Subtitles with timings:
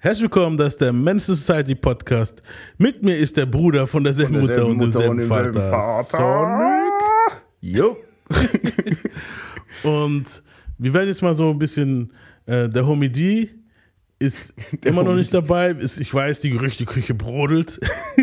[0.00, 2.40] Herzlich willkommen, das ist der Men's Society Podcast.
[2.78, 5.70] Mit mir ist der Bruder von derselben, Von derselben Mutter und Mutter demselben und demselben
[5.70, 6.04] Vater.
[6.04, 7.42] Vater.
[7.60, 7.96] Jo.
[9.84, 10.42] Und
[10.78, 12.12] wir werden jetzt mal so ein bisschen,
[12.46, 13.50] äh, der Homie D
[14.18, 15.70] ist immer noch nicht dabei.
[15.70, 17.80] Ist, ich weiß, die Gerüchteküche brodelt.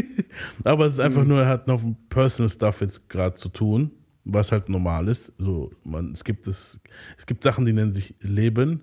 [0.64, 1.28] Aber es ist einfach Mhm.
[1.30, 3.92] nur, er hat noch Personal Stuff jetzt gerade zu tun,
[4.26, 5.34] was halt normal ist.
[5.38, 6.80] So, man, es, gibt es,
[7.18, 8.82] es gibt Sachen, die nennen sich Leben.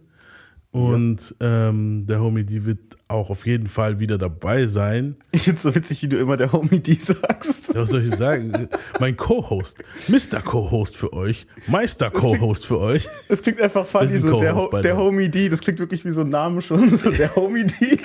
[0.73, 5.17] Und ähm, der Homie D wird auch auf jeden Fall wieder dabei sein.
[5.33, 7.75] Ich find's so witzig, wie du immer der Homie die sagst.
[7.75, 8.69] Was soll ich sagen?
[8.99, 10.41] mein Co-Host, Mr.
[10.41, 13.07] Co-Host für euch, Meister Co-Host für euch.
[13.29, 16.23] Das klingt einfach funny, so der, Ho der Homie D, das klingt wirklich wie so
[16.23, 16.97] ein Name schon.
[16.99, 17.99] So der Homie D.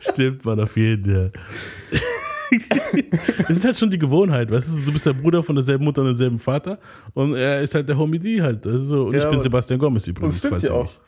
[0.00, 1.32] Stimmt, man, auf jeden Fall.
[2.50, 6.02] Es ist halt schon die Gewohnheit, weißt du, du bist der Bruder von derselben Mutter
[6.02, 6.78] und demselben Vater
[7.14, 8.64] und er ist halt der Homie D halt.
[8.66, 9.06] Das ist so.
[9.06, 10.34] Und Ja, ich bin Sebastian Gomez übrigens.
[10.34, 10.84] Und stimmt ja auch.
[10.84, 11.00] Nicht,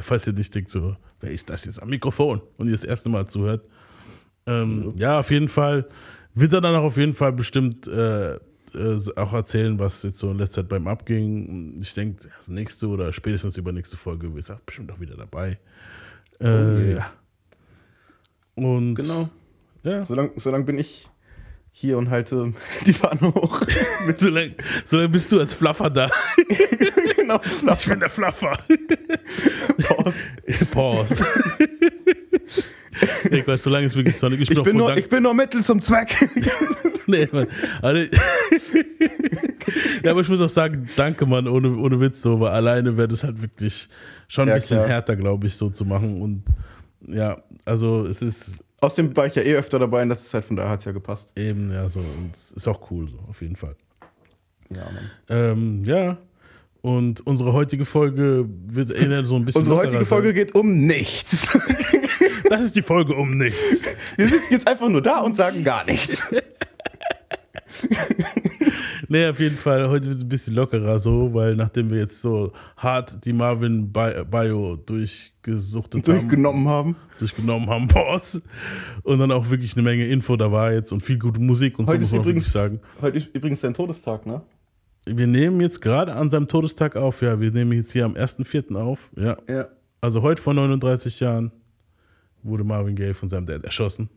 [0.00, 3.08] falls ihr nicht denkt so, wer ist das jetzt am Mikrofon und ihr das erste
[3.08, 3.64] Mal zuhört.
[4.46, 5.86] Ähm, ja, auf jeden Fall
[6.34, 10.30] wird er dann auch auf jeden Fall bestimmt äh, äh, auch erzählen, was jetzt so
[10.30, 11.78] in letzter Zeit beim abging.
[11.80, 15.58] Ich denke, das nächste oder spätestens übernächste Folge ist er bestimmt auch wieder dabei.
[16.40, 16.90] Äh, yeah.
[16.90, 17.12] ja.
[18.54, 19.28] Und Genau.
[19.82, 20.04] ja.
[20.04, 21.08] So lange so lang bin ich
[21.70, 22.52] hier und halte
[22.86, 23.62] die Fahne hoch.
[24.06, 24.54] Mit So lange
[24.84, 26.08] so lang bist du als Fluffer da.
[27.22, 27.40] genau,
[27.78, 28.58] Ich bin der Fluffer.
[29.86, 30.66] Pause.
[30.72, 31.16] Pause.
[33.30, 34.40] nee, Quatsch, so lange ist wirklich Sonic.
[34.40, 36.28] Ich bin, Ich bin, nur, ich bin nur Mittel zum Zweck.
[37.08, 37.48] Nee, Mann.
[37.82, 38.00] Also,
[40.04, 43.08] ja, aber ich muss auch sagen, danke, Mann, ohne, ohne Witz so, weil alleine wäre
[43.08, 43.88] das halt wirklich
[44.28, 44.88] schon ein Ja, bisschen klar.
[44.88, 46.22] härter, glaube ich, so zu machen.
[46.22, 46.44] Und
[47.08, 50.54] ja, also es ist Außerdem war ich ja eh öfter dabei in letzter Zeit, von
[50.54, 51.32] daher hat's ja gepasst.
[51.36, 53.74] eben, ja, so, und es ist auch cool, so, auf jeden Fall.
[54.70, 55.10] Ja, Mann.
[55.28, 56.18] Ähm, ja.
[56.82, 59.60] Und unsere heutige Folge wird eher so ein bisschen.
[59.60, 61.48] Unsere heutige Folge geht um nichts.
[62.50, 63.86] Das ist die Folge um nichts.
[64.16, 66.22] Wir sitzen jetzt einfach nur da und sagen gar nichts.
[69.08, 72.22] Nee, auf jeden Fall, heute wird es ein bisschen lockerer so, weil nachdem wir jetzt
[72.22, 76.96] so hart die Marvin Bi- Bio durchgesuchtet haben, Durchgenommen haben.
[77.18, 78.40] durchgenommen haben, Boss,
[79.02, 81.86] und dann auch wirklich eine Menge Info da war jetzt und viel gute Musik und
[81.86, 82.80] so Heute muss ist, man übrigens, sagen.
[83.02, 84.40] heute ist übrigens dein Todestag, ne?
[85.04, 88.76] Wir nehmen jetzt gerade an seinem Todestag auf, ja, wir nehmen jetzt hier am 1.4.
[88.76, 89.36] auf, ja.
[89.48, 89.68] Ja.
[90.00, 91.50] Also heute vor 39 Jahren
[92.42, 94.08] wurde Marvin Gaye von seinem Dad erschossen.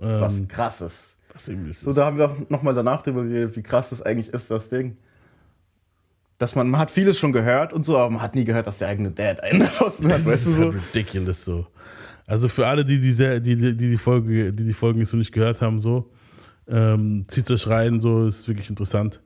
[0.00, 1.16] Ähm, Was krasses.
[1.32, 1.80] was ist.
[1.80, 4.68] So, da haben wir auch nochmal danach drüber geredet, wie krass das eigentlich ist, das
[4.68, 4.96] Ding.
[6.38, 8.78] Dass man, man hat vieles schon gehört und so, aber man hat nie gehört, dass
[8.78, 10.62] der eigene Dad einen erschossen hat, Das weißt du ist so?
[10.64, 11.66] halt ridiculous so.
[12.26, 15.32] Also für alle, die die, die, die, die Folge, die die Folgen jetzt noch nicht
[15.32, 16.10] gehört haben, so,
[16.68, 19.20] ähm, zieht euch rein, so, ist wirklich interessant.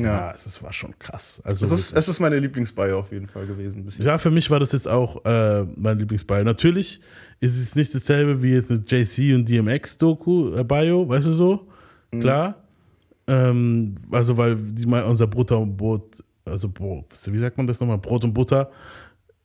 [0.00, 1.40] Ja, es war schon krass.
[1.44, 3.84] Also, Es ist, es ist meine Lieblingsbio auf jeden Fall gewesen.
[3.98, 6.44] Ja, für mich war das jetzt auch äh, mein Lieblingsbio.
[6.44, 7.00] Natürlich
[7.40, 11.68] ist es nicht dasselbe wie jetzt eine JC und DMX-Doku, äh, Bio, weißt du so?
[12.20, 12.62] Klar.
[13.26, 17.98] Ähm, also, weil die, unser Butter und Brot, also, Brot, wie sagt man das nochmal?
[17.98, 18.70] Brot und Butter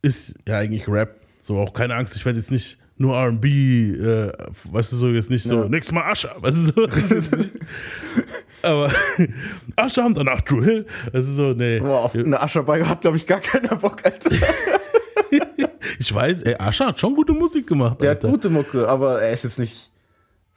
[0.04, 1.20] ist ja eigentlich Rap.
[1.42, 4.32] So, auch keine Angst, ich werde jetzt nicht nur RB, äh,
[4.72, 5.70] weißt du so, jetzt nicht so, Ja.
[5.70, 6.88] nächstes Mal Ascher, weißt du so.
[8.64, 8.92] Aber
[9.76, 11.80] Ascher und danach Drew Hill, das ist so, nee.
[11.80, 14.30] Boah, auf eine Ascher-Bio hat, glaube ich, gar keiner Bock, Alter.
[16.00, 18.00] Ich weiß, ey, Ascher hat schon gute Musik gemacht.
[18.02, 18.30] Der hat Alter.
[18.30, 19.92] gute Mucke, aber er ist jetzt nicht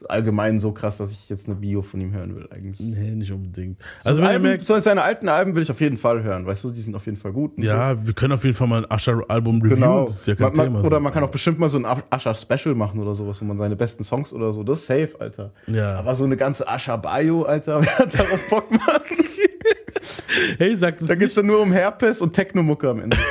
[0.08, 2.78] allgemein so krass, dass ich jetzt eine Bio von ihm hören will, eigentlich.
[2.80, 3.80] Nee, nicht unbedingt.
[4.04, 6.64] Also wenn Alben, merkt, so seine alten Alben will ich auf jeden Fall hören, weißt
[6.64, 7.52] du, die sind auf jeden Fall gut.
[7.58, 9.64] ja, wir können auf jeden Fall mal ein Ascher-Album so.
[9.64, 9.80] reviewen.
[9.80, 10.04] Genau.
[10.06, 10.80] Das ist ja kein man, man, Thema.
[10.80, 11.00] oder so.
[11.00, 14.04] man kann auch bestimmt mal so ein Ascher-Special machen oder sowas, wo man seine besten
[14.04, 14.62] Songs oder so.
[14.62, 15.52] Das ist safe, Alter.
[15.66, 15.98] Ja.
[15.98, 19.00] Aber so eine ganze Ascher-Bio, Alter, wer hat darauf Bock, Mann?
[20.58, 23.16] Hey, sag das Da geht's dann nur um Herpes und Technomucke am Ende.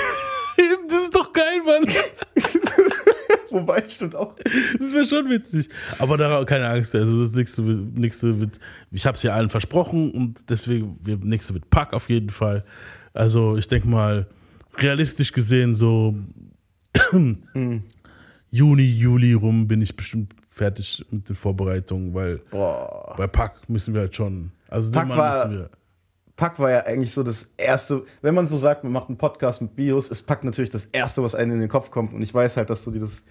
[0.88, 1.86] Das ist doch geil, Mann.
[3.56, 4.36] Wobei, stimmt auch.
[4.80, 5.70] Das wäre schon witzig.
[6.00, 8.60] Aber da, keine Angst, also das nächste, wird- nächste wird,
[8.92, 12.66] ich habe es ja allen versprochen und deswegen, wir, nächste wird Pack auf jeden Fall.
[13.14, 14.28] Also ich denke mal,
[14.78, 16.16] realistisch gesehen, so
[18.52, 23.14] Juni, Juli rum bin ich bestimmt fertig mit den Vorbereitungen, weil Boah.
[23.18, 25.70] bei Pack müssen wir halt schon, also den Pack Mann war- müssen wir.
[26.38, 29.62] Pack war ja eigentlich so das erste, wenn man so sagt, man macht einen Podcast
[29.62, 32.12] mit Bios, ist Pack natürlich das erste, was einem in den Kopf kommt.
[32.14, 33.24] Und ich weiß halt, dass du dir das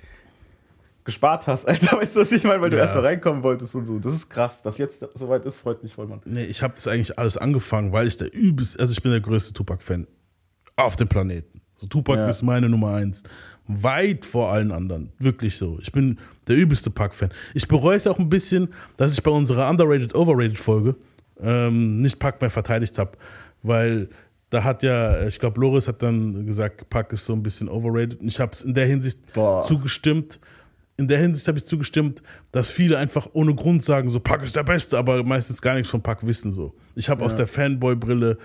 [1.05, 1.99] gespart hast, Alter.
[1.99, 2.61] Weißt du, was ich meine?
[2.63, 2.83] Weil du Ja.
[2.83, 3.99] erstmal reinkommen wolltest und so.
[3.99, 4.63] Das ist krass.
[4.63, 6.21] Dass jetzt soweit ist, freut mich voll, Mann.
[6.25, 9.21] Nee, ich habe das eigentlich alles angefangen, weil ich der übelst, also ich bin der
[9.21, 10.07] größte Tupac-Fan
[10.77, 11.61] auf dem Planeten.
[11.77, 12.29] So Tupac Ja.
[12.29, 13.23] ist meine Nummer eins.
[13.67, 15.13] Weit vor allen anderen.
[15.19, 15.79] Wirklich so.
[15.81, 16.19] Ich bin
[16.49, 17.31] der übelste Pac-Fan.
[17.55, 20.97] Ich bereue es auch ein bisschen, dass ich bei unserer Underrated, Overrated Folge
[21.41, 23.13] ähm, nicht Pac mehr verteidigt habe.
[23.63, 24.09] Weil
[24.51, 28.21] da hat ja, ich glaube, Loris hat dann gesagt, Pac ist so ein bisschen overrated.
[28.21, 29.65] Und ich habe es in der Hinsicht Boah.
[29.67, 30.39] zugestimmt.
[30.97, 34.55] In der Hinsicht habe ich zugestimmt, dass viele einfach ohne Grund sagen, so Pack ist
[34.57, 36.75] der Beste, aber meistens gar nichts von Pack wissen so.
[36.95, 38.39] Ich habe aus der Fanboy-Brille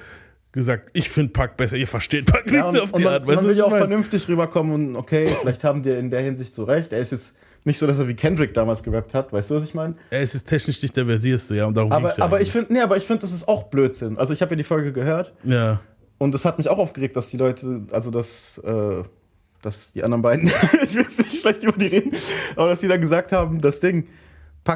[0.51, 3.25] gesagt, ich finde Pack besser, ihr versteht Pack nicht Ja, so auf die man, Art.
[3.28, 3.81] man Weißt du, will ja auch meine?
[3.81, 6.92] vernünftig rüberkommen und okay, vielleicht haben die in der Hinsicht so recht.
[6.92, 7.34] Er ist jetzt
[7.66, 9.94] nicht so, dass er wie Kendrick damals gerappt hat, weißt du, was ich meine?
[10.10, 12.74] Er ist jetzt technisch nicht der versierste, ja, und darum Aber, ja aber ich finde,
[12.74, 14.18] nee, aber ich finde, das ist auch Blödsinn.
[14.18, 15.81] Also ich habe ja die Folge gehört Ja,
[16.18, 19.04] und es hat mich auch aufgeregt, dass die Leute, also dass, äh,
[19.62, 20.48] dass die anderen beiden,
[20.84, 22.12] ich jetzt nicht schlecht über die reden,
[22.56, 24.07] aber dass die dann gesagt haben, das Ding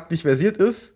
[0.10, 0.96] nicht versiert ist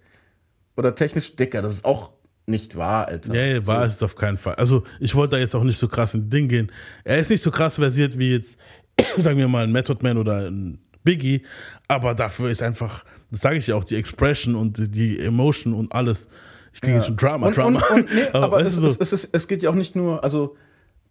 [0.75, 2.09] oder technisch dicker, das ist auch
[2.47, 3.31] nicht wahr, Alter.
[3.35, 4.55] ja, ja war es auf keinen Fall.
[4.55, 6.71] Also, ich wollte da jetzt auch nicht so krass in Ding gehen.
[7.03, 8.57] Er ist nicht so krass versiert wie jetzt,
[9.17, 11.43] sagen wir mal, ein Method Man oder ein Biggie,
[11.87, 15.91] aber dafür ist einfach, das sage ich ja auch, die Expression und die Emotion und
[15.93, 16.29] alles.
[16.73, 17.03] Ich klinge Ja.
[17.03, 17.81] schon Drama, und, Drama.
[17.91, 19.95] Und, und, nee, aber weißt es, so, es, es, ist, es geht ja auch nicht
[19.95, 20.55] nur, also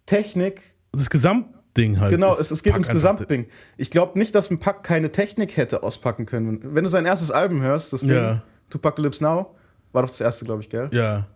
[0.07, 1.11] Technik, das
[1.77, 2.11] Gesamtding halt.
[2.13, 3.47] genau, es, es geht ums Gesamtding.
[3.77, 6.61] Ich glaube nicht, dass ein Pack keine Technik hätte auspacken können.
[6.63, 8.43] Wenn du sein erstes Album hörst, das Ding, Ja.
[8.71, 9.55] Tupacalypse Now,
[9.93, 10.89] war doch das erste, glaube ich, gell?
[10.93, 11.27] Ja,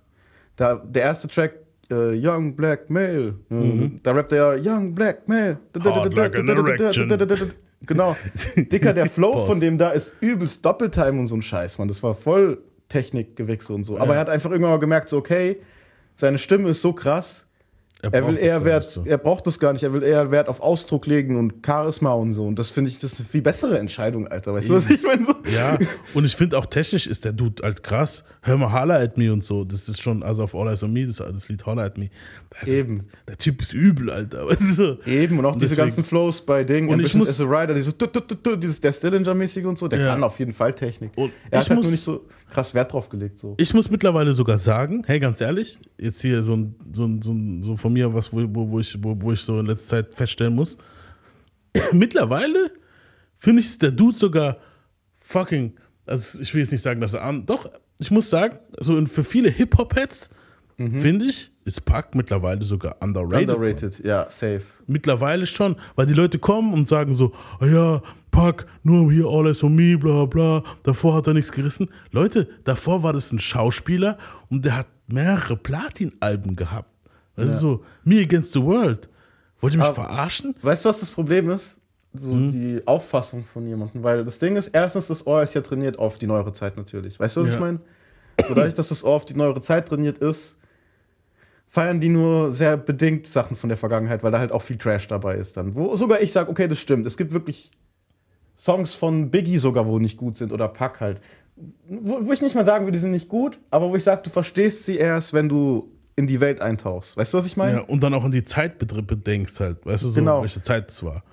[0.57, 1.55] Da, der erste Track,
[1.91, 5.59] äh, Young Black Male, äh, da rappt er Young Black Male.
[5.75, 5.85] Mhm.
[5.85, 7.11] Hard like an erection.
[7.87, 8.15] Genau.
[8.57, 11.89] Dicker, der Flow von dem da ist übelst Doppeltime und so ein Scheiß, man.
[11.89, 12.59] Das war voll
[12.91, 13.97] Technikgewechsel und so.
[13.97, 14.13] Aber Ja.
[14.15, 15.57] er hat einfach irgendwann mal gemerkt, so, okay,
[16.15, 17.47] seine Stimme ist so krass,
[18.03, 19.05] er will braucht das eher gar Wert, nicht so.
[19.05, 22.33] er braucht das gar nicht, er will eher Wert auf Ausdruck legen und Charisma und
[22.33, 22.47] so.
[22.47, 24.55] Und das finde ich, das ist eine viel bessere Entscheidung, Alter.
[24.55, 25.23] Weißt du, was ich meine?
[25.25, 25.35] So?
[25.55, 25.79] Ja,
[26.15, 28.25] und ich finde auch technisch ist der Dude halt krass.
[28.43, 29.65] Hör mal Holla at Me und so.
[29.65, 32.09] Das ist schon, also auf All Eyes on Me, das, das Lied Holla at Me.
[32.59, 32.97] Das Eben.
[32.99, 34.47] Ist, der Typ ist übel, Alter.
[34.49, 34.99] Weißt du?
[35.07, 36.89] Eben, und auch diese deswegen- ganzen Flows bei Ding.
[36.89, 39.89] Und ich muss- as a Rider, dieses, tut, tut, tut, dieses der Stillinger-mäßige und so,
[39.89, 40.13] der Ja.
[40.13, 41.13] kann auf jeden Fall Technik.
[41.17, 43.39] Und er ich hat halt muss- nur nicht so krass Wert drauf gelegt.
[43.39, 43.55] So.
[43.61, 47.33] Ich muss mittlerweile sogar sagen, hey, ganz ehrlich, jetzt hier so ein, so ein, so
[47.33, 50.05] ein, so von mir was, wo, wo, wo, ich, wo, wo ich so in letzter
[50.05, 50.79] Zeit feststellen muss.
[51.93, 52.71] mittlerweile
[53.35, 54.59] finde ich ist der Dude sogar
[55.19, 55.75] fucking,
[56.07, 59.07] also ich will jetzt nicht sagen, dass er an, doch, ich muss sagen, so in,
[59.07, 60.31] für viele Hip-Hop-Heads
[60.77, 63.51] finde ich, ist Pac mittlerweile sogar underrated.
[63.51, 64.63] Underrated, ja, safe.
[64.87, 69.47] Mittlerweile schon, weil die Leute kommen und sagen so, ah ja, Pack, nur hier All
[69.47, 71.91] Eyes on Me, bla bla, davor hat er nichts gerissen.
[72.13, 74.17] Leute, davor war das ein Schauspieler
[74.49, 76.89] und der hat mehrere Platin-Alben gehabt.
[77.41, 77.59] Also Ja.
[77.59, 79.09] so, Me Against the World.
[79.61, 80.55] Wollt ihr mich Aber- verarschen?
[80.63, 81.77] Weißt du, was das Problem ist?
[82.13, 82.53] So Mhm.
[82.53, 84.03] die Auffassung von jemandem.
[84.03, 87.21] Weil das Ding ist, erstens, das Ohr ist ja trainiert auf die neuere Zeit natürlich.
[87.21, 87.55] Weißt du, was Ja.
[87.55, 87.81] ich meine?
[88.49, 90.57] So dadurch, dass das Ohr auf die neuere Zeit trainiert ist,
[91.69, 95.07] feiern die nur sehr bedingt Sachen von der Vergangenheit, weil da halt auch viel Trash
[95.07, 95.75] dabei ist dann.
[95.77, 97.07] Wo sogar ich sage, okay, das stimmt.
[97.07, 97.71] Es gibt wirklich
[98.57, 101.21] Songs von Biggie sogar, wo nicht gut sind oder Pack halt.
[101.89, 104.23] Wo, wo ich nicht mal sagen würde, die sind nicht gut, aber wo ich sage,
[104.25, 107.17] du verstehst sie erst, wenn du in die Welt eintauchst.
[107.17, 107.79] Weißt du, was ich meine?
[107.79, 110.43] Ja, und dann auch an die Zeit bedenkst halt, weißt du so, Genau.
[110.43, 111.25] welche Zeit es war.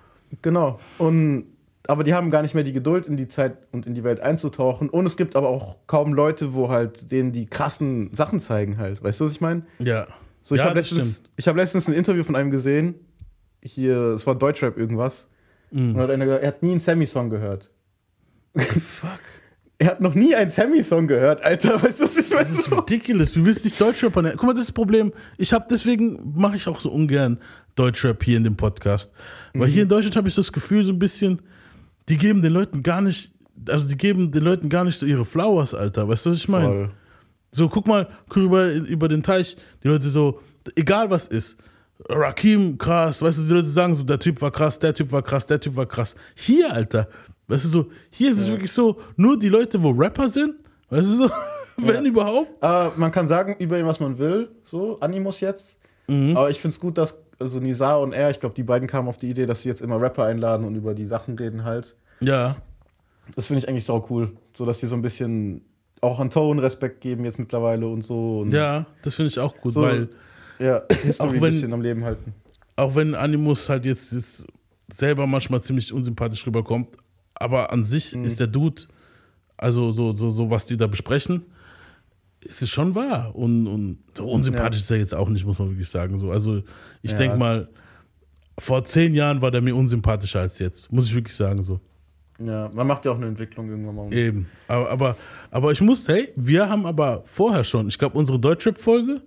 [0.42, 0.80] Genau.
[0.98, 1.46] Und,
[1.88, 4.20] aber die haben gar nicht mehr die Geduld, in die Zeit und in die Welt
[4.20, 4.90] einzutauchen.
[4.90, 9.04] Und es gibt aber auch kaum Leute, wo halt denen die krassen Sachen zeigen halt.
[9.04, 9.64] Weißt du, was ich meine?
[9.80, 10.08] Ja.
[10.42, 12.96] So, ich ja, habe letztens, ich hab letztens ein Interview von einem gesehen.
[13.62, 15.28] Hier, es war Deutschrap irgendwas.
[15.72, 15.96] Mhm.
[15.96, 17.70] Und hat einer gesagt, er hat nie einen Sammy-Song gehört.
[18.58, 19.20] Fuck.
[19.80, 21.82] Er hat noch nie einen Sammy-Song gehört, Alter.
[21.84, 22.82] Weißt du, was ich Das ist meine?
[22.82, 23.36] ridiculous.
[23.36, 24.34] Wie willst du dich Deutschrap nennen?
[24.36, 25.12] Guck mal, das ist das Problem.
[25.38, 27.40] Ich habe deswegen mache ich auch so ungern
[27.76, 29.12] Deutschrap hier in dem Podcast,
[29.54, 31.42] weil hier in Deutschland habe ich das Gefühl so ein bisschen,
[32.10, 33.32] die geben den Leuten gar nicht,
[33.70, 36.08] also die geben den Leuten gar nicht so ihre Flowers, Alter.
[36.08, 36.90] Weißt du, was ich meine?
[37.52, 40.40] So, guck mal, guck über, über den Teich, die Leute so,
[40.76, 41.58] egal was ist.
[42.10, 45.22] Rakim, krass, weißt du, die Leute sagen so, der Typ war krass, der Typ war
[45.22, 46.16] krass, der Typ war krass.
[46.36, 47.08] Hier, Alter,
[47.48, 50.56] weißt du so, hier ist es wirklich so, nur die Leute, wo Rapper sind,
[50.90, 51.30] weißt du so,
[51.78, 52.62] wenn überhaupt.
[52.64, 55.78] Aber man kann sagen, über ihn, was man will, so, Animus jetzt.
[56.08, 56.36] Mhm.
[56.38, 59.08] Aber ich finde es gut, dass also Nisa und er, ich glaube, die beiden kamen
[59.08, 61.96] auf die Idee, dass sie jetzt immer Rapper einladen und über die Sachen reden halt.
[62.20, 62.56] Ja,
[63.36, 64.32] Das finde ich eigentlich sau cool.
[64.56, 65.62] So, dass die so ein bisschen
[66.02, 68.40] auch an Tone Respekt geben jetzt mittlerweile und so.
[68.40, 70.10] Und ja, das finde ich auch gut, So, weil
[70.58, 72.34] ja, History Auch ein wenn- bisschen am Leben halten.
[72.76, 74.48] auch wenn Animus halt jetzt, jetzt
[74.92, 76.98] selber manchmal ziemlich unsympathisch rüberkommt,
[77.40, 78.24] aber an sich Mhm.
[78.24, 78.84] ist der Dude,
[79.58, 81.44] also so, so, so was die da besprechen,
[82.42, 83.36] ist es schon wahr.
[83.36, 84.84] Und, und so unsympathisch Ja.
[84.84, 86.20] ist er jetzt auch nicht, muss man wirklich sagen.
[86.20, 86.62] So, also
[87.02, 87.18] ich Ja.
[87.18, 87.68] denke mal,
[88.60, 91.80] vor zehn Jahren war der mir unsympathischer als jetzt, muss ich wirklich sagen so.
[92.40, 94.14] Ja, man macht ja auch eine Entwicklung irgendwann mal.
[94.14, 94.48] Eben.
[94.68, 95.18] Aber, aber,
[95.50, 99.24] aber ich muss, hey, wir haben aber vorher schon, ich glaube, unsere Deutschrap-Folge,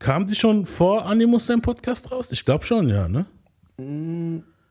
[0.00, 2.32] kam die schon vor Animus sein Podcast raus?
[2.32, 3.26] Ich glaube schon, ja, ne?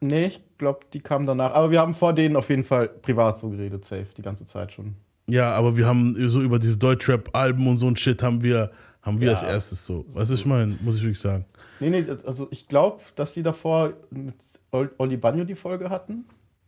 [0.07, 1.53] Nee, ich glaube, die kamen danach.
[1.53, 4.71] Aber wir haben vor denen auf jeden Fall privat so geredet, safe, die ganze Zeit
[4.73, 4.95] schon.
[5.27, 8.71] Ja, aber wir haben so über diese Deutschrap-Alben und so ein Shit haben wir,
[9.01, 9.33] haben wir Ja.
[9.33, 10.05] als erstes so.
[10.13, 11.45] Weißt du, ich meine, muss ich wirklich sagen.
[11.79, 14.35] Nee, nee, also ich glaube, dass die davor mit
[14.71, 16.25] Ol- Oli Banjo die Folge hatten.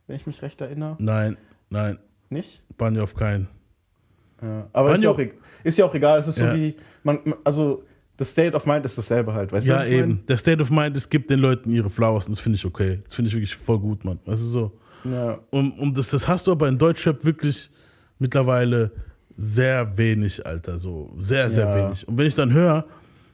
[0.08, 0.96] wenn ich mich recht erinnere.
[1.00, 1.36] Nein,
[1.70, 2.64] nein, Nicht?
[2.78, 3.48] Banjo auf keinen.
[4.42, 4.68] Ja.
[4.74, 6.20] Aber ist ja, auch, e- ist ja auch egal.
[6.20, 6.50] Es ist Ja.
[6.52, 7.84] so wie, man- also
[8.18, 9.52] das State of Mind ist dasselbe halt.
[9.52, 10.00] Weißt du, Ja, ich mein?
[10.00, 10.26] eben.
[10.28, 13.00] Der State of Mind, es gibt den Leuten ihre Flowers und das finde ich okay.
[13.06, 14.20] Das finde ich wirklich voll gut, Mann.
[14.26, 14.72] Weißt du so?
[15.04, 15.40] Ja.
[15.52, 17.70] Und, und das, das hast du aber in Deutschrap wirklich
[18.20, 18.92] mittlerweile
[19.38, 20.78] sehr wenig, Alter.
[20.80, 21.76] So sehr, sehr Ja.
[21.86, 22.08] wenig.
[22.08, 22.86] Und wenn ich dann höre,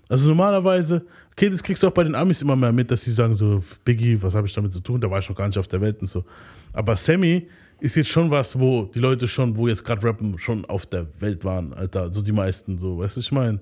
[0.09, 3.11] also normalerweise, okay, das kriegst du auch bei den Amis immer mehr mit, dass sie
[3.11, 4.99] sagen so, Biggie, was habe ich damit zu tun?
[4.99, 6.25] Da war ich noch gar nicht auf der Welt und so.
[6.73, 7.47] Aber Sammy
[7.79, 11.07] ist jetzt schon was, wo die Leute schon, wo jetzt gerade rappen, schon auf der
[11.21, 12.13] Welt waren, Alter.
[12.13, 13.59] So die meisten, so, weißt du, was ich meine?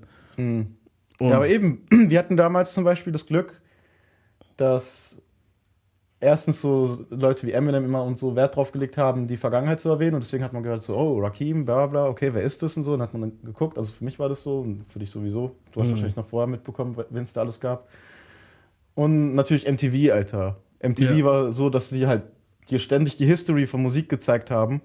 [1.22, 3.60] Und ja, aber eben, wir hatten damals zum Beispiel das Glück,
[4.56, 5.16] dass
[6.20, 9.88] erstens so Leute wie Eminem immer und so Wert drauf gelegt haben, die Vergangenheit zu
[9.88, 10.14] erwähnen.
[10.14, 12.84] Und deswegen hat man gehört, so, oh, Rakim, bla bla, okay, wer ist das und
[12.84, 12.92] so.
[12.92, 13.78] Und dann hat man dann geguckt.
[13.78, 15.56] Also für mich war das so und für dich sowieso.
[15.72, 15.92] Du hast Mhm.
[15.92, 17.88] wahrscheinlich noch vorher mitbekommen, wenn es da alles gab.
[18.94, 20.56] Und natürlich MTV, Alter.
[20.80, 21.24] MTV Ja.
[21.24, 22.22] war so, dass die halt
[22.68, 24.82] dir ständig die History von Musik gezeigt haben.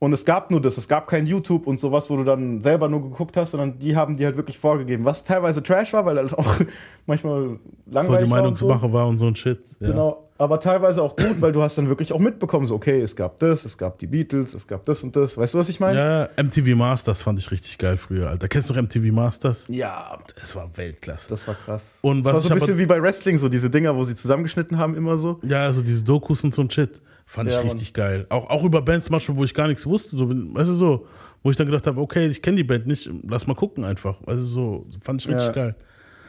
[0.00, 2.88] Und es gab nur das, es gab kein YouTube und sowas, wo du dann selber
[2.88, 6.16] nur geguckt hast, sondern die haben die halt wirklich vorgegeben, was teilweise Trash war, weil
[6.16, 6.54] halt auch
[7.06, 7.58] manchmal voll
[7.90, 8.66] langweilig die war und so.
[8.66, 9.60] Meinungsmache war und so ein Shit.
[9.78, 9.88] Ja.
[9.88, 13.14] Genau, aber teilweise auch gut, weil du hast dann wirklich auch mitbekommen, so okay, es
[13.14, 15.36] gab das, es gab die Beatles, es gab das und das.
[15.36, 15.98] Weißt du, was ich meine?
[16.36, 18.48] Ja, MTV Masters fand ich richtig geil früher, Alter.
[18.48, 19.66] Kennst du noch MTV Masters?
[19.68, 21.28] Ja, Das war Weltklasse.
[21.28, 21.98] das war krass.
[22.00, 24.14] Und das was war so ein bisschen wie bei Wrestling, so diese Dinger, wo sie
[24.16, 25.40] zusammengeschnitten haben, immer so.
[25.42, 27.02] Ja, also diese Dokus und so ein Shit.
[27.30, 27.70] Fand ich Ja, Mann.
[27.70, 28.26] richtig geil.
[28.28, 30.16] Auch, auch über Bands manchmal, wo ich gar nichts wusste.
[30.16, 31.06] So, weißt du so,
[31.44, 34.16] wo ich dann gedacht habe, okay, ich kenne die Band nicht, lass mal gucken einfach.
[34.26, 35.52] Du so, fand ich richtig Ja.
[35.52, 35.76] geil.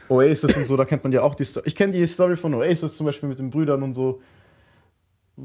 [0.08, 1.64] Oasis und so, da kennt man ja auch die Story.
[1.66, 4.20] Ich kenne die Story von Oasis zum Beispiel mit den Brüdern und so.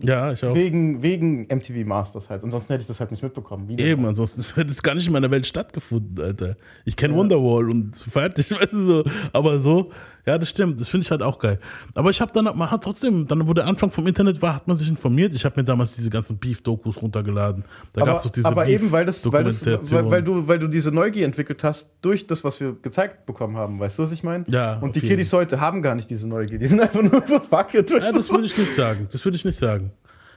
[0.01, 0.53] Ja, ich auch.
[0.53, 2.43] Wegen, wegen MTV Masters halt.
[2.43, 3.67] Ansonsten hätte ich das halt nicht mitbekommen.
[3.79, 6.55] Eben, ansonsten hätte es gar nicht in meiner Welt stattgefunden, Alter.
[6.85, 9.03] Ich kenne Wonderwall und fertig, weißt du so.
[9.33, 9.91] Aber so,
[10.27, 10.79] ja, das stimmt.
[10.81, 11.57] Das finde ich halt auch geil.
[11.95, 14.67] Aber ich habe dann, man hat trotzdem, dann, wo der Anfang vom Internet war, hat
[14.67, 15.33] man sich informiert.
[15.33, 17.63] Ich habe mir damals diese ganzen Beef-Dokus runtergeladen.
[17.93, 20.45] Da gab aber, es doch diese aber eben, weil, das, weil, das, weil, weil, du,
[20.47, 23.79] weil du diese Neugier entwickelt hast durch das, was wir gezeigt bekommen haben.
[23.79, 24.43] Weißt du, was ich meine?
[24.49, 25.01] Ja, Und die.
[25.01, 26.59] Kiddies heute haben gar nicht diese Neugier.
[26.59, 27.89] Die sind einfach nur so fuck it.
[27.89, 29.07] Ja, das würde ich nicht sagen.
[29.09, 29.91] Das würde ich nicht sagen.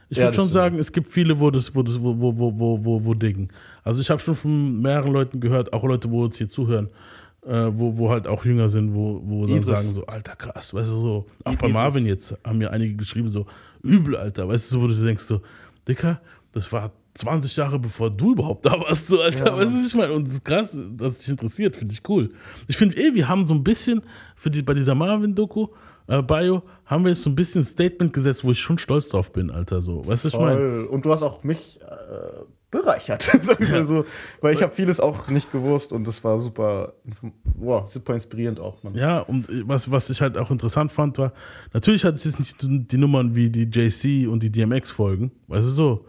[0.09, 0.53] Ich Ja, würde das schon stimmt.
[0.53, 3.49] sagen, es gibt viele, wo das, wo das, wo, wo, wo, wo, wo, wo diggen.
[3.83, 6.89] Also ich habe schon von mehreren Leuten gehört, auch Leute, wo uns hier zuhören,
[7.45, 9.67] äh, wo, wo halt auch jünger sind, wo, wo dann Idris.
[9.67, 11.25] sagen so, Alter, krass, weißt du so.
[11.43, 11.67] Auch bei.
[11.69, 13.45] Marvin jetzt haben mir einige geschrieben so,
[13.81, 15.41] übel, Alter, weißt du so, wo du denkst so,
[15.87, 16.21] Dicker,
[16.51, 19.95] das war 20 Jahre bevor du überhaupt da warst, so, Alter, Ja, weißt du, ich
[19.95, 20.13] meine?
[20.13, 22.31] Und das ist krass, dass es dich interessiert, finde ich cool.
[22.67, 24.01] Ich finde eh, wir haben so ein bisschen
[24.35, 25.67] für die, bei dieser Marvin-Doku,
[26.07, 29.09] äh, Bio, haben wir jetzt so ein bisschen ein Statement gesetzt, wo ich schon stolz
[29.09, 30.05] drauf bin, Alter, so.
[30.05, 30.87] Weißt du, was ich meine?
[30.87, 34.05] Und du hast auch mich äh, bereichert, sagen wir so.
[34.39, 36.93] Weil ich habe vieles auch nicht gewusst und das war super,
[37.55, 38.81] wow, super inspirierend auch.
[38.81, 38.95] Mann.
[38.95, 41.33] Ja, und äh, was, was ich halt auch interessant fand, war,
[41.73, 42.55] natürlich hat es jetzt nicht
[42.91, 46.05] die Nummern wie die JC und die DMX-Folgen, weißt du so.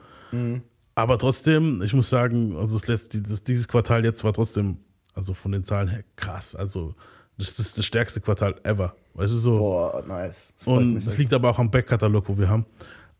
[0.94, 4.78] Aber trotzdem, ich muss sagen, also das letzte, das, dieses Quartal jetzt war trotzdem,
[5.14, 6.54] also von den Zahlen her krass.
[6.54, 6.94] Also
[7.38, 8.94] das, ist das stärkste Quartal ever.
[9.14, 9.58] Weißt du so.
[9.58, 10.52] Boah, nice.
[10.58, 11.18] Das Und das echt.
[11.18, 12.66] liegt aber auch am Backkatalog, wo wir haben.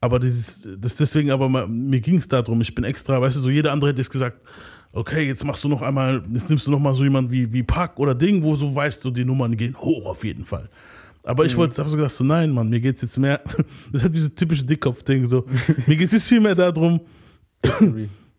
[0.02, 3.40] Aber dieses, das deswegen, aber mal, mir ging es darum, ich bin extra, weißt du,
[3.40, 4.37] so jeder andere hätte jetzt gesagt,
[4.92, 7.62] okay, jetzt machst du noch einmal, jetzt nimmst du noch mal so jemanden wie, wie
[7.62, 10.68] Pack oder Ding, wo du weißt, so die Nummern gehen hoch auf jeden Fall.
[11.23, 11.50] Aber Mhm.
[11.50, 13.40] ich wollte, hab so gedacht, so nein, Mann, mir geht's jetzt mehr,
[13.92, 15.47] das hat dieses typische Dickkopf-Ding, so,
[15.87, 17.00] mir geht es jetzt viel mehr darum,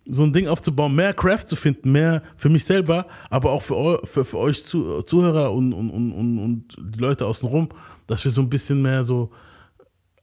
[0.06, 3.78] so ein Ding aufzubauen, mehr Craft zu finden, mehr für mich selber, aber auch für,
[3.78, 7.70] eu, für, für euch zu, Zuhörer und, und, und, und, und die Leute außenrum,
[8.06, 9.32] dass wir so ein bisschen mehr so,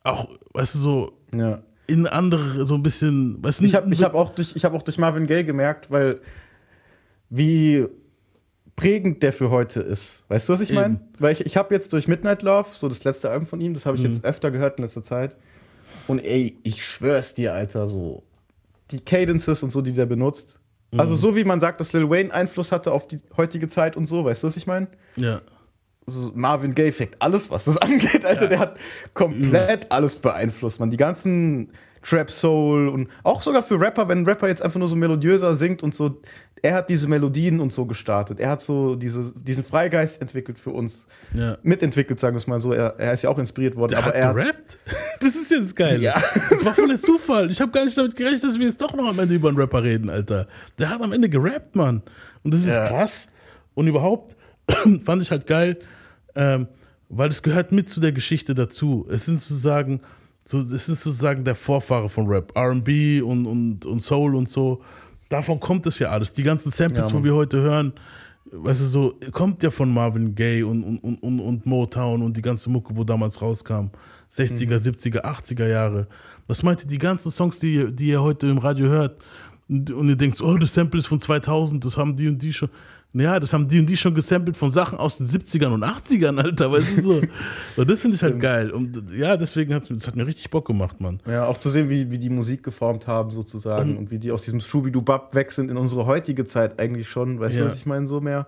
[0.05, 1.63] auch, weißt du, so Ja.
[1.87, 4.75] in andere, so ein bisschen, weißt du, Ich habe ich hab auch, durch- ich hab
[4.75, 6.21] auch durch Marvin Gaye gemerkt, weil
[7.29, 7.87] wie
[8.77, 10.25] prägend der für heute ist.
[10.29, 11.01] Weißt du, was ich meine?
[11.19, 13.85] Weil ich, ich habe jetzt durch Midnight Love, so das letzte Album von ihm, das
[13.87, 14.11] habe ich Mhm.
[14.13, 15.37] jetzt öfter gehört in letzter Zeit.
[16.07, 18.23] Und ey, ich schwör's dir, Alter, so
[18.91, 20.59] die Cadences und so, die der benutzt.
[20.93, 21.01] Mhm.
[21.01, 24.07] Also so wie man sagt, dass Lil Wayne Einfluss hatte auf die heutige Zeit und
[24.07, 24.89] so, weißt du, was ich meine?
[25.17, 25.41] ja,
[26.11, 28.25] so Marvin Gaye fickt alles, was das angeht.
[28.25, 28.77] Alter, der hat
[29.15, 30.91] komplett alles beeinflusst, man.
[30.91, 31.71] Die ganzen
[32.03, 35.55] Trap Soul und auch sogar für Rapper, wenn ein Rapper jetzt einfach nur so melodiöser
[35.57, 36.21] singt und so,
[36.63, 38.39] er hat diese Melodien und so gestartet.
[38.41, 41.07] Er hat so diese, diesen Freigeist entwickelt für uns.
[41.35, 41.57] ja.
[41.63, 42.73] Mitentwickelt, sagen wir es mal so.
[42.73, 44.79] Er, er ist ja auch inspiriert worden, Der aber hat er gerappt?
[45.21, 46.01] Das ist jetzt geil.
[46.03, 46.23] Ja.
[46.51, 47.51] Das war voll der Zufall.
[47.51, 49.59] Ich habe gar nicht damit gerechnet, dass wir jetzt doch noch am Ende über einen
[49.59, 50.49] Rapper reden, Alter.
[50.79, 52.03] Der hat am Ende gerappt, Mann.
[52.43, 52.89] Und das ist Ja.
[52.89, 53.29] krass.
[53.75, 54.35] Und überhaupt
[55.05, 55.79] fand ich halt geil,
[56.35, 56.69] ähm,
[57.09, 59.07] weil es gehört mit zu der Geschichte dazu.
[59.11, 60.01] Es sind sozusagen,
[60.45, 62.57] so, es ist sozusagen der Vorfahre von Rap.
[62.57, 64.83] RB und, und, und Soul und so.
[65.29, 66.33] Davon kommt es ja alles.
[66.33, 67.93] Die ganzen Samples, Ja, wo wir heute hören,
[68.53, 72.37] weißt du, so, kommt ja von Marvin Gaye und, und, und, und, und Motown und
[72.37, 73.91] die ganze Mucke, wo damals rauskam.
[74.33, 76.07] 60er, 70er, 80er Jahre.
[76.47, 79.21] Was meint ihr, die ganzen Songs, die, die ihr heute im Radio hört,
[79.69, 82.53] und, und ihr denkt, oh, das Sample ist von 2000, das haben die und die
[82.53, 82.71] schon.
[83.13, 86.41] Ja, das haben die und die schon gesampelt von Sachen aus den 70ern und 80ern,
[86.41, 87.21] Alter, weißt du so.
[87.77, 88.71] und das finde ich halt geil.
[88.71, 91.21] Und ja, deswegen hat es hat mir richtig Bock gemacht, Mann.
[91.27, 93.93] Ja, auch zu sehen, wie, wie die Musik geformt haben, sozusagen.
[93.93, 97.41] Und, und wie die aus diesem Schubidu-Bab weg sind in unsere heutige Zeit eigentlich schon.
[97.41, 97.65] Weißt ja.
[97.65, 98.47] du, was ich meine, so mehr.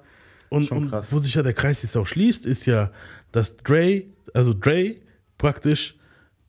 [0.48, 2.92] Und, und, wo sich ja der Kreis jetzt auch schließt, ist ja,
[3.32, 4.96] dass Dre, also Dre
[5.38, 5.96] praktisch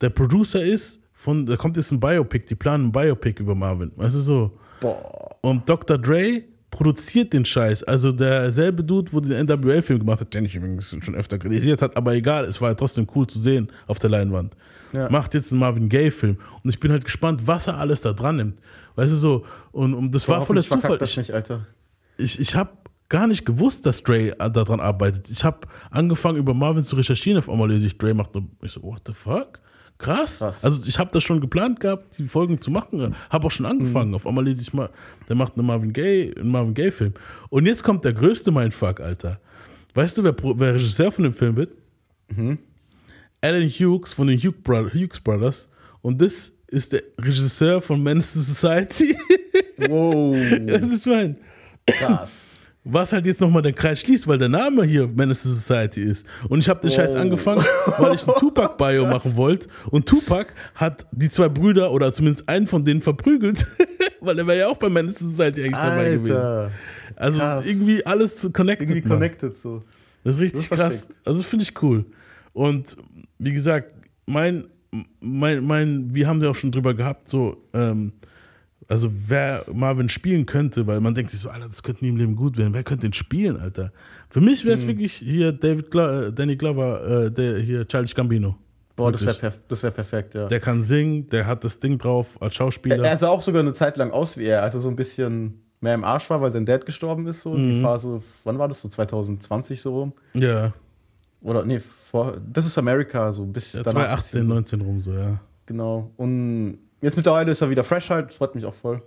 [0.01, 3.91] der Producer ist von, da kommt jetzt ein Biopic, die planen ein Biopic über Marvin.
[3.95, 4.59] Weißt du so?
[4.81, 5.37] Boah.
[5.41, 5.97] Und Dr.
[5.97, 6.43] Dre
[6.73, 7.83] produziert den Scheiß.
[7.83, 11.95] Also derselbe Dude, wo den NWL-Film gemacht hat, den ich übrigens schon öfter kritisiert hat,
[11.95, 14.55] aber egal, es war ja trotzdem cool zu sehen auf der Leinwand.
[14.91, 15.09] Ja.
[15.09, 16.37] Macht jetzt einen Marvin Gaye-Film.
[16.63, 18.59] Und ich bin halt gespannt, was er alles da dran nimmt.
[18.95, 20.97] Weißt du so, und, und das war voller Zufall.
[20.97, 21.67] Das nicht, Alter.
[22.17, 22.71] Ich, ich habe
[23.09, 25.29] gar nicht gewusst, dass Dre daran arbeitet.
[25.29, 27.37] Ich habe angefangen, über Marvin zu recherchieren.
[27.37, 28.31] Auf einmal lese ich, Dre macht.
[28.61, 29.59] Ich so, what the fuck?
[30.03, 30.39] Krass.
[30.39, 30.63] Krass.
[30.63, 33.15] Also ich habe das schon geplant gehabt, die Folgen zu machen.
[33.29, 34.09] Habe auch schon angefangen.
[34.09, 34.15] Mhm.
[34.15, 34.89] Auf einmal lese ich mal,
[35.27, 37.13] der macht einen Marvin Gaye, einen Marvin Gaye Film.
[37.49, 39.39] Und jetzt kommt der größte Mindfuck, Alter.
[39.93, 41.71] Weißt du, wer, wer Regisseur von dem Film wird?
[42.29, 42.57] Mhm.
[43.41, 45.69] Alan Hughes von den Hughes Brothers.
[46.01, 49.15] Und das ist der Regisseur von Menace Society.
[49.75, 50.35] Wow.
[50.67, 51.35] das ist mein.
[51.85, 52.52] Krass.
[52.85, 56.27] Was halt jetzt nochmal den Kreis schließt, weil der Name hier Menace Society ist.
[56.49, 56.93] Und ich habe den oh.
[56.93, 57.63] Scheiß angefangen,
[57.97, 59.69] weil ich ein Tupac-Bio machen wollte.
[59.89, 63.65] Und Tupac hat die zwei Brüder oder zumindest einen von denen verprügelt,
[64.19, 65.95] weil er wäre ja auch bei Menace Society eigentlich Alter.
[65.95, 66.71] dabei gewesen.
[67.15, 67.65] Also krass.
[67.65, 68.89] irgendwie alles connected.
[68.89, 69.83] Irgendwie connected so.
[70.23, 71.09] Das ist richtig das krass.
[71.23, 72.05] Also das finde ich cool.
[72.51, 72.97] Und
[73.39, 73.93] wie gesagt,
[74.25, 74.65] mein,
[75.21, 78.13] mein, mein, wir haben ja auch schon drüber gehabt, so, ähm,
[78.87, 82.17] also wer Marvin spielen könnte, weil man denkt sich so, Alter, das könnte nie im
[82.17, 82.73] Leben gut werden.
[82.73, 83.91] Wer könnte den spielen, Alter?
[84.29, 84.87] Für mich wäre es mhm.
[84.87, 88.55] wirklich hier David Glo äh, Danny Glover, äh, der hier Charles Gambino.
[88.95, 89.25] Boah, wirklich.
[89.25, 90.47] das wäre perf wär perfekt, ja.
[90.47, 92.97] Der kann singen, der hat das Ding drauf als Schauspieler.
[92.97, 94.95] Er, er sah auch sogar eine Zeit lang aus wie er, als er so ein
[94.95, 97.53] bisschen mehr im Arsch war, weil sein Dad gestorben ist, so.
[97.53, 97.69] Mhm.
[97.69, 98.81] Die Phase, wann war das?
[98.81, 100.13] So 2020 so rum?
[100.33, 100.73] Ja.
[101.41, 104.49] Oder, nee, vor, das ist Amerika, so bis ja, 2018, so.
[104.49, 105.39] 19 rum, so, ja.
[105.65, 106.11] Genau.
[106.17, 109.01] Und Jetzt mittlerweile ist er wieder fresh halt, das freut mich auch voll.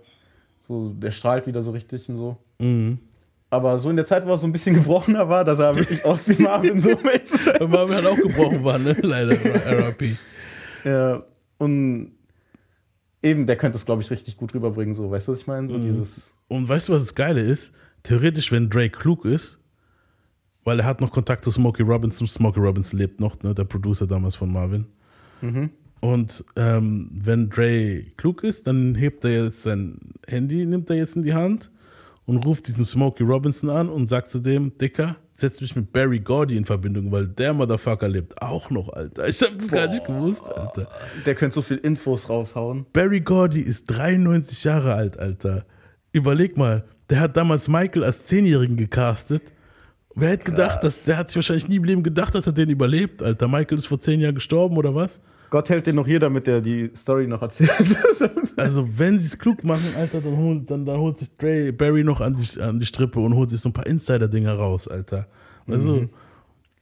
[0.67, 2.37] So, der strahlt wieder so richtig und so.
[2.59, 2.99] Mhm.
[3.49, 6.05] Aber so in der Zeit, wo er so ein bisschen gebrochener war, dass er wirklich
[6.05, 7.59] aus wie Marvin so mit.
[7.59, 8.95] Marvin hat auch gebrochen war, ne?
[9.01, 10.15] Leider, RRP.
[10.83, 11.23] Ja,
[11.57, 12.11] und
[13.23, 15.67] eben, der könnte es, glaube ich, richtig gut rüberbringen, so, weißt du, was ich meine?
[15.67, 15.83] So mhm.
[15.83, 16.31] dieses.
[16.49, 17.73] Und weißt du, was das Geile ist?
[18.03, 19.57] Theoretisch, wenn Drake klug ist,
[20.63, 24.05] weil er hat noch Kontakt zu Smokey Robinson, Smokey Robinson lebt noch, ne, der Producer
[24.05, 24.85] damals von Marvin.
[25.41, 25.71] Mhm.
[25.99, 31.15] Und ähm, wenn Dre klug ist, dann hebt er jetzt sein Handy, nimmt er jetzt
[31.15, 31.71] in die Hand
[32.25, 36.19] und ruft diesen Smokey Robinson an und sagt zu dem, Dicker, setz mich mit Barry
[36.19, 39.27] Gordy in Verbindung, weil der Motherfucker lebt auch noch, Alter.
[39.27, 40.87] Ich hab das Boah, gar nicht gewusst, Alter.
[41.25, 42.85] Der könnte so viel Infos raushauen.
[42.91, 45.65] Barry Gordy ist 93 Jahre alt, Alter.
[46.11, 49.43] Überleg mal, der hat damals Michael als Zehnjährigen gecastet.
[50.15, 52.69] Wer hätte gedacht, dass der hat sich wahrscheinlich nie im Leben gedacht, dass er den
[52.69, 53.47] überlebt, Alter.
[53.47, 55.21] Michael ist vor zehn Jahren gestorben oder was?
[55.49, 57.71] Gott hält den noch hier, damit er die Story noch erzählt.
[58.57, 62.03] also, wenn sie es klug machen, Alter, dann holt, dann, dann holt sich Dre, Barry
[62.03, 65.27] noch an die, an die Strippe und holt sich so ein paar Insider-Dinger raus, Alter.
[65.67, 66.09] Also, mhm.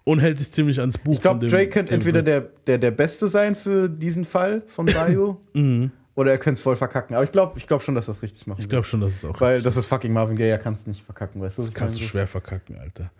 [0.04, 1.14] und hält sich ziemlich ans Buch.
[1.14, 5.38] Ich glaube, Dre könnte entweder der, der, der Beste sein für diesen Fall von Bayou.
[5.54, 5.92] mhm.
[6.16, 7.16] Oder er könnte es voll verkacken.
[7.16, 8.60] Aber ich glaube ich glaub schon, dass er es richtig macht.
[8.60, 10.88] Ich glaube schon, dass es auch Weil das ist fucking Marvin Gaye, er kann es
[10.88, 11.64] nicht verkacken, weißt du?
[11.64, 13.12] Das kannst du schwer verkacken, Alter.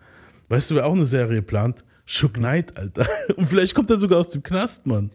[0.48, 1.84] Weißt du, wer auch eine Serie plant?
[2.06, 3.06] Shook Knight, Alter.
[3.36, 5.10] Und vielleicht kommt er sogar aus dem Knast, Mann.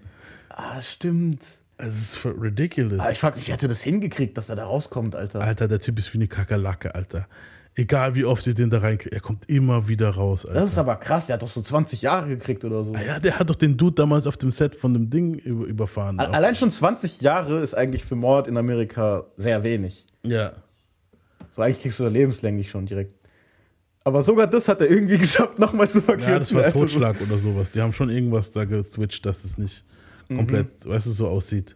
[0.56, 1.46] Ah, stimmt.
[1.78, 3.00] Es ist ridiculous.
[3.00, 5.42] Aber ich frage mich, wie hat er das hingekriegt, dass er da rauskommt, Alter?
[5.42, 7.28] Alter, der Typ ist wie eine Kakerlake, Alter.
[7.74, 10.60] Egal wie oft ihr den da reinkriegt, er kommt immer wieder raus, Alter.
[10.60, 12.94] Das ist aber krass, der hat doch so 20 Jahre gekriegt oder so.
[12.94, 16.20] Ah ja, der hat doch den Dude damals auf dem Set von dem Ding überfahren.
[16.20, 20.06] Allein schon 20 Jahre ist eigentlich für Mord in Amerika sehr wenig.
[20.24, 20.52] Ja.
[21.54, 23.16] So eigentlich kriegst du da lebenslänglich schon direkt.
[24.04, 26.32] Aber sogar das hat er irgendwie geschafft, nochmal zu verkürzen.
[26.32, 27.72] Ja, das war Totschlag oder sowas.
[27.72, 29.86] Die haben schon irgendwas da geswitcht, dass es nicht
[30.36, 30.90] komplett, mhm.
[30.90, 31.76] weißt du, so aussieht.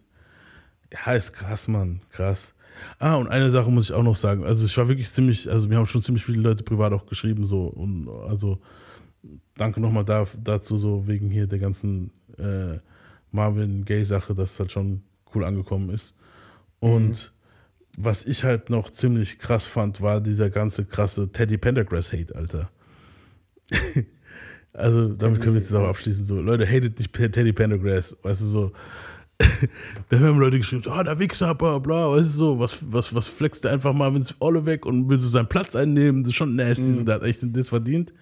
[0.92, 2.54] Ja, ist krass, Mann, krass.
[2.98, 4.44] Ah, und eine Sache muss ich auch noch sagen.
[4.44, 7.44] Also ich war wirklich ziemlich, also mir haben schon ziemlich viele Leute privat auch geschrieben,
[7.44, 8.60] so und also
[9.56, 12.78] danke nochmal da, dazu, so wegen hier der ganzen äh,
[13.30, 15.02] Marvin Gay-Sache, dass es halt schon
[15.34, 16.14] cool angekommen ist.
[16.78, 17.32] Und
[17.96, 18.04] mhm.
[18.04, 22.70] was ich halt noch ziemlich krass fand, war dieser ganze krasse Teddy Pendergrass-Hate, Alter.
[24.76, 26.26] Also damit können wir jetzt auch abschließen.
[26.26, 28.72] So, Leute, hatet nicht Teddy Pendergrass, weißt du so.
[30.08, 33.28] da haben Leute geschrieben, oh, der Wichser, bla bla, weißt du so, was, was, was
[33.28, 36.36] flext der einfach mal ins Olle weg und will so seinen Platz einnehmen, das ist
[36.36, 36.94] schon nasty, mhm.
[36.94, 38.14] so, der hat echt das verdient.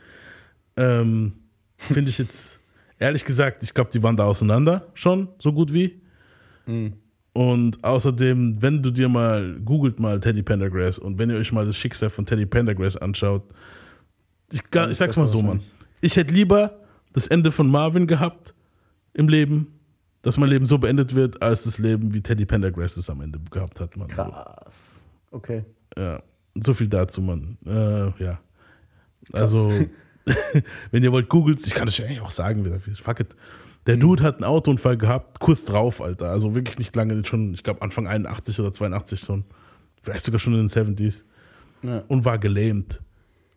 [0.76, 1.34] Ähm,
[1.76, 2.58] Finde ich jetzt,
[2.98, 6.00] Ehrlich gesagt, ich glaube, die waren da auseinander schon, so gut wie.
[7.32, 11.66] Und außerdem, wenn du dir mal, googelt mal Teddy Pendergrass und wenn ihr euch mal
[11.66, 13.42] das Schicksal von Teddy Pendergrass anschaut,
[14.52, 15.60] ich, ich sag's mal so, Mann.
[16.04, 16.80] Ich hätte lieber
[17.14, 18.52] das Ende von Marvin gehabt
[19.14, 19.80] im Leben,
[20.20, 23.40] dass mein Leben so beendet wird, als das Leben, wie Teddy Pendergrass es am Ende
[23.50, 24.08] gehabt hat, Mann.
[24.08, 25.00] Krass.
[25.30, 25.64] Okay.
[25.96, 26.22] Ja,
[26.62, 27.56] so viel dazu, Mann.
[27.64, 28.38] Äh, ja.
[29.32, 29.72] Also,
[30.90, 33.00] wenn ihr wollt, googelt ich kann euch eigentlich auch sagen, wie das ist.
[33.00, 33.34] Fuck it.
[33.86, 36.28] Der Dude hat einen Autounfall gehabt, kurz drauf, Alter.
[36.28, 39.44] Also wirklich nicht lange, schon, ich glaube Anfang 81 oder 82 schon.
[40.02, 41.24] Vielleicht sogar schon in den 70s.
[41.82, 42.04] Ja.
[42.08, 43.00] Und war gelähmt.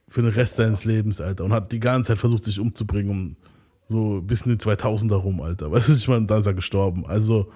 [0.10, 1.44] Für den Rest seines Lebens, Alter.
[1.44, 3.12] Und hat die ganze Zeit versucht, sich umzubringen.
[3.12, 3.38] Um
[3.88, 5.72] so bis in die 2000er rum, Alter.
[5.72, 7.06] Weißt du, ich meine, dann ist er gestorben.
[7.06, 7.52] Also,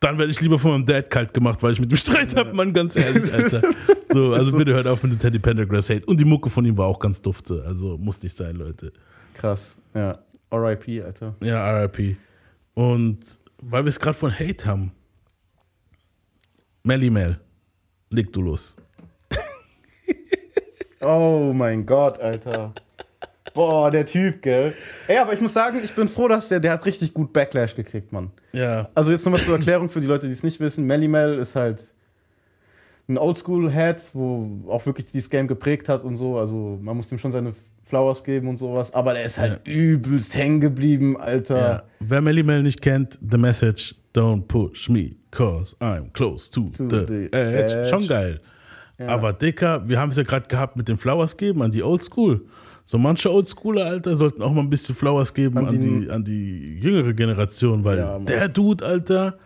[0.00, 2.52] dann werde ich lieber von meinem Dad kalt gemacht, weil ich mit dem Streit habe,
[2.54, 3.62] Mann, ganz ehrlich, Alter.
[4.10, 6.06] So, also bitte hört auf mit dem Teddy Pendergrass Hate.
[6.06, 7.62] Und die Mucke von ihm war auch ganz dufte.
[7.66, 8.92] Also muss nicht sein, Leute.
[9.34, 9.76] Krass.
[9.94, 10.16] Ja.
[10.50, 11.34] RIP, Alter.
[11.42, 12.16] Ja, RIP.
[12.74, 13.18] Und
[13.60, 14.92] weil wir es gerade von Hate haben,
[16.84, 17.38] Melly Mel,
[18.08, 18.76] leg du los.
[21.00, 22.72] Oh mein Gott, Alter.
[23.54, 24.74] Boah, der Typ, gell?
[25.08, 27.74] Ey, aber ich muss sagen, ich bin froh, dass der, der hat richtig gut Backlash
[27.74, 28.30] gekriegt, Mann.
[28.52, 30.84] Ja, Also jetzt nochmal zur Erklärung für die Leute, die es nicht wissen.
[30.84, 31.88] Melly Mel ist halt
[33.08, 36.38] ein Oldschool-Head, wo auch wirklich dieses Game geprägt hat und so.
[36.38, 38.92] Also man muss ihm schon seine Flowers geben und sowas.
[38.92, 41.56] Aber der ist halt übelst hängen geblieben, Alter.
[41.58, 41.82] ja.
[42.00, 46.86] Wer Melly Mel nicht kennt, the message, don't push me, cause I'm close to, To
[46.88, 47.74] the, the edge.
[47.74, 47.88] edge.
[47.88, 48.40] Schon geil.
[49.06, 52.44] Aber Dicker, wir haben es ja gerade gehabt mit den Flowers geben an die Oldschool.
[52.84, 56.10] So manche Oldschooler, Alter, sollten auch mal ein bisschen Flowers geben an, An die, die-
[56.10, 59.38] an die jüngere Generation, weil Ja, der Dude, Alter,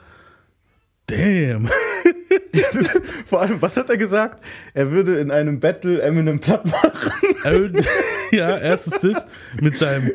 [1.06, 1.68] damn.
[3.26, 4.42] Vor allem, was hat er gesagt?
[4.74, 7.12] Er würde in einem Battle Eminem platt machen.
[8.32, 9.26] Ja, erstens das
[9.60, 10.10] mit seinem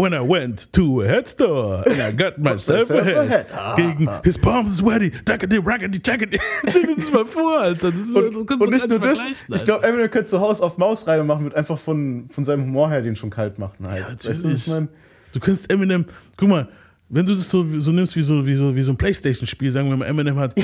[0.00, 4.08] When I went to a head store and I got myself a head Ah, gegen
[4.22, 6.38] His palms sweaty, dackety, rackety, jackety.
[6.68, 7.90] Stell dir das mal vor, Alter.
[7.90, 10.62] Das, ist, das Und, kannst und nicht nur das, ich glaube, Eminem könnte zu Hause
[10.62, 13.86] auf Mausreihe machen, wird einfach von, von seinem Humor her den schon kalt machen.
[13.88, 13.98] Halt.
[14.00, 14.58] Ja, Weißt du, natürlich.
[14.66, 14.88] ich mein?
[15.32, 16.04] Du kannst Eminem,
[16.36, 16.68] guck mal,
[17.08, 19.88] wenn du das so, so nimmst wie so, wie so, wie so ein Playstation-Spiel, sagen
[19.88, 20.54] wir mal, Eminem hat,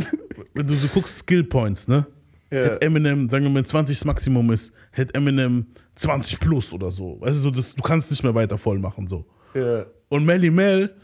[0.54, 2.06] wenn du so guckst, Skill Points, ne?
[2.52, 2.58] Ja.
[2.64, 7.18] Hätte Eminem, sagen wir mal, 20 das Maximum ist, hätte Eminem 20 plus oder so.
[7.20, 9.24] Weißt du, so, das, du kannst nicht mehr weiter voll machen, so.
[9.54, 9.86] Ja.
[10.08, 10.94] Und Melly Mel,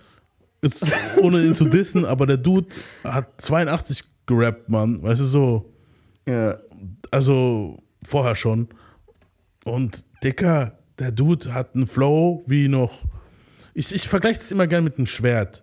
[0.60, 0.84] ist,
[1.22, 2.68] ohne ihn zu dissen, aber der Dude
[3.02, 5.02] hat 82 gerappt, Mann.
[5.02, 5.72] Weißt du, so,
[6.26, 6.58] Ja.
[7.10, 8.68] also vorher schon.
[9.64, 13.04] Und Dicker, der Dude hat einen Flow wie noch.
[13.74, 15.62] Ich, ich vergleiche das immer gerne mit einem Schwert.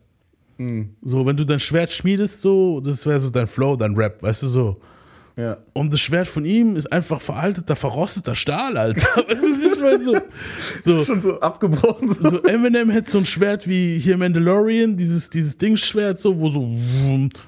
[1.01, 4.43] So, wenn du dein Schwert schmiedest, so, das wäre so dein Flow, dein Rap, weißt
[4.43, 4.79] du so.
[5.37, 5.57] Ja.
[5.73, 9.05] Und das Schwert von ihm ist einfach veralteter, verrosteter Stahl, Alter.
[9.27, 10.03] Weißt du, was ich meine?
[10.81, 12.15] So, so, Schon so abgebrochen.
[12.17, 12.41] So.
[12.43, 16.69] Eminem hätte so ein Schwert wie hier Mandalorian, dieses, dieses Dingschwert, so, wo so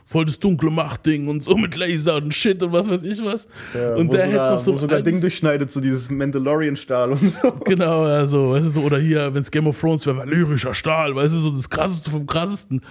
[0.05, 3.47] voll das dunkle Machtding und so mit Laser und Shit und was weiß ich was.
[3.73, 6.09] Ja, und der hätte sogar, noch so wo ein sogar altes- Ding durchschneidet, so dieses
[6.09, 7.51] Mandalorian-Stahl und so.
[7.63, 11.15] Genau, also, weißt du, so, oder hier, wenn es Game of Thrones wäre, valyrischer Stahl,
[11.15, 12.81] weißt du, so das krasseste vom krassesten.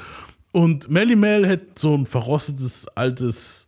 [0.53, 3.66] Und Melly Mel hätte so ein verrostetes, altes,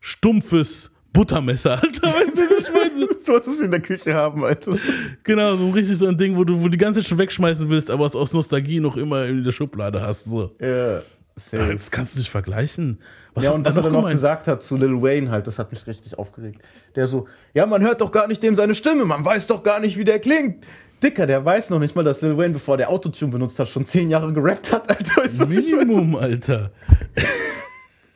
[0.00, 3.08] stumpfes Buttermesser, Alter, weißt du, was ich meine?
[3.24, 4.76] So, was wir in der Küche haben, Alter.
[5.24, 7.68] Genau, so richtig so ein Ding, wo du, wo du die ganze Zeit schon wegschmeißen
[7.68, 10.24] willst, aber es aus Nostalgie noch immer in der Schublade hast.
[10.24, 10.54] So.
[10.60, 11.00] Ja.
[11.36, 11.72] Safe.
[11.72, 12.98] Das kannst du nicht vergleichen.
[13.34, 14.14] Was Ja, und was er dann noch gemeint?
[14.16, 16.60] gesagt hat zu Lil Wayne halt, das hat mich richtig aufgeregt.
[16.96, 19.80] Der so, ja, man hört doch gar nicht dem seine Stimme, man weiß doch gar
[19.80, 20.66] nicht, wie der klingt.
[21.02, 23.84] Dicker, der weiß noch nicht mal, dass Lil Wayne, bevor der Autotune benutzt hat, schon
[23.84, 25.24] zehn Jahre gerappt hat, Alter.
[25.24, 26.72] Ist das Minimum, Alter.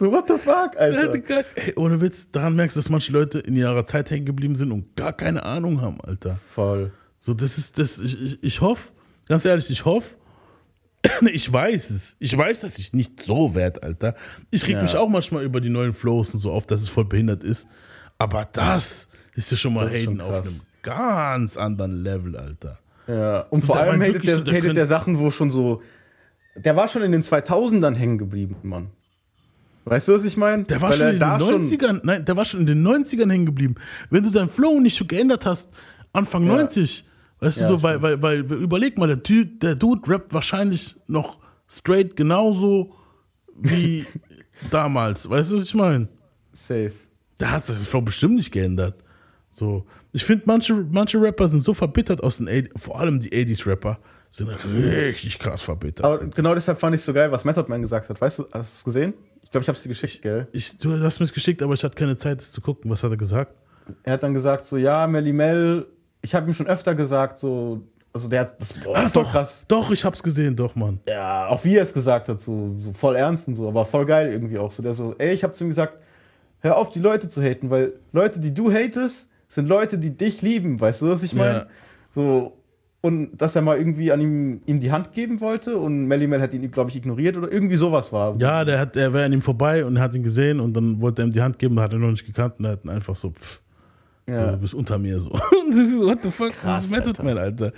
[0.02, 1.12] So, what the fuck, Alter?
[1.12, 4.56] Digga, ey, ohne Witz, daran merkst du, dass manche Leute in ihrer Zeit hängen geblieben
[4.56, 6.38] sind und gar keine Ahnung haben, Alter.
[6.54, 6.92] Voll.
[7.20, 8.92] So, das ist, das, ich, ich, ich hoffe,
[9.28, 10.16] ganz ehrlich, ich hoffe,
[11.32, 12.16] ich weiß es.
[12.18, 14.14] Ich weiß, dass ich nicht so werd, Alter.
[14.50, 14.82] Ich reg Ja.
[14.82, 17.66] mich auch manchmal über die neuen Flows und so auf, dass es voll behindert ist.
[18.18, 22.78] Aber das ist ja schon mal Hayden auf einem ganz anderen Level, Alter.
[23.06, 25.80] Ja, und So, vor allem hatet der, so, der hatet der Sachen, wo schon so.
[26.56, 28.90] Der war schon in den 2000ern hängen geblieben, Mann.
[29.84, 30.62] Weißt du, was ich meine?
[30.64, 33.74] Der war schon in den 90ern, nein, der war schon in den 90ern hängen geblieben.
[34.10, 35.70] Wenn du deinen Flow nicht so geändert hast,
[36.12, 36.54] Anfang Ja.
[36.56, 37.04] 90,
[37.40, 40.96] weißt Ja, du so, weil, weil, weil, überleg mal, der, Dude, der Dude rappt wahrscheinlich
[41.08, 42.94] noch straight genauso
[43.56, 44.06] wie
[44.70, 45.28] damals.
[45.28, 46.08] Weißt du, was ich meine?
[46.52, 46.92] Safe.
[47.40, 49.02] Der hat das Flow bestimmt nicht geändert.
[49.50, 49.84] So.
[50.12, 53.98] Ich finde, manche, manche Rapper sind so verbittert aus den 80 vor allem die 80s-Rapper
[54.30, 56.06] sind richtig krass verbittert.
[56.06, 58.18] Aber genau deshalb fand ich so geil, was Method Man gesagt hat.
[58.20, 59.14] Weißt du, hast du es gesehen?
[59.52, 60.46] Ich glaube, ich habe es dir geschickt, gell?
[60.52, 62.90] ich, du hast mir das geschickt, aber ich hatte keine Zeit, das zu gucken.
[62.90, 63.54] Was hat er gesagt?
[64.02, 65.86] Er hat dann gesagt so, ja, Melly Mel,
[66.22, 67.82] ich habe ihm schon öfter gesagt, so,
[68.14, 69.62] also der hat das boah, Ah, doch, krass.
[69.68, 71.00] doch, ich hab's gesehen, doch, Mann.
[71.06, 74.06] Ja, auch wie er es gesagt hat, so, so voll ernst und so, aber voll
[74.06, 74.70] geil irgendwie auch.
[74.72, 75.98] So der so, ey, ich hab zu ihm gesagt,
[76.60, 80.40] hör auf, die Leute zu haten, weil Leute, die du hatest, sind Leute, die dich
[80.40, 81.58] lieben, weißt du, was ich meine?
[81.58, 81.66] Ja.
[82.14, 82.56] So,
[83.02, 86.40] und dass er mal irgendwie an ihm, ihm die Hand geben wollte und Melly Mel
[86.40, 88.34] hat ihn, glaube ich, ignoriert oder irgendwie sowas war.
[88.38, 91.22] Ja, der hat, der wäre an ihm vorbei und hat ihn gesehen und dann wollte
[91.22, 93.16] er ihm die Hand geben, hat er noch nicht gekannt und er hat ihn einfach
[93.16, 93.60] so, pff,
[94.26, 94.52] so Ja.
[94.52, 95.30] du bist unter mir so.
[95.66, 97.24] Und ist so, what the fuck, das ist Method Alter.
[97.24, 97.72] Man, Alter.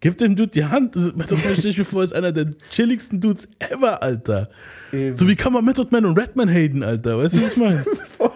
[0.00, 0.94] Gib dem Dude die Hand.
[0.94, 4.50] Method Man, stell ich mir vor, ist einer der chilligsten Dudes ever, Alter.
[4.92, 5.16] Eben.
[5.16, 7.16] So wie kann man Method Man und Redman haten, Alter?
[7.18, 7.82] Weißt du, was ich meine?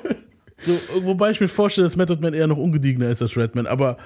[0.62, 0.72] so,
[1.03, 3.98] wobei ich mir vorstelle, dass Method Man eher noch ungediegener ist als Redman, aber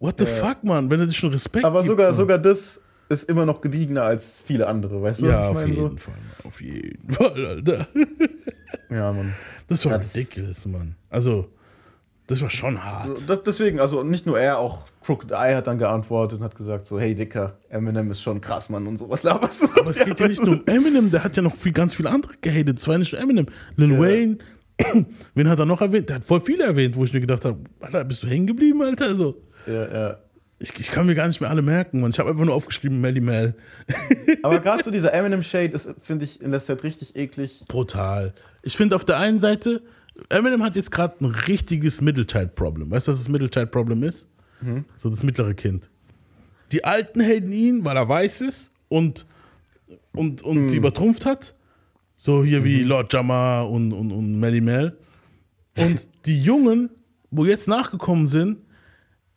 [0.00, 2.14] what the fuck, man, wenn er sich schon Respekt Aber gibt, sogar, Mann.
[2.16, 5.26] sogar das ist immer noch gediegener als viele andere, weißt du?
[5.26, 7.86] Ja, auf jeden Fall, Mann, auf jeden Fall, Alter.
[7.94, 8.94] So?
[8.94, 9.34] Ja, Mann.
[9.66, 10.94] Das war Ja, ridiculous, Mann.
[11.10, 11.48] Also,
[12.26, 13.16] das war schon hart.
[13.18, 16.54] So, das, deswegen, also nicht nur er, auch Crooked Eye hat dann geantwortet und hat
[16.54, 19.08] gesagt so, hey Dicker, Eminem ist schon krass, Mann und so.
[19.08, 19.80] Was laberst du?
[19.80, 22.10] Aber es geht ja nicht nur um Eminem, der hat ja noch viel, ganz viele
[22.10, 22.78] andere gehatet.
[22.78, 23.46] Es war nicht nur Eminem.
[23.76, 23.98] Lil Ja.
[24.00, 24.38] Wayne,
[25.34, 26.10] wen hat er noch erwähnt?
[26.10, 28.82] Der hat voll viele erwähnt, wo ich mir gedacht habe, Alter, bist du hängen geblieben,
[28.82, 29.06] Alter?
[29.06, 30.18] Also, Ja, ja.
[30.58, 32.10] ich, ich kann mir gar nicht mehr alle merken, Mann.
[32.10, 33.54] Ich habe einfach nur aufgeschrieben, Melly Mel.
[34.42, 37.64] Aber gerade so dieser Eminem-Shade ist, finde ich, in letzter Zeit richtig eklig.
[37.68, 38.34] Brutal.
[38.62, 39.82] Ich finde auf der einen Seite,
[40.28, 42.90] Eminem hat jetzt gerade ein richtiges Middle-Child-Problem.
[42.90, 44.26] Weißt du, was das Middle-Child-Problem ist?
[44.96, 45.88] So das mittlere Kind.
[46.72, 49.26] Die Alten haten ihn, weil er weiß ist und,
[50.12, 51.54] und, und sie übertrumpft hat.
[52.16, 54.98] So hier wie Lord Jamar und, und, und Melly Mel.
[55.76, 56.90] Und die Jungen,
[57.30, 58.58] wo jetzt nachgekommen sind,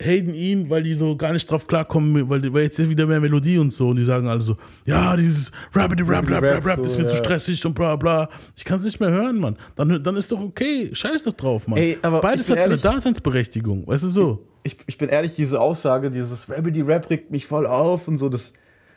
[0.04, 3.06] haten ihn, weil die so gar nicht drauf klarkommen, weil, die- weil jetzt ist wieder
[3.06, 3.88] mehr Melodie und so.
[3.88, 7.16] Und die sagen alle so, ja, dieses Rabbity Rap, Rap, Rap, Rap, ist mir zu
[7.16, 8.28] stressig und bla bla.
[8.56, 9.56] Ich kann es nicht mehr hören, Mann.
[9.76, 10.90] Dann, dann ist doch okay.
[10.92, 11.78] Scheiß doch drauf, Mann.
[11.78, 13.86] Ey, Beides hat seine ehrlich- Daseinsberechtigung.
[13.86, 14.46] Weißt du so?
[14.64, 18.28] Ich, ich bin ehrlich, diese Aussage, dieses Rabbity Rap regt mich voll auf und so,
[18.28, 18.52] das,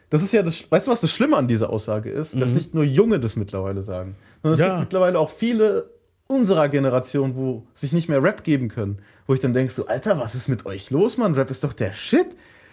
[0.09, 2.39] das ist ja das, weißt du, was das Schlimme an dieser Aussage ist?
[2.39, 4.67] Dass nicht nur Junge das mittlerweile sagen, sondern es Ja.
[4.67, 5.89] gibt mittlerweile auch viele
[6.27, 8.99] unserer Generation, wo sich nicht mehr Rap geben können.
[9.27, 11.33] Wo ich dann denke, so, Alter, was ist mit euch los, Mann?
[11.35, 12.27] Rap ist doch der Shit.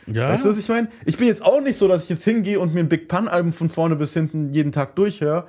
[0.07, 0.31] Ja.
[0.31, 0.89] Weißt du, was ich meine?
[1.05, 3.53] Ich bin jetzt auch nicht so, dass ich jetzt hingehe und mir ein Big Pun-Album
[3.53, 5.47] von vorne bis hinten jeden Tag durchhöre.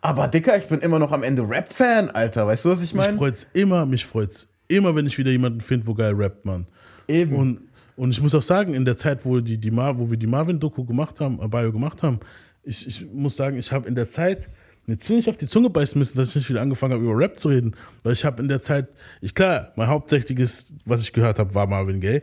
[0.00, 2.46] Aber Dicker, ich bin immer noch am Ende Rap-Fan, Alter.
[2.46, 3.16] Weißt du, was ich Mich meine?
[3.16, 6.66] freut's immer, mich freut's immer, wenn ich wieder jemanden finde, wo geil rappt, Mann.
[7.06, 7.34] Eben.
[7.34, 7.60] Und,
[7.96, 10.26] und ich muss auch sagen, in der Zeit, wo, die, die Mar wo wir die
[10.26, 12.18] Marvin-Doku gemacht haben, äh, Bio gemacht haben,
[12.64, 14.48] ich, ich muss sagen, ich habe in der Zeit
[14.86, 17.38] mir ziemlich auf die Zunge beißen müssen, dass ich nicht wieder angefangen habe, über Rap
[17.38, 17.74] zu reden.
[18.02, 18.88] Weil ich habe in der Zeit,
[19.20, 22.22] ich klar, mein hauptsächliches, was ich gehört habe, war Marvin Gaye.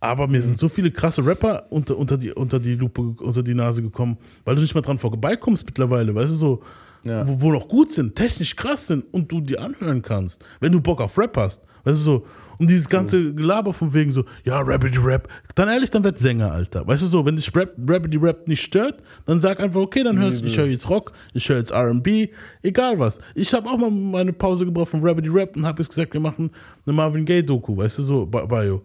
[0.00, 3.54] Aber mir sind so viele krasse Rapper unter, unter, die, unter die Lupe, unter die
[3.54, 6.62] Nase gekommen, weil du nicht mehr dran vorbeikommst mittlerweile, weißt du, so,
[7.04, 7.26] Ja.
[7.28, 10.80] wo, wo noch gut sind, technisch krass sind und du die anhören kannst, wenn du
[10.80, 11.62] Bock auf Rap hast.
[11.84, 12.26] Weißt du so,
[12.60, 16.52] und dieses ganze Gelaber von wegen so, ja, Rabbity Rap, dann ehrlich, dann wird Sänger,
[16.52, 16.86] Alter.
[16.86, 20.18] Weißt du so, wenn dich Rap, Rabbity Rap nicht stört, dann sag einfach, okay, dann
[20.18, 22.28] hörst du, ich höre jetzt Rock, ich höre jetzt RB,
[22.62, 23.20] egal was.
[23.34, 26.20] Ich habe auch mal meine Pause gebraucht von Rabbity Rap und habe jetzt gesagt, wir
[26.20, 26.50] machen
[26.86, 28.82] eine Marvin Gaye Doku, weißt du so, Bi- Bio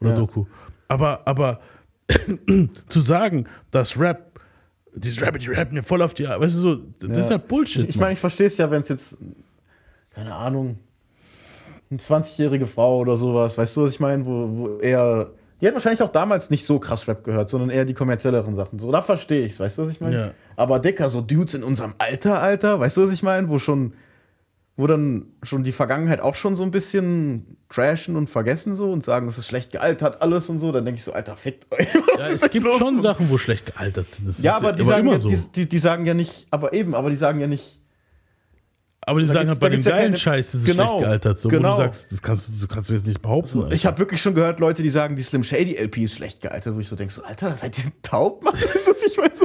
[0.00, 0.16] oder Ja.
[0.16, 0.46] Doku.
[0.88, 1.60] Aber, aber
[2.88, 4.40] zu sagen, dass Rap,
[4.94, 7.18] dieses Rabbity Rap mir voll auf die, weißt du so, das Ja.
[7.24, 7.88] ist halt Bullshit.
[7.88, 9.16] Ich meine, ich verstehe es ja, wenn es jetzt,
[10.10, 10.78] keine Ahnung,
[11.90, 15.74] eine 20-jährige Frau oder sowas, weißt du, was ich meine, wo, wo eher, die hat
[15.74, 18.78] wahrscheinlich auch damals nicht so krass Rap gehört, sondern eher die kommerzielleren Sachen.
[18.78, 20.16] So, da verstehe ich weißt du, was ich meine?
[20.16, 20.30] Ja.
[20.56, 23.94] Aber Dicker, so Dudes in unserem Alter, Alter, weißt du, was ich meine, wo schon,
[24.76, 29.04] wo dann schon die Vergangenheit auch schon so ein bisschen crashen und vergessen so und
[29.04, 31.88] sagen, es ist schlecht gealtert, alles und so, dann denke ich so, Alter, fickt euch.
[32.18, 34.28] Ja, es gibt schon Sachen, wo schlecht gealtert sind.
[34.28, 35.28] Das Ja, ist aber die sagen immer ja, so.
[35.28, 37.77] die, die, die sagen ja nicht, aber eben, aber die sagen ja nicht,
[39.08, 41.40] aber die da sagen halt bei ja geilen keine- Scheiß, ist Genau, schlecht gealtert.
[41.40, 41.70] So, wo genau.
[41.72, 43.62] du sagst, das kannst, du- das kannst du jetzt nicht behaupten.
[43.62, 43.74] Alter.
[43.74, 46.74] Ich habe wirklich schon gehört, Leute, die sagen, die Slim Shady LP ist schlecht gealtert,
[46.74, 48.54] wo ich so denke, so, Alter, seid ihr taub, Mann?
[48.54, 49.44] Ist das nicht mal so?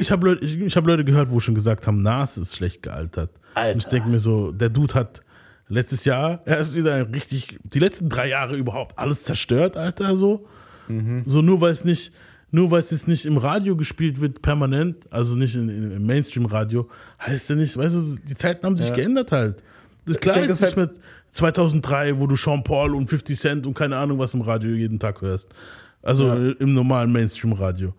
[0.00, 2.82] Ich habe Leute, ich, ich hab Leute gehört, wo schon gesagt haben, Nas ist schlecht
[2.82, 3.30] gealtert.
[3.54, 3.72] Alter.
[3.74, 5.20] Und ich denke mir so, der Dude hat
[5.68, 10.46] letztes Jahr, er ist wieder richtig, die letzten drei Jahre überhaupt alles zerstört, Alter, so.
[10.88, 11.22] Mhm.
[11.26, 12.12] So nur weil es nicht,
[12.50, 16.06] nur weil es jetzt nicht im Radio gespielt wird, permanent, also nicht in, in, im
[16.06, 16.88] Mainstream-Radio,
[17.20, 18.94] heißt ja nicht, weißt du, die Zeiten haben sich Ja.
[18.94, 19.62] geändert halt.
[20.06, 20.90] Das ist klar, denke, ist nicht mehr
[21.32, 24.98] 2003, wo du Sean Paul und 50 Cent und keine Ahnung was im Radio jeden
[24.98, 25.48] Tag hörst.
[26.02, 26.52] Also Ja.
[26.58, 27.94] im normalen Mainstream-Radio.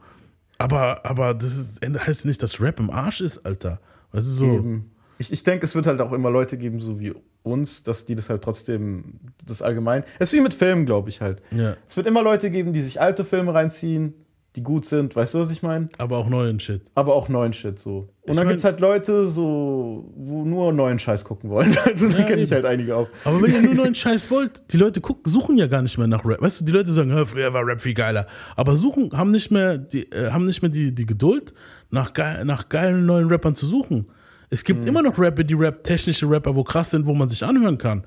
[0.57, 3.79] Aber, aber das ist, heißt nicht, dass Rap im Arsch ist, Alter.
[4.11, 4.45] Weißt du, so.
[4.45, 4.91] Eben.
[5.19, 8.15] Ich, ich denke, es wird halt auch immer Leute geben, so wie uns, dass die
[8.15, 10.03] das halt trotzdem, das allgemein.
[10.17, 11.41] Es ist wie mit Filmen, glaube ich halt.
[11.51, 11.75] Ja.
[11.87, 14.13] Es wird immer Leute geben, die sich alte Filme reinziehen
[14.55, 15.89] die gut sind, weißt du, was ich meine?
[15.99, 16.81] Aber auch neuen Shit.
[16.95, 17.97] Aber auch neuen Shit so.
[17.99, 21.77] Und Ich dann mein- gibt's halt Leute, so, wo nur neuen Scheiß gucken wollen.
[21.85, 23.07] Also da Ja, kenne ich halt einige auch.
[23.25, 26.07] Aber wenn ihr nur neuen Scheiß wollt, die Leute gucken, suchen ja gar nicht mehr
[26.07, 26.41] nach Rap.
[26.41, 28.25] Weißt du, die Leute sagen, "Ja, früher war Rap viel geiler.
[28.55, 31.53] Aber suchen, haben nicht mehr die, äh, haben nicht mehr die, die Geduld,
[31.91, 34.07] nach, geil, nach geilen neuen Rappern zu suchen.
[34.49, 37.43] Es gibt immer noch Rapper, die Rap, technische Rapper, wo krass sind, wo man sich
[37.43, 38.03] anhören kann.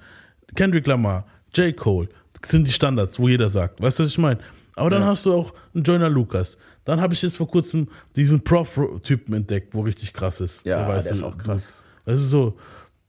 [0.56, 1.24] Kendrick Lamar,
[1.54, 1.76] J.
[1.76, 2.08] Cole,
[2.46, 3.80] sind die Standards, wo jeder sagt.
[3.80, 4.40] Weißt du, was ich meine?
[4.76, 6.56] Aber dann hast du auch einen Joyner Lucas.
[6.84, 10.64] Dann habe ich jetzt vor kurzem diesen Prof-Typen entdeckt, wo richtig krass ist.
[10.64, 11.62] Ja, der du, ist auch krass.
[12.04, 12.58] Weißt du, so,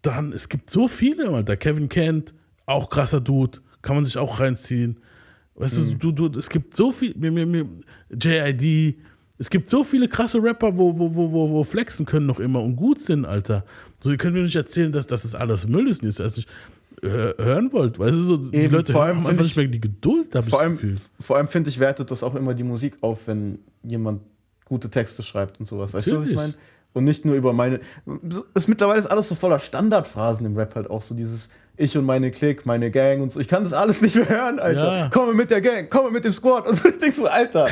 [0.01, 1.55] dann, es gibt so viele, Alter.
[1.57, 2.33] Kevin Kent,
[2.65, 4.99] auch krasser Dude, kann man sich auch reinziehen.
[5.55, 5.99] Weißt Mhm.
[5.99, 7.65] du, du, du, es gibt so viel, mir, mir, mir,
[8.11, 8.97] JID,
[9.37, 12.61] es gibt so viele krasse Rapper, wo, wo, wo, wo, wo flexen können noch immer
[12.61, 13.65] und gut sind, Alter.
[13.99, 16.51] So, ihr könnt mir nicht erzählen, dass, dass das alles Müll ist, das nicht äh,
[17.09, 17.99] hören wollt.
[17.99, 20.33] Weißt du, so, die Eben, Leute vor allem haben einfach ich- nicht mehr die Geduld,
[20.35, 20.95] habe ich allem, Gefühl.
[21.19, 24.21] vor allem finde ich, wertet das auch immer die Musik auf, wenn jemand
[24.65, 25.93] gute Texte schreibt und sowas.
[25.93, 26.53] Weißt du, was ich meine?
[26.93, 27.79] Und nicht nur über meine.
[28.53, 32.05] Ist mittlerweile ist alles so voller Standardphrasen im Rap halt auch so dieses ich und
[32.05, 33.39] meine Clique, meine Gang und so.
[33.39, 34.97] Ich kann das alles nicht mehr hören, Alter.
[34.99, 35.09] Ja.
[35.09, 36.67] Komme mit der Gang, komme mit dem Squad.
[36.67, 37.67] Und so, ich denk so, Alter,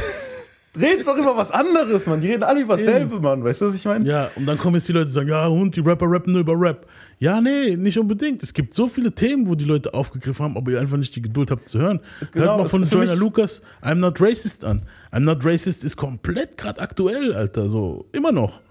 [0.80, 2.20] redet doch über was anderes, Mann.
[2.20, 3.44] Die reden alle über dasselbe, Mann.
[3.44, 4.08] Weißt du, was ich meine?
[4.08, 6.42] Ja, und dann kommen jetzt die Leute und sagen, ja, und die Rapper rappen nur
[6.42, 6.88] über Rap.
[7.22, 8.42] Ja, nee, nicht unbedingt.
[8.42, 11.22] Es gibt so viele Themen, wo die Leute aufgegriffen haben, aber ihr einfach nicht die
[11.22, 12.00] Geduld habt zu hören.
[12.32, 14.88] Genau, Hört mal von Joyner Lucas I'm Not Racist an.
[15.12, 18.62] I'm Not Racist ist komplett gerade aktuell, Alter, so immer noch.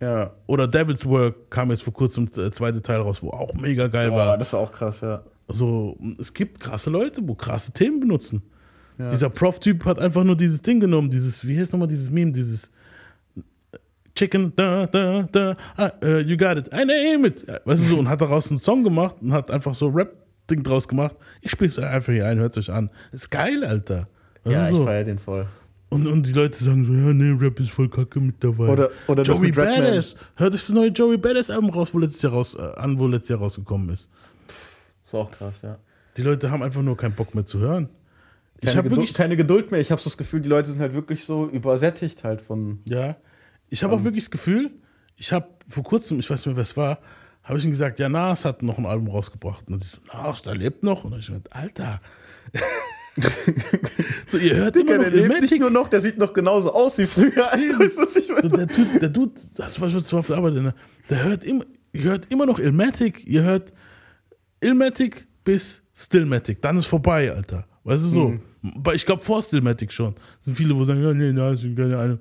[0.00, 0.32] Ja.
[0.48, 4.10] Oder Devil's Work kam jetzt vor kurzem der zweite Teil raus, wo auch mega geil
[4.10, 4.38] Boah, war.
[4.38, 5.22] das war auch krass, ja.
[5.46, 8.42] So, es gibt krasse Leute, wo krasse Themen benutzen.
[8.98, 9.10] Ja.
[9.10, 12.72] Dieser Prof-Typ hat einfach nur dieses Ding genommen, dieses, wie heißt nochmal dieses Meme, dieses
[14.14, 17.46] Chicken, da, da, da, ah, uh, you got it, I name it.
[17.64, 20.86] Weißt du so, und hat daraus einen Song gemacht und hat einfach so Rap-Ding draus
[20.86, 21.16] gemacht.
[21.40, 22.90] Ich spiel's einfach hier ein, hört euch an.
[23.10, 24.08] Ist geil, Alter.
[24.44, 24.84] Weißt ja, du ich so?
[24.84, 25.46] feiere den voll.
[25.88, 28.68] Und, und die Leute sagen so, ja, nee, Rap ist voll kacke mit dabei.
[28.68, 29.52] Oder, oder Joey.
[29.52, 30.16] Badass.
[30.36, 33.06] Hört euch das neue Joey Badass Album raus, wo letztes Jahr raus, äh, an, wo
[33.06, 34.08] letztes Jahr rausgekommen ist.
[35.06, 35.78] Ist auch krass, ja.
[36.16, 37.88] Die Leute haben einfach nur keinen Bock mehr zu hören.
[38.60, 39.80] Ich Keine, habe Geduld, wirklich, keine Geduld mehr.
[39.80, 42.80] Ich habe so das Gefühl, die Leute sind halt wirklich so übersättigt halt von.
[42.88, 43.16] ja,
[43.72, 44.70] ich habe auch wirklich das Gefühl,
[45.16, 46.98] ich habe vor kurzem, ich weiß nicht mehr, wer es war,
[47.42, 49.66] habe ich ihm gesagt, ja, Nas hat noch ein Album rausgebracht.
[49.68, 51.04] Und ich so, Nas, der lebt noch.
[51.04, 52.02] Und dann ich gesagt, Alter.
[54.26, 56.98] so, ihr hört immer der noch lebt nicht nur noch, der sieht noch genauso aus
[56.98, 57.50] wie früher.
[57.56, 60.74] Ich So, der Dude, der Dude, das war schon zwar auf der Arbeit, ne?
[61.08, 63.72] der hört immer, ihr hört immer noch Ilmatic, ihr hört
[64.60, 67.66] Ilmatic bis Stillmatic, dann ist vorbei, Alter.
[67.84, 68.28] Weißt du so?
[68.28, 68.42] Mhm.
[68.92, 70.14] Ich glaube vor Stillmatic schon.
[70.40, 72.20] Es sind viele, wo sagen, ja, nee, nein, sind keine Alben.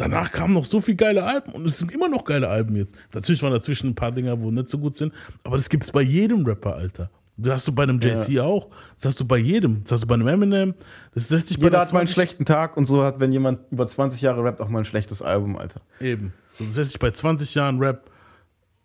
[0.00, 2.96] Danach kamen noch so viele geile Alben und es sind immer noch geile Alben jetzt.
[3.12, 5.12] Natürlich waren dazwischen ein paar Dinger, wo nicht so gut sind,
[5.44, 7.10] aber das gibt es bei jedem Rapper, Alter.
[7.36, 10.06] Das hast du bei einem JC auch, das hast du bei jedem, das hast du
[10.06, 10.74] bei einem Eminem,
[11.14, 13.20] das lässt sich bei Jeder der hat mal einen 20 schlechten Tag und so hat,
[13.20, 15.82] wenn jemand über 20 Jahre rappt, auch mal ein schlechtes Album, Alter.
[16.00, 16.32] Eben.
[16.54, 18.10] So, das lässt sich bei 20 Jahren Rap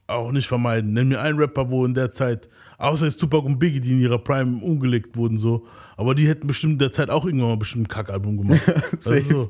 [0.08, 0.94] auch nicht vermeiden.
[0.94, 4.02] Nenn mir einen Rapper, wo in der Zeit, außer jetzt Tupac und Biggie, die in
[4.02, 7.58] ihrer Prime umgelegt wurden, so, aber die hätten bestimmt in der Zeit auch irgendwann mal
[7.58, 8.62] bestimmt ein Kackalbum gemacht.
[9.04, 9.50] weißt du,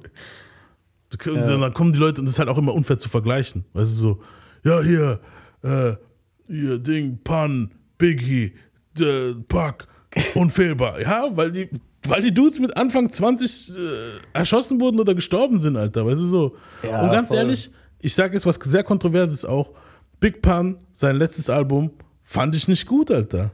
[1.09, 3.65] Du- Und dann kommen die Leute und das ist halt auch immer unfair zu vergleichen.
[3.73, 4.19] Weißt du, so,
[4.63, 5.19] ja, hier,
[5.63, 5.93] äh,
[6.47, 8.53] hier, Ding, Pan, Biggie,
[8.99, 9.87] äh, Pac,
[10.35, 10.99] unfehlbar.
[11.01, 11.69] Ja, weil die,
[12.07, 13.73] weil die Dudes mit Anfang 20 äh,
[14.33, 16.05] erschossen wurden oder gestorben sind, Alter.
[16.05, 16.55] Weißt du, so.
[16.83, 17.37] Ja, und ganz voll.
[17.37, 19.71] ehrlich, ich sage jetzt was sehr Kontroverses auch.
[20.19, 21.91] Big Pun, sein letztes Album,
[22.23, 23.51] fand ich nicht gut, Alter.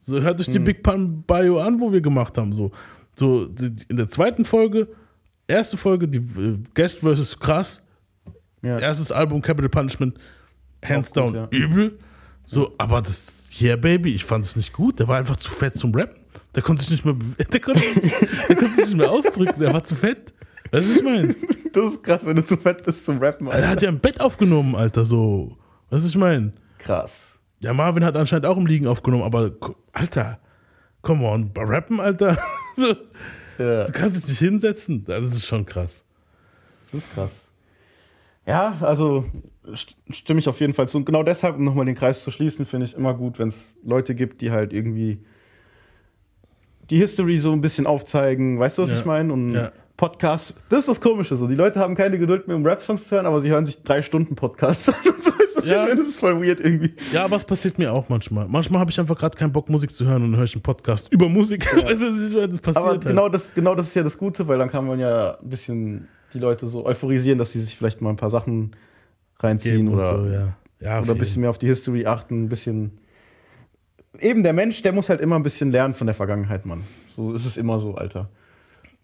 [0.00, 2.52] So, hört euch die Big Pun Bio an, wo wir gemacht haben.
[2.54, 2.70] So,
[3.16, 4.88] so die, in der zweiten Folge,
[5.50, 7.38] erste Folge, die äh, Guest vs.
[7.38, 7.82] Krass,
[8.62, 8.78] Ja.
[8.78, 10.18] erstes Album Capital Punishment,
[10.84, 11.58] hands Auch gut, down ja.
[11.58, 11.98] übel.
[12.46, 14.98] So, aber das Yeah Baby, ich fand es nicht gut.
[14.98, 16.18] Der war einfach zu fett zum Rappen.
[16.54, 17.14] Der konnte sich nicht mehr,
[17.52, 18.12] der konnte, sich-
[18.48, 19.60] der konnte sich nicht mehr ausdrücken.
[19.60, 20.32] Der war zu fett.
[20.72, 21.36] Weißt du, was ich meine?
[21.72, 23.68] Das ist krass, wenn du zu fett bist zum Rappen, Er Alter.
[23.68, 25.56] hat ja im Bett aufgenommen, Alter, so.
[25.90, 26.52] Weißt du, was ich meine?
[26.78, 27.38] Krass.
[27.60, 29.52] Ja, Marvin hat anscheinend auch im Liegen aufgenommen, aber
[29.92, 30.40] Alter,
[31.02, 32.36] come on, Rappen, Alter.
[32.76, 32.94] so,
[33.60, 35.04] Ja, du kannst dich nicht hinsetzen.
[35.04, 36.04] Das ist schon krass.
[36.90, 37.30] das ist krass.
[38.46, 39.26] Ja, also
[39.66, 40.96] st- stimme ich auf jeden Fall zu.
[40.98, 43.76] Und genau deshalb, um nochmal den Kreis zu schließen, finde ich immer gut, wenn es
[43.84, 45.20] Leute gibt, die halt irgendwie
[46.88, 48.58] die History so ein bisschen aufzeigen.
[48.58, 48.96] Weißt du, was Ja.
[48.98, 49.32] ich meine?
[49.32, 49.72] Und Ja.
[49.96, 51.46] Podcasts, das ist das Komische so.
[51.46, 54.00] Die Leute haben keine Geduld mehr, um Rap-Songs zu hören, aber sie hören sich drei
[54.00, 54.94] Stunden Podcasts an.
[55.06, 55.30] und so
[55.60, 55.82] das, Ja.
[55.84, 56.94] meine, das ist voll weird irgendwie.
[57.12, 58.46] Ja, aber es passiert mir auch manchmal.
[58.48, 60.62] Manchmal habe ich einfach gerade keinen Bock, Musik zu hören und dann höre ich einen
[60.62, 61.66] Podcast über Musik.
[61.84, 63.04] Weißt du, das passiert Aber halt.
[63.04, 66.08] genau das, genau das ist ja das Gute, weil dann kann man ja ein bisschen
[66.34, 68.76] die Leute so euphorisieren, dass sie sich vielleicht mal ein paar Sachen
[69.40, 70.56] reinziehen Geben oder, so, ja.
[70.80, 72.98] Ja, oder ein bisschen mehr auf die History achten, ein bisschen.
[74.18, 76.84] Eben der Mensch, der muss halt immer ein bisschen lernen von der Vergangenheit, Mann.
[77.14, 78.28] So ist es immer so, Alter.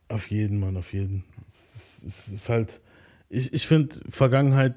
[0.09, 1.25] auf jeden, Mann, auf jeden.
[1.49, 2.81] Es ist- es ist halt,
[3.29, 4.77] ich, ich finde Vergangenheit,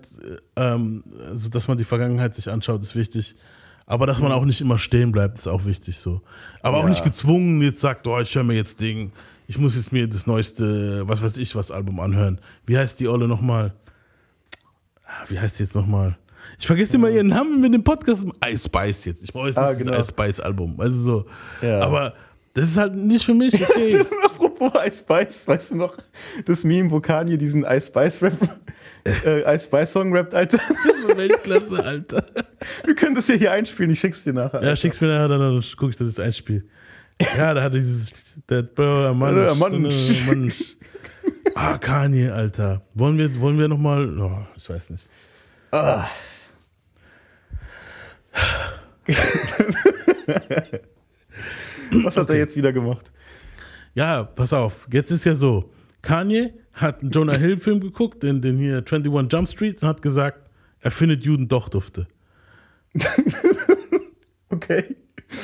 [0.56, 3.36] ähm, also dass man die Vergangenheit sich anschaut, ist wichtig.
[3.86, 6.22] Aber dass man auch nicht immer stehen bleibt, ist auch wichtig so.
[6.62, 6.90] Aber auch Ja.
[6.90, 9.12] nicht gezwungen, jetzt sagt, oh, ich höre mir jetzt Ding,
[9.48, 12.40] ich muss jetzt mir das neueste, was weiß ich, was Album anhören.
[12.68, 13.74] Wie heißt die Olle nochmal?
[15.06, 16.18] Ah, Wie heißt die jetzt nochmal?
[16.60, 18.26] Ich vergesse immer ihren Namen mit dem Podcast.
[18.46, 19.24] Ice Spice jetzt.
[19.24, 19.92] Ich brauche jetzt Ah, genau.
[19.92, 20.80] das Ice Spice Album.
[20.80, 21.26] Also so.
[21.62, 21.80] Ja.
[21.82, 22.14] Aber
[22.60, 24.02] das ist halt nicht für mich okay.
[24.26, 25.98] Apropos Ice Spice, weißt du noch,
[26.46, 28.34] das Meme, wo Kanye diesen Ice Spice Rap,
[29.06, 30.60] äh, Ice Spice Song rappt, Alter.
[30.70, 32.26] Das ist Weltklasse, Alter.
[32.84, 34.62] Wir können das ja hier einspielen, ich schick's dir nachher.
[34.62, 36.68] Ja, schick's mir nachher, dann gucke ich, das ist ein Spiel.
[37.38, 38.12] Ja, da hat er dieses,
[38.50, 39.82] der Bro, Mann, Mann.
[39.82, 40.52] Mann.
[41.56, 42.82] Ah, Kanye, Alter.
[42.94, 45.10] Wollen wir, wollen wir nochmal, oh, ich weiß nicht.
[45.72, 46.10] Ah.
[52.04, 53.12] Was hat er jetzt wieder gemacht?
[53.96, 55.72] Ja, pass auf, jetzt ist ja so,
[56.02, 60.02] Kanye hat einen Jonah Hill Film geguckt, den, den hier 21 Jump Street und hat
[60.02, 62.08] gesagt, er findet Juden doch dufte.
[64.50, 64.96] Okay.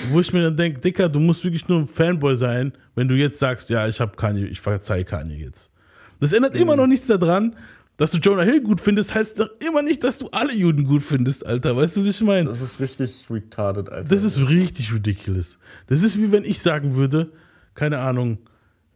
[0.09, 3.15] Wo ich mir dann denke, Dicker, du musst wirklich nur ein Fanboy sein, wenn du
[3.15, 5.71] jetzt sagst, ja, ich hab Kanye, ich verzeih Kanye jetzt.
[6.19, 7.55] Das ändert immer noch nichts daran,
[7.97, 11.03] dass du Jonah Hill gut findest, heißt doch immer nicht, dass du alle Juden gut
[11.03, 11.77] findest, Alter.
[11.77, 12.49] Weißt du, was ich meine?
[12.49, 14.13] Das ist richtig retarded, Alter.
[14.15, 15.57] Das ist richtig ridiculous.
[15.87, 17.31] Das ist wie wenn ich sagen würde,
[17.73, 18.39] keine Ahnung,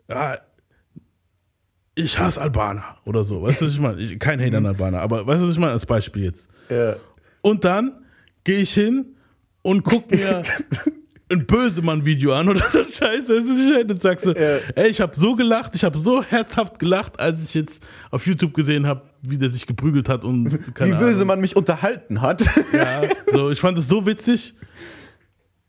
[0.09, 0.37] ja,
[1.95, 3.41] ich hasse Albaner oder so.
[3.41, 4.01] Weißt du, was ich meine?
[4.01, 6.49] Ich, kein Hate an Albaner, aber weißt du, was ich meine als Beispiel jetzt?
[6.69, 6.95] ja.
[7.41, 8.03] Und dann
[8.43, 9.15] gehe ich hin
[9.61, 10.43] und guck mir
[11.31, 13.35] ein Bösemann-Video an oder so Scheiße.
[13.35, 13.93] Was ich meine?
[13.93, 14.57] Und sagst du, Ja.
[14.75, 18.53] ey, ich habe so gelacht, ich habe so herzhaft gelacht, als ich jetzt auf YouTube
[18.53, 21.27] gesehen habe, wie der sich geprügelt hat und Wie keine böse Ahnung.
[21.27, 22.41] man mich unterhalten hat.
[22.73, 23.01] Ja,
[23.31, 24.53] so, ich fand das so witzig.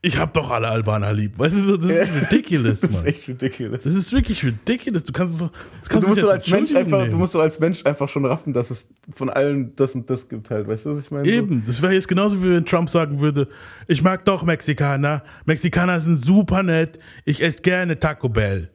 [0.03, 1.39] Ich hab doch alle Albaner lieb.
[1.39, 3.05] Weißt du, das ist ridiculous, Das ist Mann.
[3.07, 3.83] echt ridiculous.
[3.83, 5.05] Das ist wirklich ridiculous.
[5.05, 7.19] Du kannst es so, das Du kannst musst, nicht so als Mensch einfach, du nehmen.
[7.19, 10.49] musst so als Mensch einfach schon raffen, dass es von allen das und das gibt
[10.49, 10.67] halt.
[10.69, 11.29] Weißt du, was ich meine?
[11.29, 13.49] Eben, das wäre jetzt genauso wie wenn Trump sagen würde,
[13.89, 15.23] ich mag doch Mexikaner.
[15.45, 16.99] Mexikaner sind super nett.
[17.27, 18.71] Ich esse gerne Taco Bell.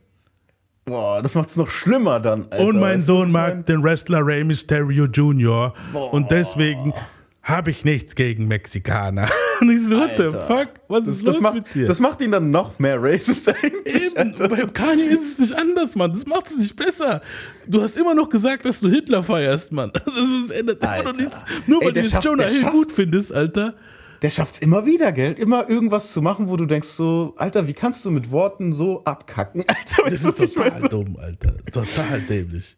[0.86, 2.64] Boah, das macht's noch schlimmer dann, Alter.
[2.64, 3.66] Und mein Weißt du, Sohn mag mein?
[3.66, 5.74] den Wrestler Rey Mysterio Jr.
[6.12, 6.94] Und deswegen
[7.42, 9.28] habe ich nichts gegen Mexikaner.
[9.62, 10.70] Und ich so, what the fuck?
[10.88, 11.88] Was Das, ist los das, macht, mit dir?
[11.88, 14.12] das macht ihn dann noch mehr racist eigentlich.
[14.16, 16.12] Eben, und bei Kanye ist es nicht anders, Mann.
[16.14, 17.22] Das macht es nicht besser.
[17.68, 19.92] Du hast immer noch gesagt, dass du Hitler feierst, Mann.
[20.06, 21.44] Das ist, ändert immer noch nichts.
[21.68, 23.76] Nur Ey, weil du schafft- Jonah Hill schafft- gut findest, Alter.
[24.22, 25.34] Der schafft's immer wieder, gell?
[25.34, 29.04] Immer irgendwas zu machen, wo du denkst so, Alter, wie kannst du mit Worten so
[29.04, 29.62] abkacken?
[29.68, 30.80] Alter, Das ist ich total?
[30.82, 31.54] So- dumm, Alter.
[31.72, 32.78] Total dämlich.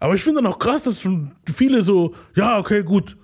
[0.00, 3.16] Aber ich finde dann auch krass, dass schon viele so, ja, okay, gut.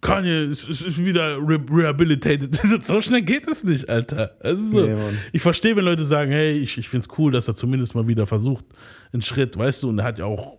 [0.00, 2.54] Kanye ist, ist ist wieder re rehabilitated.
[2.84, 4.36] so schnell geht es nicht, Alter.
[4.40, 4.86] Also so.
[4.86, 4.96] Nee,
[5.32, 8.06] ich verstehe, wenn Leute sagen, hey, ich, ich finde es cool, dass er zumindest mal
[8.06, 8.64] wieder versucht,
[9.12, 10.58] einen Schritt, weißt du, und er hat ja auch,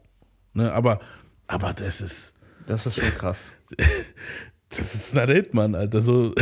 [0.54, 1.00] ne, aber,
[1.48, 2.36] aber das ist,
[2.68, 3.52] Das ist schon krass.
[4.70, 6.02] das ist not it, Mann, Alter.
[6.02, 6.34] So,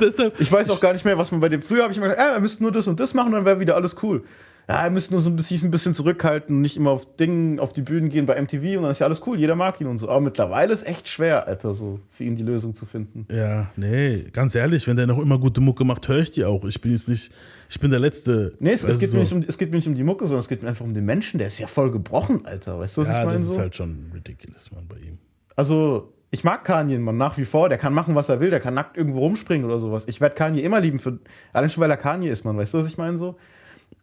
[0.00, 1.62] deshalb, Ich weiß auch gar nicht mehr, was man bei dem.
[1.62, 3.60] Früher habe ich immer gedacht, ja, wir müssten nur das und das machen, dann wäre
[3.60, 4.24] wieder alles cool.
[4.68, 7.58] Ja, wir müssten nur so ein bisschen, ein bisschen zurückhalten und nicht immer auf Dingen,
[7.58, 9.86] auf die Bühnen gehen bei MTV und dann ist ja alles cool, jeder mag ihn
[9.86, 10.10] und so.
[10.10, 13.26] Aber mittlerweile ist echt schwer, Alter, so für ihn die Lösung zu finden.
[13.34, 16.64] ja, nee, ganz ehrlich, wenn der noch immer gute Mucke macht, höre ich die auch.
[16.66, 17.32] Ich bin jetzt nicht,
[17.70, 18.52] ich bin der Letzte.
[18.58, 19.36] Nee, es, es, geht du, mir so.
[19.36, 20.92] nicht um, es geht mir nicht um die Mucke, sondern es geht mir einfach um
[20.92, 22.78] den Menschen, der ist ja voll gebrochen, Alter.
[22.78, 23.38] Weißt du, was Ja, ich meine?
[23.38, 23.60] das ist So?
[23.60, 25.16] halt schon ridiculous, Mann, bei ihm.
[25.56, 27.70] Also, ich mag Kanye, Mann, nach wie vor.
[27.70, 28.50] Der kann machen, was er will.
[28.50, 30.04] Der kann nackt irgendwo rumspringen oder sowas.
[30.08, 31.18] Ich werde Kanye immer lieben, für,
[31.54, 32.58] allein schon, weil er Kanye ist, Mann.
[32.58, 33.16] Weißt du, was ich meine?
[33.16, 33.36] So.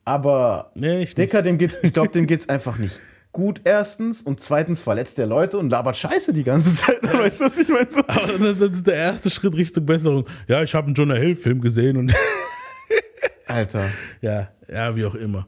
[0.05, 1.17] Aber Nee, ich nicht.
[1.17, 2.99] Dicker, dem geht's, ich glaube, dem geht's einfach nicht
[3.35, 4.21] gut, erstens.
[4.21, 7.03] Und zweitens verletzt der Leute und labert Scheiße die ganze Zeit.
[7.03, 7.91] Weißt du, was ich meine?
[7.91, 7.99] So.
[8.07, 10.25] Aber das ist der erste Schritt Richtung Besserung.
[10.47, 12.15] Ja, ich habe einen Jonah Hill-Film gesehen und
[13.45, 13.89] Alter.
[14.21, 15.47] ja, ja, wie auch immer.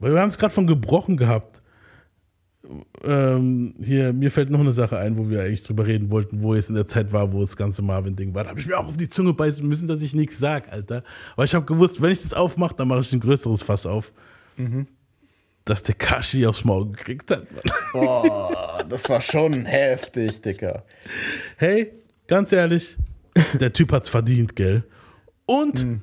[0.00, 1.62] Weil wir haben es gerade von gebrochen gehabt.
[3.02, 6.54] Ähm, hier, mir fällt noch eine Sache ein, wo wir eigentlich drüber reden wollten, wo
[6.54, 8.44] es in der Zeit war, wo das ganze Marvin-Ding war.
[8.44, 11.02] Da habe ich mir auch auf die Zunge beißen müssen, dass ich nichts sag, Alter.
[11.36, 14.12] Weil ich habe gewusst, wenn ich das aufmache, dann mache ich ein größeres Fass auf.
[15.64, 17.46] Dass der Kashi aufs Maul gekriegt hat.
[17.52, 17.62] Mann.
[17.92, 20.84] Boah, das war schon heftig, Dicker.
[21.56, 21.92] Hey,
[22.26, 22.96] ganz ehrlich,
[23.60, 24.84] der Typ hat's verdient, gell?
[25.46, 26.00] Und,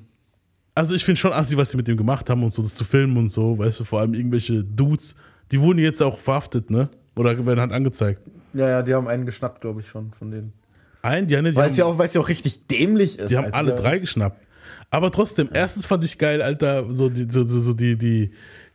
[0.74, 2.86] also ich finde schon assi, was sie mit dem gemacht haben und so, das zu
[2.86, 5.16] filmen und so, weißt du, vor allem irgendwelche Dudes,
[5.52, 6.90] die wurden jetzt auch verhaftet, ne?
[7.16, 8.22] Oder werden halt angezeigt.
[8.54, 10.54] Ja, ja, die haben einen geschnappt, glaube ich, schon von denen.
[11.02, 13.30] Ein, die, haben- die, Weil es ja, auch- weil's ja auch richtig dämlich ist.
[13.30, 13.58] die haben Alter.
[13.58, 14.46] alle drei geschnappt.
[14.90, 18.32] Aber trotzdem, erstens fand ich geil, Alter, so die, so, so, so die, die,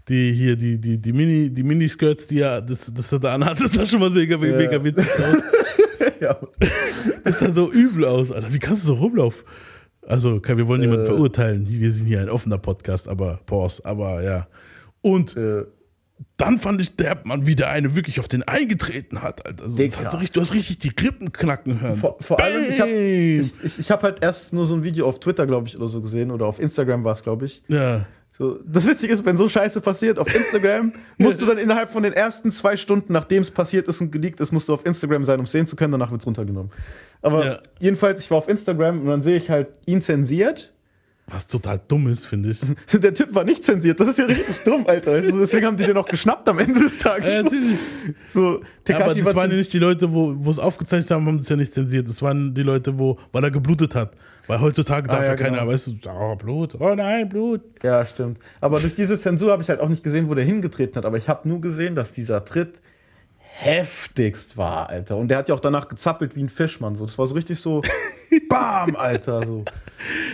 [0.09, 3.61] die hier, die, die, die Mini, die Miniskirts, die er, das, das er da anhat,
[3.61, 5.37] das sah schon mal mega, mega witzig aus.
[6.21, 6.39] Ja.
[7.25, 8.53] Das sah so übel aus, Alter.
[8.53, 9.45] Wie kannst du so rumlaufen?
[10.07, 11.09] Also, wir wollen niemanden Äh.
[11.09, 11.66] verurteilen.
[11.68, 14.47] Wir sind hier ein offener Podcast, aber Pause, aber ja.
[15.01, 15.64] Und Äh,
[16.41, 19.64] dann fand ich, der man wieder eine wirklich auf den eingetreten hat, Alter.
[19.64, 21.99] Also, das hat du hast richtig die Rippen knacken hören.
[21.99, 25.07] Vor, vor allem, ich habe ich, ich, ich hab halt erst nur so ein Video
[25.07, 27.62] auf Twitter, glaube ich, oder so gesehen, oder auf Instagram war es, glaube ich.
[27.68, 28.07] Ja.
[28.32, 32.03] So, das Witzige ist, wenn so Scheiße passiert auf Instagram, musst du dann innerhalb von
[32.03, 35.26] den ersten zwei Stunden, nachdem es passiert ist und geleakt ist, musst du auf Instagram
[35.26, 36.72] sein, um es sehen zu können, danach wird es runtergenommen.
[37.20, 37.59] Aber Ja.
[37.80, 40.72] jedenfalls, ich war auf Instagram und dann sehe ich halt ihn zensiert.
[41.33, 42.61] Was total dumm ist, finde ich.
[43.01, 45.12] Der Typ war nicht zensiert, das ist ja richtig dumm, Alter.
[45.12, 47.26] Also deswegen haben die den noch geschnappt am Ende des Tages.
[47.26, 47.78] Ja, natürlich.
[48.28, 51.39] So, aber Tekashi das war waren ja nicht die Leute, wo es aufgezeichnet haben, haben
[51.39, 52.09] das ja nicht zensiert.
[52.09, 54.12] Das waren die Leute, wo, weil er geblutet hat.
[54.47, 55.70] Weil heutzutage darf Ah, ja, ja keiner, genau.
[55.70, 57.61] weißt du, oh, Blut, oh nein, Blut.
[57.85, 58.41] Ja, stimmt.
[58.61, 61.05] Aber durch diese Zensur habe ich halt auch nicht gesehen, wo der hingetreten hat.
[61.05, 62.81] Aber ich habe nur gesehen, dass dieser Tritt
[63.53, 65.16] heftigst war, Alter.
[65.16, 66.96] Und der hat ja auch danach gezappelt wie ein Fischmann.
[66.96, 67.05] So.
[67.07, 67.82] Das war so richtig so,
[68.48, 69.42] bam, Alter.
[69.42, 69.64] So.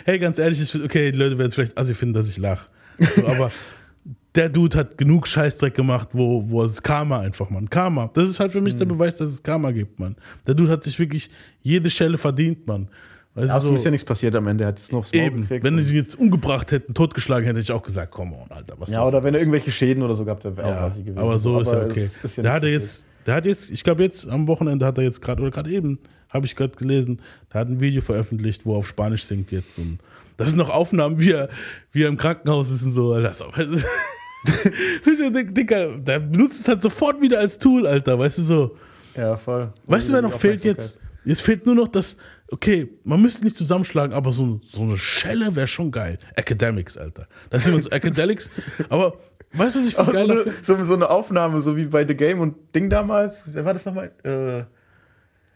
[0.04, 2.66] Hey, ganz ehrlich, ich, okay, die Leute werden es vielleicht assi finden, dass ich lache.
[3.14, 3.50] So, aber
[4.34, 7.68] der Dude hat genug Scheißdreck gemacht, wo, wo es Karma einfach, Mann.
[7.70, 8.10] Karma.
[8.14, 8.78] Das ist halt für mich Mhm.
[8.78, 10.16] der Beweis, dass es Karma gibt, Mann.
[10.46, 11.30] Der Dude hat sich wirklich
[11.62, 12.88] jede Schelle verdient, Mann.
[13.37, 14.64] Weißt Also so, ist ja nichts passiert am Ende.
[14.64, 15.43] Er hat es Maul eben.
[15.43, 15.62] gekriegt.
[15.62, 18.89] Wenn sie ihn jetzt umgebracht hätten, totgeschlagen hätte ich auch gesagt, komm on, Alter, was
[18.91, 21.18] ja, oder wenn er irgendwelche Schäden oder so gehabt hätte, wäre auch ja, assi gewesen.
[21.18, 22.01] aber so ist ja okay.
[22.01, 24.87] ist ja der nicht hat er jetzt, der hat jetzt, ich glaube jetzt am Wochenende
[24.87, 25.99] hat er jetzt gerade oder gerade eben
[26.30, 27.20] habe ich gerade gelesen,
[27.53, 29.99] der hat ein Video veröffentlicht, wo er auf Spanisch singt jetzt und
[30.39, 31.51] das sind noch Aufnahmen, wie er,
[31.93, 33.12] wie er im Krankenhaus ist und so.
[33.12, 33.34] Alter.
[35.53, 38.74] Dicker, der benutzt es halt sofort wieder als Tool, Alter, weißt du so.
[39.14, 39.72] Ja, voll.
[39.87, 40.99] Weißt du, wer Die noch fehlt jetzt?
[41.24, 42.16] Es fehlt nur noch das,
[42.51, 46.18] okay, man müsste nicht zusammenschlagen, aber so, so eine Schelle wäre schon geil.
[46.34, 47.26] Academics, Alter.
[47.51, 48.51] Das sind immer so Academics,
[48.88, 49.14] aber
[49.53, 51.86] weißt du, was ich viel Aber so, geiler eine, so, so eine Aufnahme, so wie
[51.86, 53.42] bei The Game und Ding damals.
[53.47, 54.12] Wer war das nochmal?
[54.22, 54.64] Äh,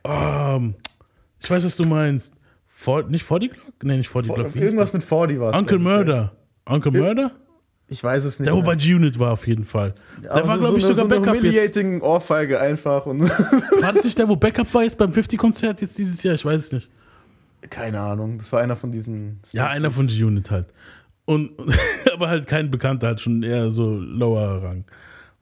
[0.05, 0.74] Ähm,
[1.38, 2.34] ich weiß, was du meinst.
[2.66, 3.74] For, nicht 40 Glock?
[3.82, 4.57] Nee, nicht 40 Glock.
[4.57, 5.57] Irgendwas mit 40 war es.
[5.57, 5.78] Uncle.
[5.78, 6.32] Murder.
[6.64, 7.32] Uncle Murder?
[7.93, 8.47] Ich weiß es nicht.
[8.49, 8.76] Der, wo bei mehr.
[8.76, 9.95] G-Unit war auf jeden Fall.
[10.22, 11.43] Der Aber war, so- glaube ich, so sogar so Backup jetzt.
[11.45, 13.05] humiliating Ohrfeige einfach.
[13.07, 13.20] Und
[13.80, 16.34] War das nicht der, wo Backup war jetzt beim 50-Konzert jetzt dieses Jahr?
[16.36, 16.91] Ich weiß es nicht.
[17.68, 18.38] Keine Ahnung.
[18.38, 19.41] Das war einer von diesen.
[19.53, 20.68] Ja, einer von G-Unit halt.
[21.24, 21.51] Und,
[22.12, 24.84] aber halt kein Bekannter, halt schon eher so lower Rang.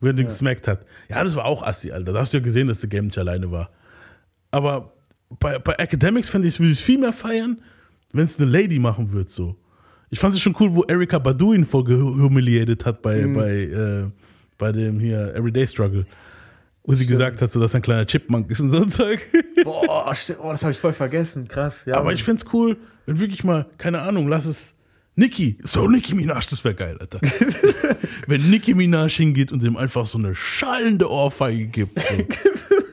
[0.01, 0.87] Er den gesmackt hat.
[1.09, 2.13] Ja, das war auch assi, Alter.
[2.13, 3.71] Da hast du ja gesehen, dass der Game nicht alleine war.
[4.51, 4.93] Aber
[5.41, 7.61] bei, bei Academics fände ich, würde ich viel mehr feiern,
[8.13, 9.57] wenn es eine Lady machen würde, so.
[10.11, 13.35] Ich fand es schon cool, wo Erika Badu ihn vorgehumiliated hat bei, Mhm.
[13.35, 14.05] bei, äh,
[14.57, 16.07] bei dem hier Everyday Struggle.
[16.85, 19.21] Wo sie gesagt hat, so, dass er ein kleiner Chipmunk ist und so ein Zeug.
[19.65, 20.39] Boah, stimmt.
[20.43, 21.47] oh, das habe ich voll vergessen.
[21.47, 21.83] Krass.
[21.85, 24.75] Ja, Aber ich find's cool, wenn wirklich mal, keine Ahnung, lass es.
[25.15, 27.19] Nicki, so Nicki Minaj, das wäre geil, Alter.
[28.29, 31.99] wenn Nicki Minaj hingeht und ihm einfach so eine schallende Ohrfeige gibt.
[32.01, 32.15] So.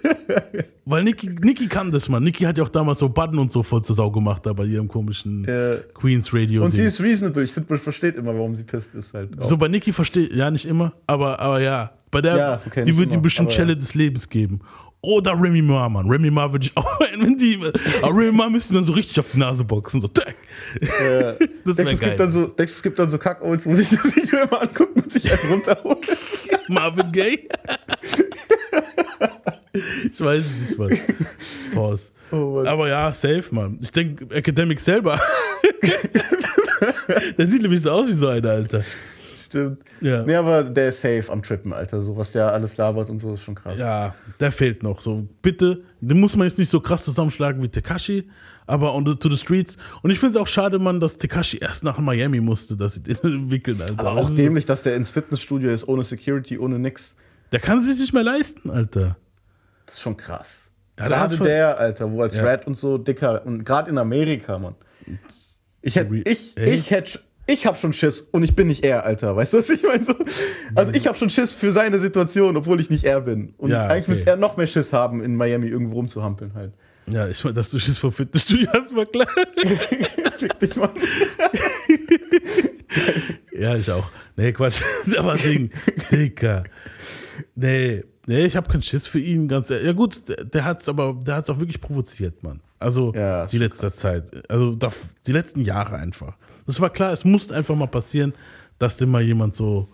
[0.85, 2.23] Weil Nicki, Nicki kann das, man.
[2.23, 4.65] Nicki hat ja auch damals so Button und so voll zur Sau gemacht, da bei
[4.65, 5.77] ihrem komischen Ja.
[5.93, 6.63] Queens Radio.
[6.63, 7.43] Und sie ist reasonable.
[7.43, 9.13] Ich finde, man versteht immer, warum sie pisst ist.
[9.13, 9.45] Halt auch.
[9.47, 12.95] So bei Nicki verstehe ja nicht immer, aber, aber ja, bei der, Ja, okay, die
[12.97, 13.75] wird ihm bestimmt Schelle ja.
[13.79, 14.59] des Lebens geben.
[15.01, 16.07] Oder Remy Ma, Mann.
[16.09, 17.59] Remy Ma würde ich auch, wenn die,
[18.01, 20.35] aber Remy Ma müsste dann so richtig auf die Nase boxen, so, tack.
[20.81, 22.09] Äh, Das denkst, wär du, es geil.
[22.09, 25.01] gibt dann so, denkst, es gibt dann so Kack-Olds, wo sich das Video immer angucken
[25.01, 25.97] und sich einen runterholen.
[26.69, 27.47] Marvin Gaye?
[30.11, 30.97] ich weiß nicht, Mann.
[31.73, 32.11] Pause.
[32.31, 32.63] Oh.
[32.65, 33.77] Aber ja, safe, Mann.
[33.81, 35.19] Ich denke, Academic selber.
[37.37, 38.83] der sieht nämlich so aus wie so einer, Alter.
[39.45, 39.79] Stimmt.
[40.01, 40.23] Ja.
[40.23, 42.01] Nee, aber der ist safe am Trippen, Alter.
[42.01, 43.77] So, was der alles labert und so, ist schon krass.
[43.77, 45.01] Ja, der fehlt noch.
[45.01, 48.29] So, bitte, den muss man jetzt nicht so krass zusammenschlagen wie Tekashi,
[48.67, 49.77] aber on the, to the streets.
[50.01, 53.03] Und ich finde es auch schade, Mann, dass Tekashi erst nach Miami musste, dass sie
[53.03, 53.99] den entwickeln, Alter.
[53.99, 57.15] Aber auch dämlich, dass der ins Fitnessstudio ist, ohne Security, ohne nix.
[57.51, 59.17] Der kann es sich nicht mehr leisten, Alter.
[59.95, 60.53] Ist schon krass.
[60.99, 62.43] Ja, Gerade der, Alter, wo als Ja.
[62.43, 63.45] Red und so dicker.
[63.45, 64.75] Und gerade in Amerika, Mann.
[65.81, 66.69] Ich hätte, ich, Ey?
[66.71, 69.37] ich hätte, ich hab schon Schiss und ich bin nicht er, Alter.
[69.37, 70.03] Weißt du, was ich meine?
[70.03, 70.13] So,
[70.73, 73.53] also ich habe schon Schiss für seine Situation, obwohl ich nicht er bin.
[73.57, 74.11] Und Ja, eigentlich okay.
[74.11, 76.73] müsste er noch mehr Schiss haben, in Miami irgendwo rumzuhampeln halt.
[77.07, 79.27] Ja, ich meine, dass du Schiss vor Fitnessstudio hast, war klar.
[80.39, 80.89] Fick dich, Mann.
[83.57, 84.09] Ja, ich auch.
[84.35, 84.81] Nee, Quatsch.
[85.17, 85.71] Aber Ding,
[86.11, 86.63] Dicker.
[87.55, 89.47] Nee, nee, ich habe keinen Schiss für ihn.
[89.47, 89.87] Ganz ehrlich.
[89.87, 92.61] Ja gut, der, der hat's aber, der hat's auch wirklich provoziert, Mann.
[92.79, 94.49] Also Ja, die letzte Zeit.
[94.49, 94.77] Also
[95.25, 96.37] die letzten Jahre einfach.
[96.65, 98.33] Das war klar, es musste einfach mal passieren,
[98.79, 99.87] dass den mal jemand so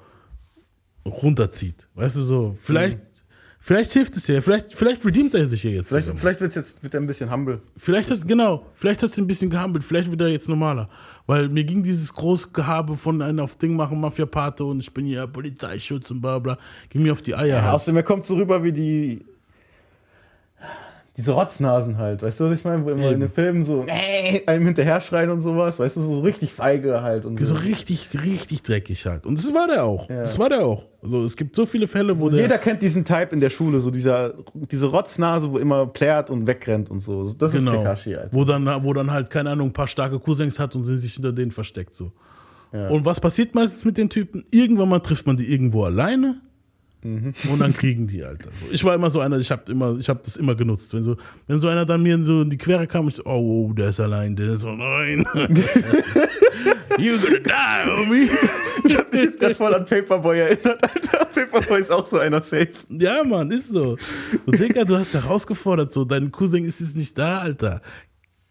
[1.05, 1.87] runterzieht.
[1.95, 2.99] Weißt du so, vielleicht,
[3.61, 5.87] vielleicht hilft es ja, vielleicht, vielleicht redeemt er sich ja jetzt.
[5.87, 7.61] Vielleicht, vielleicht wird's jetzt, wird er ein bisschen humble.
[7.77, 10.89] Vielleicht hat, genau, vielleicht hat es ein bisschen gehampelt, vielleicht wird er jetzt normaler.
[11.27, 15.05] Weil mir ging dieses große Gehabe von einem auf Ding machen, Mafia-Pate und ich bin
[15.05, 16.57] hier Polizeischutz und bla bla,
[16.89, 17.47] ging mir auf die Eier.
[17.47, 17.75] Ja, halt.
[17.75, 19.25] außerdem, er kommt so rüber wie die.
[21.17, 22.85] Diese Rotznasen halt, weißt du, was ich meine?
[22.85, 23.15] Wo immer Eben.
[23.15, 27.01] in den Filmen so äh, einem hinterher schreien und sowas, weißt du, so richtig feige
[27.01, 27.55] halt und So so.
[27.55, 29.25] richtig, richtig dreckig halt.
[29.25, 30.09] Und das war der auch.
[30.09, 30.21] Ja.
[30.21, 30.87] Das war der auch.
[31.03, 32.41] Also es gibt so viele Fälle, wo der.
[32.41, 36.47] Jeder kennt diesen Type in der Schule, so dieser, diese Rotznase, wo immer plärt und
[36.47, 37.33] wegrennt und so.
[37.33, 37.83] Das ist genau.
[37.83, 38.29] Kakashi, Alter.
[38.31, 41.33] Wo dann, wo dann halt, keine Ahnung, ein paar starke Cousins hat und sich hinter
[41.33, 41.93] denen versteckt.
[41.93, 42.13] So.
[42.71, 42.87] Ja.
[42.87, 44.45] Und was passiert meistens mit den Typen?
[44.49, 46.39] Irgendwann mal trifft man die irgendwo alleine.
[47.03, 47.33] Mhm.
[47.49, 48.49] Und dann kriegen die, Alter.
[48.59, 48.67] So.
[48.71, 50.93] Ich war immer so einer, ich habe immer, ich habe das immer genutzt.
[50.93, 53.23] Wenn so, wenn so einer dann mir in so in die Quere kam, ich so,
[53.25, 55.25] oh, oh, der ist allein, der ist so, nein.
[56.97, 58.29] You're gonna die, homie.
[58.85, 61.25] Ich hab mich jetzt gerade voll an Paperboy erinnert, Alter.
[61.25, 62.69] Paperboy ist auch so einer safe.
[62.89, 63.97] Ja, Mann, ist so.
[64.45, 67.81] Und Digga, du hast herausgefordert, so, dein Cousin ist jetzt nicht da, Alter.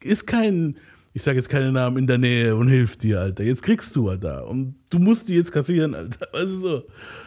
[0.03, 0.77] Ist kein,
[1.13, 3.45] ich sage jetzt keine Namen in der Nähe und hilft dir, Alter.
[3.45, 4.49] Jetzt kriegst du, Alter.
[4.49, 6.27] Und du musst die jetzt kassieren, Alter.
[6.33, 6.83] Weißt du so.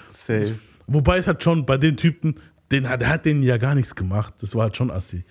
[0.09, 0.55] Safe.
[0.87, 2.35] Wobei es hat schon bei den Typen,
[2.71, 4.33] den hat, der hat denen ja gar nichts gemacht.
[4.41, 5.23] Das war halt schon assi.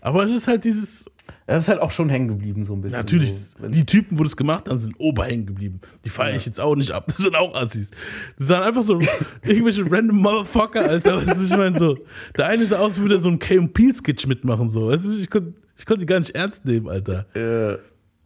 [0.00, 1.04] Aber es ist halt dieses,
[1.46, 2.96] Er ist halt auch schon hängen geblieben, so ein bisschen.
[2.98, 5.80] natürlich, So, die Typen, wo das gemacht haben, sind oberhängen geblieben.
[6.04, 7.04] Die feiere ich jetzt auch nicht ab.
[7.08, 7.90] Das sind auch Assis.
[8.38, 9.00] Das sind einfach so
[9.42, 11.20] irgendwelche random Motherfucker, Alter.
[11.22, 11.98] Du, ich meine so,
[12.36, 14.92] der eine sah aus, würde so einen K&P-Sketch mitmachen, so.
[14.92, 17.26] Ich konnte ich konnt die gar nicht ernst nehmen, Alter.
[17.34, 17.78] äh,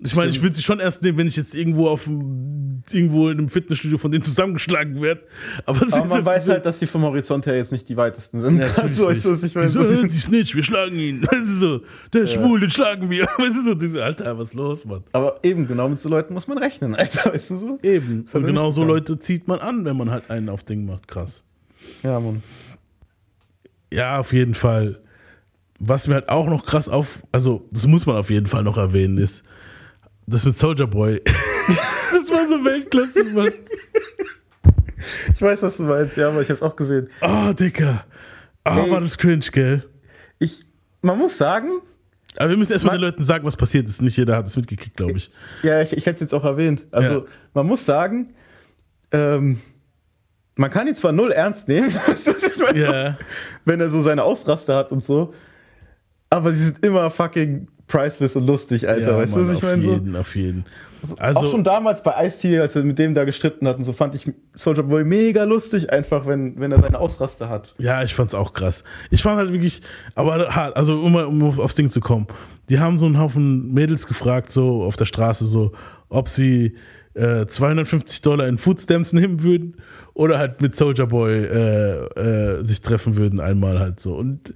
[0.03, 2.09] Ich meine, ich würde sie schon ernst nehmen, wenn ich jetzt irgendwo auf
[2.91, 5.23] irgendwo in einem Fitnessstudio von denen zusammengeschlagen werde.
[5.67, 8.59] Aber, aber man weiß halt, dass die vom Horizont her jetzt nicht die weitesten sind.
[8.59, 9.35] Ja, so ist nicht.
[9.35, 9.43] es.
[9.43, 11.21] Ich meine, so, so, die Snitch, wir schlagen ihn.
[11.31, 11.81] Du so,
[12.13, 13.29] der ist schwul, den schlagen wir.
[13.39, 15.05] Du so, diese, Alter, was ist los, Mann?
[15.13, 17.33] aber eben genau mit so Leuten muss man rechnen, Alter.
[17.33, 17.79] Weißt du so?
[17.83, 18.25] Eben.
[18.25, 18.85] Das Und genau so.
[18.85, 21.09] Leute zieht man an, wenn man halt einen auf Ding macht.
[21.09, 21.45] Krass.
[22.03, 22.43] Ja, Mann.
[23.93, 25.01] Ja, auf jeden Fall.
[25.79, 28.77] Was mir halt auch noch krass auf, also das muss man auf jeden Fall noch
[28.77, 29.45] erwähnen, ist
[30.31, 31.21] das mit Soldier Boy.
[32.13, 33.53] das war so Weltklasse, Mann.
[35.35, 37.09] Ich weiß, was du meinst, ja, aber ich hab's auch gesehen.
[37.23, 38.05] Oh, Dicker.
[38.67, 39.83] Oh, war das cringe, gell?
[40.39, 40.65] Ich,
[41.01, 41.81] man muss sagen,
[42.37, 44.03] Aber wir müssen erstmal den Leuten sagen, was passiert ist.
[44.03, 45.31] Nicht jeder hat es mitgekriegt, glaube ich.
[45.63, 46.87] ja, ich, ich hätte es jetzt auch erwähnt.
[46.91, 47.25] Also, Ja.
[47.55, 48.35] man muss sagen,
[49.13, 49.61] ähm,
[50.57, 51.95] man kann ihn zwar null ernst nehmen,
[52.61, 52.79] meine?
[52.79, 53.19] Ja.
[53.65, 55.33] wenn er so seine Ausraster hat und so,
[56.29, 59.13] aber sie sind immer fucking priceless und lustig, Alter.
[59.13, 59.83] ja, weißt Mann, du, was ich auf meine?
[59.83, 59.93] So?
[59.93, 60.65] jeden, auf jeden.
[61.17, 63.93] Also, auch schon damals bei Ice-T, als er mit dem da gestritten hat und so,
[63.95, 67.75] fand ich Soldier Boy mega lustig, einfach, wenn, wenn er seine Ausraster hat.
[67.79, 68.85] Ja, ich fand's auch krass.
[69.11, 69.81] Ich fand halt wirklich,
[70.15, 72.27] aber hart, also um, mal- um auf- aufs Ding zu kommen.
[72.69, 75.73] Die haben so einen Haufen Mädels gefragt, so auf der Straße, so,
[76.11, 76.77] ob sie
[77.15, 79.77] äh, 250 Dollar in Foodstamps nehmen würden
[80.13, 82.05] oder halt mit Soldier Boy äh,
[82.59, 84.15] äh, sich treffen würden, einmal halt so.
[84.17, 84.53] Und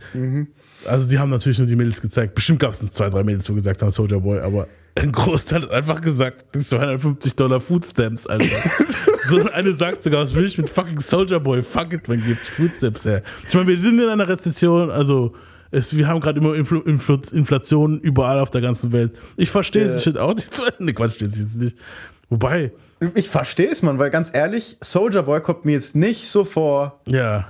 [0.87, 2.35] also die haben natürlich nur die Mädels gezeigt.
[2.35, 5.71] Bestimmt gab es zwei, drei Mädels, die gesagt haben, Soldier Boy, aber ein Großteil hat
[5.71, 8.47] einfach gesagt, die 250 Dollar Foodstamps, Alter.
[9.29, 11.63] so eine sagt sogar, was will ich mit fucking Soldier Boy?
[11.63, 13.23] Fuck it, man gibt Foodstamps her.
[13.49, 15.35] Ich meine, wir sind in einer Rezession, also
[15.71, 19.13] es, wir haben gerade immer Infl Infl Inflation überall auf der ganzen Welt.
[19.37, 20.95] Ich verstehe es shit auch nicht zu Ende.
[20.95, 21.77] Quatsch, jetzt nicht.
[22.31, 22.73] Wobei,
[23.15, 27.01] Ich verstehe es, Mann, weil ganz ehrlich, Soldier Boy kommt mir jetzt nicht so vor
[27.07, 27.49] ja,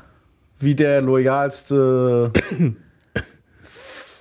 [0.58, 2.32] wie der loyalste.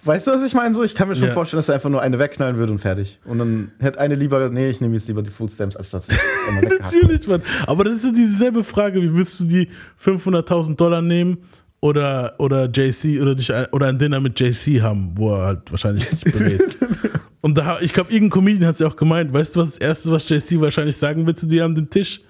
[0.06, 0.74] weißt du, was ich meine?
[0.74, 1.34] So, ich kann mir schon Ja.
[1.34, 3.20] vorstellen, dass er einfach nur eine wegknallen würde und fertig.
[3.26, 6.06] Und dann hätte eine lieber, nee, ich nehme jetzt lieber die Foodstamps, anstatt.
[6.80, 7.42] Natürlich, Mann.
[7.68, 11.38] Aber das ist so dieselbe Frage, wie willst du die 500.000 Dollar nehmen
[11.80, 15.72] oder, oder JC oder, dich, ein- oder ein Dinner mit JC haben, wo er halt
[15.72, 16.78] wahrscheinlich dich berät.
[17.42, 19.78] Und da, ich glaube, irgendein Comedian hat es ja auch gemeint, weißt du, was das
[19.80, 22.22] Erste, was JC wahrscheinlich sagen wird zu dir an dem Tisch?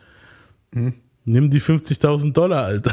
[0.72, 2.92] Nimm die 50.000 Dollar, Alter.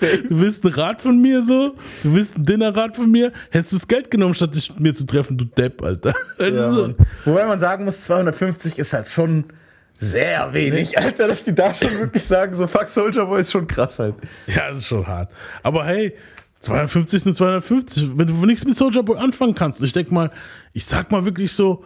[0.00, 0.22] Safe.
[0.28, 1.76] Du willst ein Rat von mir so?
[2.02, 3.32] Du willst ein Dinnerrat von mir?
[3.50, 6.14] Hättest du das Geld genommen, statt dich mit mir zu treffen, du Depp, Alter.
[6.38, 6.94] Ja, so?
[7.24, 9.44] Wobei man sagen muss, 250 ist halt schon
[10.00, 13.66] sehr wenig, Alter, dass die da schon wirklich sagen, so fuck Soldier Boy ist schon
[13.66, 14.14] krass halt.
[14.46, 15.30] Ja, das ist schon hart.
[15.62, 16.14] Aber hey,
[16.60, 18.10] 250 sind 250.
[18.16, 20.30] Wenn du nichts mit Soldier Boy anfangen kannst, ich denke mal,
[20.72, 21.84] ich sag mal wirklich so,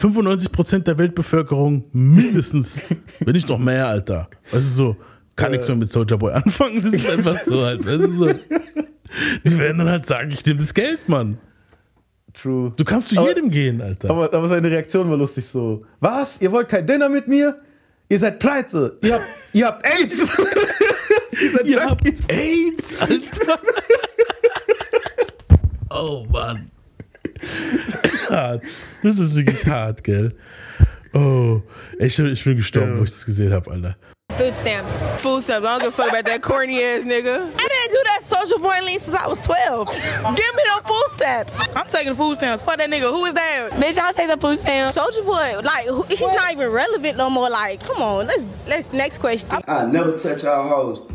[0.00, 2.80] 95% der Weltbevölkerung mindestens,
[3.20, 4.28] wenn nicht noch mehr, Alter.
[4.50, 4.96] Du so,
[5.38, 6.82] kann nichts mehr mit Soldier Boy anfangen.
[6.82, 7.82] Das ist einfach so halt.
[7.84, 8.32] So.
[9.44, 11.38] Die werden dann halt sagen, ich nehme das Geld, Mann.
[12.34, 12.72] True.
[12.76, 14.10] Du kannst zu Aber- jedem gehen, Alter.
[14.10, 15.84] Aber, aber seine Reaktion war lustig so.
[16.00, 16.40] Was?
[16.40, 17.58] Ihr wollt kein Dinner mit mir?
[18.10, 18.98] Ihr seid pleite.
[19.02, 20.14] Ihr habt, ihr habt AIDS.
[21.42, 22.06] ihr seid Ihr habt.
[22.30, 23.58] AIDS, Alter.
[25.90, 26.70] oh Mann.
[28.30, 28.62] hart.
[29.02, 30.34] Das ist wirklich hart, gell?
[31.12, 31.62] Oh,
[31.98, 32.98] ich, ich bin gestorben, Ja.
[33.00, 33.96] wo ich das gesehen habe, Alter.
[34.36, 35.04] Food stamps.
[35.20, 35.66] Food stamps.
[35.66, 37.52] I don't give a fuck about that corny ass nigga.
[37.56, 39.88] I didn't do that social boy lean since I was 12.
[39.90, 41.58] Give me them food stamps.
[41.74, 42.62] I'm taking food stamps.
[42.62, 43.10] Fuck that nigga.
[43.10, 43.70] Who is that?
[43.72, 44.94] Bitch, I'll take the food stamps.
[44.94, 47.50] Soldier boy, like who- he's not even relevant no more.
[47.50, 49.48] Like, come on, let's let's next question.
[49.66, 51.10] I never touch y'all hoes.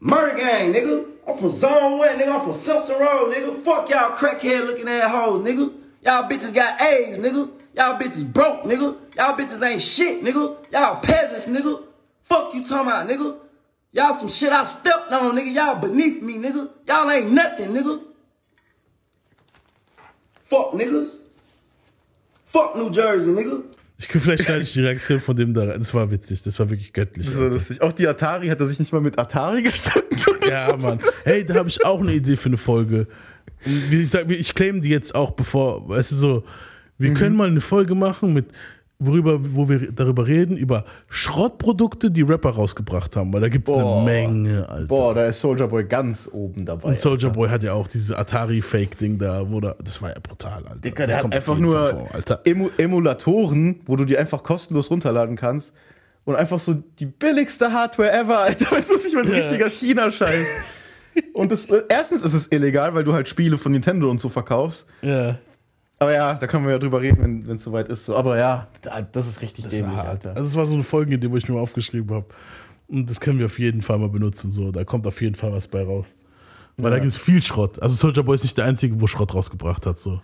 [0.00, 1.06] Murder gang, nigga.
[1.28, 2.32] I'm from Zone One, nigga.
[2.32, 3.62] I'm from Simpson Road, nigga.
[3.62, 5.72] Fuck y'all crackhead looking at assholes, nigga.
[6.02, 7.50] Y'all bitches got AIDS, nigga.
[7.74, 8.96] Y'all bitches broke, nigga.
[9.16, 10.56] Y'all bitches ain't shit, nigga.
[10.70, 11.82] Y'all peasants, nigga.
[12.22, 13.36] Fuck you talking about, nigga.
[13.92, 15.54] Y'all some shit I stepped on, nigga.
[15.54, 16.68] Y'all beneath me, nigga.
[16.86, 18.00] Y'all ain't nothing, nigga.
[20.44, 21.16] Fuck niggas.
[22.46, 23.62] Fuck New Jersey, nigga.
[23.98, 25.78] Ich kann vielleicht schneide ich die Reaktion von dem da rein.
[25.78, 27.26] Das war witzig, das war wirklich göttlich.
[27.26, 27.80] Das war lustig.
[27.80, 30.08] Auch die Atari hat er sich nicht mal mit Atari gestritten.
[30.48, 30.98] Ja, Mann.
[31.24, 33.06] Hey, da habe ich auch eine Idee für eine Folge.
[33.64, 36.44] Wie ich sag, ich claim die jetzt auch, bevor, weißt du so,
[37.02, 37.14] wir Mhm.
[37.14, 38.46] können mal eine Folge machen mit,
[38.98, 43.74] worüber, wo wir darüber reden, über Schrottprodukte, die Rapper rausgebracht haben, weil da gibt es
[43.74, 44.02] eine.
[44.04, 44.86] Menge, Alter.
[44.86, 46.88] Boah, da ist Soldier Boy ganz oben dabei.
[46.88, 47.30] Und Soldier.
[47.30, 50.80] Boy hat ja auch dieses Atari-Fake-Ding da, wo da, das war ja brutal, Alter.
[50.80, 52.40] Dicker, das der hat einfach nur vor, Alter.
[52.44, 55.72] Emu Emulatoren, wo du die einfach kostenlos runterladen kannst.
[56.24, 58.66] Und einfach so die billigste Hardware ever, Alter.
[58.76, 59.26] Weißt du, meine?
[59.26, 59.40] So Ja.
[59.40, 60.46] richtiger China-Scheiß.
[61.34, 64.86] Und das, erstens ist es illegal, weil du halt Spiele von Nintendo und so verkaufst.
[65.02, 65.38] Ja,
[66.02, 68.04] Aber ja, da können wir ja drüber reden, wenn es soweit ist.
[68.06, 68.16] So.
[68.16, 69.98] Aber ja, da- das ist richtig das dämlich.
[69.98, 70.30] Alter.
[70.30, 72.26] Also es war so eine Folgenidee, wo ich mir mal aufgeschrieben habe.
[72.88, 74.50] Und das können wir auf jeden Fall mal benutzen.
[74.52, 76.06] So, da kommt auf jeden Fall was bei raus.
[76.76, 77.02] Weil da Ja.
[77.02, 77.80] gibt es viel Schrott.
[77.80, 79.98] Also Soldier Boy ist nicht der Einzige, wo Schrott rausgebracht hat.
[79.98, 80.20] So.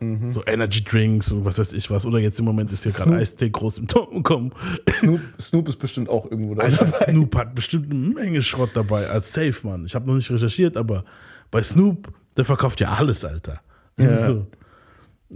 [0.00, 0.32] Mhm.
[0.32, 2.04] So Energy Drinks und was weiß ich was.
[2.04, 3.14] Oder jetzt im Moment ist hier gerade.
[3.16, 4.52] Eistee groß im Ton gekommen.
[4.98, 6.64] Snoop, Snoop ist bestimmt auch irgendwo da.
[6.64, 9.84] Alter, Snoop hat bestimmt eine Menge Schrott dabei als Safe, Mann.
[9.86, 11.04] Ich habe noch nicht recherchiert, aber
[11.50, 13.60] bei Snoop, der verkauft ja alles, Alter.
[13.96, 14.10] Ja.
[14.26, 14.46] So.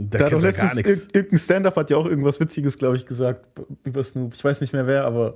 [0.01, 1.07] Da Da kennt er gar nichts.
[1.07, 3.45] ir- irgendein Stand-up hat ja auch irgendwas Witziges, glaube ich, gesagt
[3.85, 4.35] über Snoop.
[4.35, 5.35] Ich weiß nicht mehr wer, aber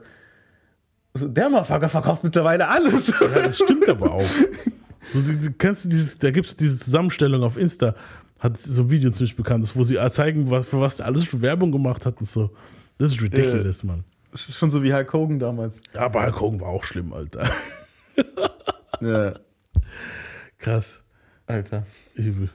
[1.14, 3.08] so, der Motherfucker verkauft mittlerweile alles.
[3.20, 4.24] Ja, das stimmt aber auch.
[5.08, 5.20] So,
[5.58, 7.94] kennst du dieses, da gibt es diese Zusammenstellung auf Insta,
[8.38, 11.72] hat so ein Video ziemlich bekannt, wo sie zeigen, was, für was alles für Werbung
[11.72, 12.50] gemacht hat und so.
[12.98, 14.04] Das ist ridiculous, Mann.
[14.34, 15.80] Schon so wie Hulk Hogan damals.
[15.92, 17.46] Ja, aber Hulk Hogan war auch schlimm, Alter.
[19.00, 19.32] Ja,
[20.58, 21.02] Krass.
[21.46, 21.84] Alter.
[22.14, 22.48] Übel.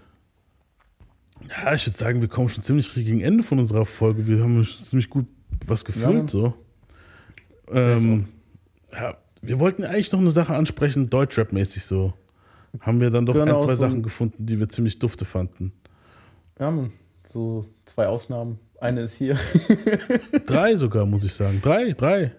[1.50, 4.28] Ja, ich würde sagen, wir kommen schon ziemlich gegen Ende von unserer Folge.
[4.28, 5.26] Wir haben schon ziemlich gut
[5.66, 6.28] was gefüllt, Ja.
[6.28, 6.54] so.
[7.72, 8.28] Ähm,
[8.94, 12.14] ja, wir wollten eigentlich noch eine Sache ansprechen, Deutschrap-mäßig so.
[12.82, 15.72] Haben wir dann doch Genau, ein, zwei so Sachen gefunden, die wir ziemlich dufte fanden.
[16.60, 16.92] Ja, Mann.
[17.30, 18.60] So zwei Ausnahmen.
[18.80, 19.38] Eine ist hier.
[20.46, 21.60] Drei sogar, muss ich sagen.
[21.62, 22.32] Drei, drei.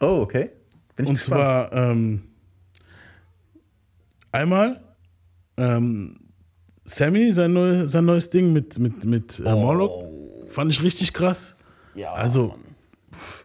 [0.00, 0.50] Oh, okay.
[0.96, 1.70] Bin ich Und gespannt.
[1.70, 2.22] zwar ähm,
[4.32, 4.80] einmal
[5.56, 6.18] ähm,
[6.88, 10.04] Sammy, sein, neu, sein neues Ding mit, mit, mit äh, Morlock.
[10.48, 11.54] Fand ich richtig krass.
[11.94, 11.98] Oh.
[11.98, 12.54] Ja, Also,
[13.12, 13.44] pff,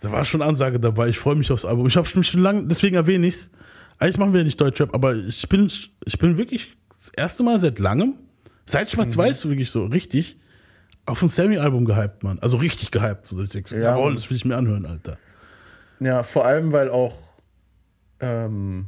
[0.00, 1.08] da war schon Ansage dabei.
[1.08, 1.86] Ich freue mich aufs Album.
[1.86, 3.50] Ich habe mich schon lange, deswegen erwähne ich es.
[3.98, 5.70] Eigentlich machen wir ja nicht Deutschrap, aber ich bin,
[6.04, 8.14] ich bin wirklich das erste Mal seit langem,
[8.66, 10.36] seit Schwarz-Weiß wirklich so richtig,
[11.06, 12.38] auf ein Sammy-Album gehypt, Mann.
[12.40, 13.24] Also richtig gehypt.
[13.26, 15.16] So, dass ich so, Ja, jawohl, das will ich mir anhören, Alter.
[16.00, 17.14] Ja, vor allem, weil auch
[18.20, 18.86] ähm,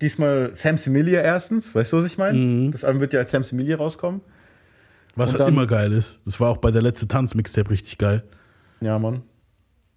[0.00, 2.38] diesmal Sam Similia erstens, weißt du, was ich meine?
[2.38, 2.72] Mhm.
[2.72, 4.20] Das Album wird ja als Sam Similia rauskommen.
[5.16, 6.20] Was Und halt immer geil ist.
[6.24, 8.22] Das war auch bei der letzte Tanz-Mixtape richtig geil.
[8.80, 9.22] Ja, Mann.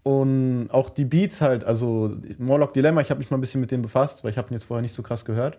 [0.03, 3.71] Und auch die Beats halt, also Morlock Dilemma, ich habe mich mal ein bisschen mit
[3.71, 5.57] dem befasst, weil ich habe ihn jetzt vorher nicht so krass gehört.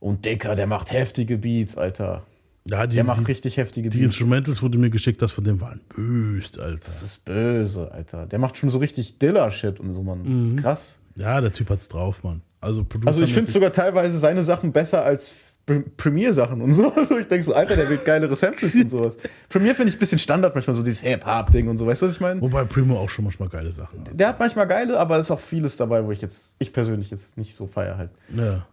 [0.00, 2.22] Und Dicker, der macht heftige Beats, Alter.
[2.64, 4.12] Ja, die, Der macht die, richtig heftige die Beats.
[4.12, 6.86] Instrumentals, wo du mir geschickt hast, von dem waren böst, Alter.
[6.86, 8.26] Das ist böse, Alter.
[8.26, 10.22] Der macht schon so richtig Diller-Shit und so, Mann.
[10.24, 10.96] Das ist krass.
[11.16, 12.40] Ja, der Typ hat's drauf, Mann.
[12.62, 15.34] Also, Also ich finde sogar teilweise seine Sachen besser als
[15.68, 16.92] Pr- Premiere-Sachen und so.
[16.92, 19.16] Also ich denke so, Alter, der will geilere Samples und sowas.
[19.48, 21.86] Premiere finde ich ein bisschen Standard manchmal, so dieses Hip-Hop-Ding und so.
[21.86, 22.40] Weißt du, was ich meine?
[22.40, 24.08] Wobei Primo auch schon manchmal geile Sachen hat.
[24.18, 27.10] Der hat manchmal geile, aber es ist auch vieles dabei, wo ich jetzt, ich persönlich
[27.10, 28.10] jetzt nicht so feier halt.
[28.34, 28.64] Ja.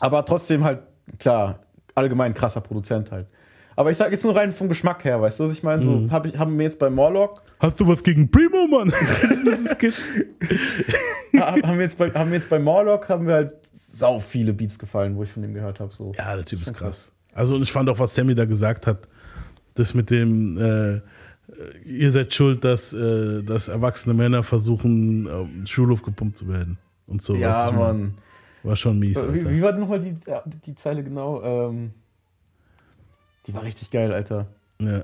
[0.00, 0.80] Aber trotzdem halt,
[1.18, 1.60] klar,
[1.94, 3.26] allgemein krasser Produzent halt.
[3.78, 5.80] Aber ich sag jetzt nur rein vom Geschmack her, weißt du, was ich meine?
[5.80, 8.92] So hab ich, haben wir jetzt bei Morlock, Hast du was gegen Primo, Mann?
[11.40, 13.52] Haben wir jetzt bei, haben wir jetzt bei Morlock, haben wir halt
[13.92, 15.92] sau viele Beats gefallen, wo ich von dem gehört habe.
[15.92, 16.12] So.
[16.18, 17.12] ja, der Typ ist krass.
[17.32, 19.06] Also, und ich fand auch, was Sammy da gesagt hat,
[19.74, 21.00] das mit dem, äh,
[21.84, 26.78] ihr seid schuld, dass, äh, dass erwachsene Männer versuchen, auf den Schulhof gepumpt zu werden.
[27.06, 27.36] Und so.
[27.36, 28.14] Ja, Mann.
[28.64, 29.34] War schon mies, Alter.
[29.34, 30.16] Wie, wie war denn nochmal die,
[30.66, 31.42] die Zeile genau?
[31.42, 31.92] Ähm,
[33.48, 34.46] die war richtig geil, Alter.
[34.78, 34.98] Ja.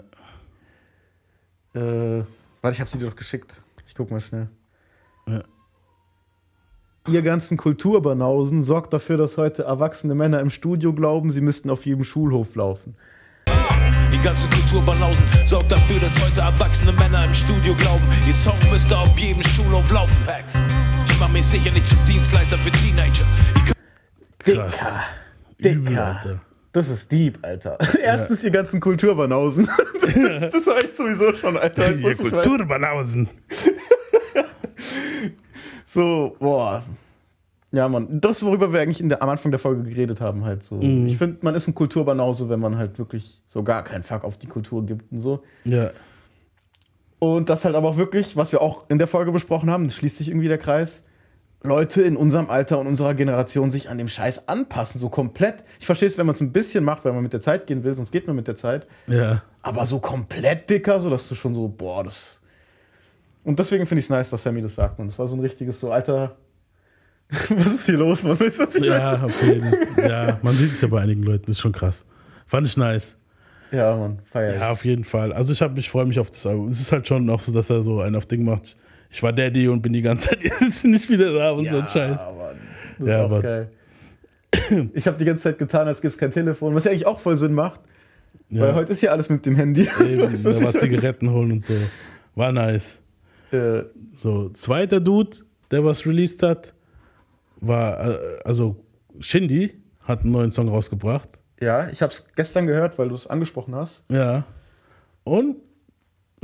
[1.74, 2.24] Äh,
[2.60, 3.62] warte, ich hab sie dir doch geschickt.
[3.86, 4.48] Ich guck mal schnell.
[5.26, 5.42] Ja.
[7.08, 11.86] Ihr ganzen Kulturbanausen sorgt dafür, dass heute erwachsene Männer im Studio glauben, sie müssten auf
[11.86, 12.96] jedem Schulhof laufen.
[14.12, 18.96] Die ganze Kulturbanausen sorgt dafür, dass heute erwachsene Männer im Studio glauben, ihr Song müsste
[18.96, 20.22] auf jedem Schulhof laufen.
[21.06, 23.24] Ich mach mich sicher nicht zum Dienstleister für Teenager.
[24.38, 24.84] Krass.
[25.58, 25.74] Dicker.
[25.76, 26.40] Übel, Alter.
[26.74, 27.78] Das ist deep, Alter.
[28.02, 29.68] Erstens, ihr ganzen Kulturbanausen.
[30.02, 30.12] das,
[30.52, 31.94] das war ich sowieso schon, Alter.
[31.94, 32.16] Ich mein?
[32.16, 33.28] Kulturbanausen.
[35.86, 36.82] So, boah.
[37.70, 38.20] Ja, Mann.
[38.20, 40.74] Das, worüber wir eigentlich in der, am Anfang der Folge geredet haben, halt so.
[40.74, 41.06] Mhm.
[41.06, 44.36] Ich finde, man ist ein Kulturbanause, wenn man halt wirklich so gar keinen Fuck auf
[44.36, 45.44] die Kultur gibt und so.
[45.64, 45.90] Ja.
[47.20, 49.94] Und das halt aber auch wirklich, was wir auch in der Folge besprochen haben, das
[49.94, 51.04] schließt sich irgendwie der Kreis.
[51.64, 55.64] Leute in unserem Alter und unserer Generation sich an dem Scheiß anpassen, so komplett.
[55.80, 57.82] Ich verstehe es, wenn man es ein bisschen macht, weil man mit der Zeit gehen
[57.84, 58.86] will, sonst geht man mit der Zeit.
[59.06, 59.42] Ja.
[59.62, 62.38] Aber so komplett dicker, so dass du schon so, boah, das.
[63.44, 64.98] Und deswegen finde ich es nice, dass Sammy das sagt.
[64.98, 66.36] Und das war so ein richtiges, so, Alter,
[67.48, 68.22] was ist hier los?
[68.22, 68.84] Man weiß das nicht.
[68.84, 70.10] Ja, auf jeden Fall.
[70.10, 72.04] Ja, man sieht es ja bei einigen Leuten, das ist schon krass.
[72.46, 73.16] Fand ich nice.
[73.72, 74.54] Ja, Mann, feier.
[74.54, 75.32] Ja, auf jeden Fall.
[75.32, 76.68] Also ich habe mich freue mich auf das Album.
[76.68, 78.76] Es ist halt schon auch so, dass er so einen auf Ding macht.
[79.14, 81.88] Ich war Daddy und bin die ganze Zeit jetzt nicht wieder da und so ein
[81.88, 82.18] Scheiß.
[82.20, 82.52] Aber
[82.98, 83.70] das Ja, ist auch geil.
[84.92, 87.20] Ich habe die ganze Zeit getan, als gäbe es kein Telefon, was ja eigentlich auch
[87.20, 87.80] voll Sinn macht.
[88.50, 89.82] Weil Ja, heute ist ja alles mit dem Handy.
[90.00, 91.74] eben, da war Zigaretten holen und so.
[92.34, 92.98] War nice.
[93.52, 93.82] Äh,
[94.16, 95.38] So, zweiter Dude,
[95.70, 96.74] der was released hat,
[97.60, 98.84] war, äh, also
[99.20, 101.28] Shindy hat einen neuen Song rausgebracht.
[101.60, 104.02] ja, ich habe es gestern gehört, weil du es angesprochen hast.
[104.10, 104.44] Ja.
[105.22, 105.56] Und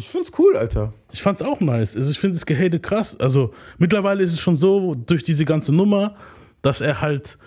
[0.01, 0.93] Ich find's cool, Alter.
[1.13, 1.97] ich fand's auch nice.
[1.97, 3.19] Also ich finde das Gehate krass.
[3.21, 6.17] Also mittlerweile ist es schon so, durch diese ganze Nummer,
[6.63, 7.39] dass er halt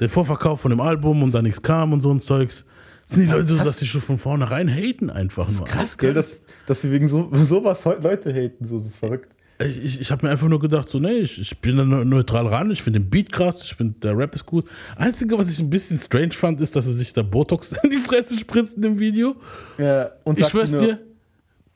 [0.00, 2.64] den Vorverkauf von dem Album und da nichts kam und so ein Zeugs,
[3.04, 5.64] sind die Leute so, dass die schon von vornherein haten einfach nur.
[5.66, 8.68] Krass, gell, dass, dass sie wegen so, sowas Leute haten.
[8.68, 9.28] So, das ist verrückt.
[9.60, 12.04] Ich, ich, ich habe mir einfach nur gedacht, so, nee, ich, ich bin da neu-
[12.04, 14.66] neutral ran, ich finde den Beat krass, ich finde der Rap ist gut.
[14.94, 17.96] Einzige, was ich ein bisschen strange fand, ist, dass er sich da Botox in die
[17.96, 19.34] Fresse spritzt in dem Video.
[19.78, 21.00] Ja, und Ich schwör's dir,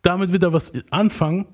[0.02, 1.46] damit wird er was anfangen.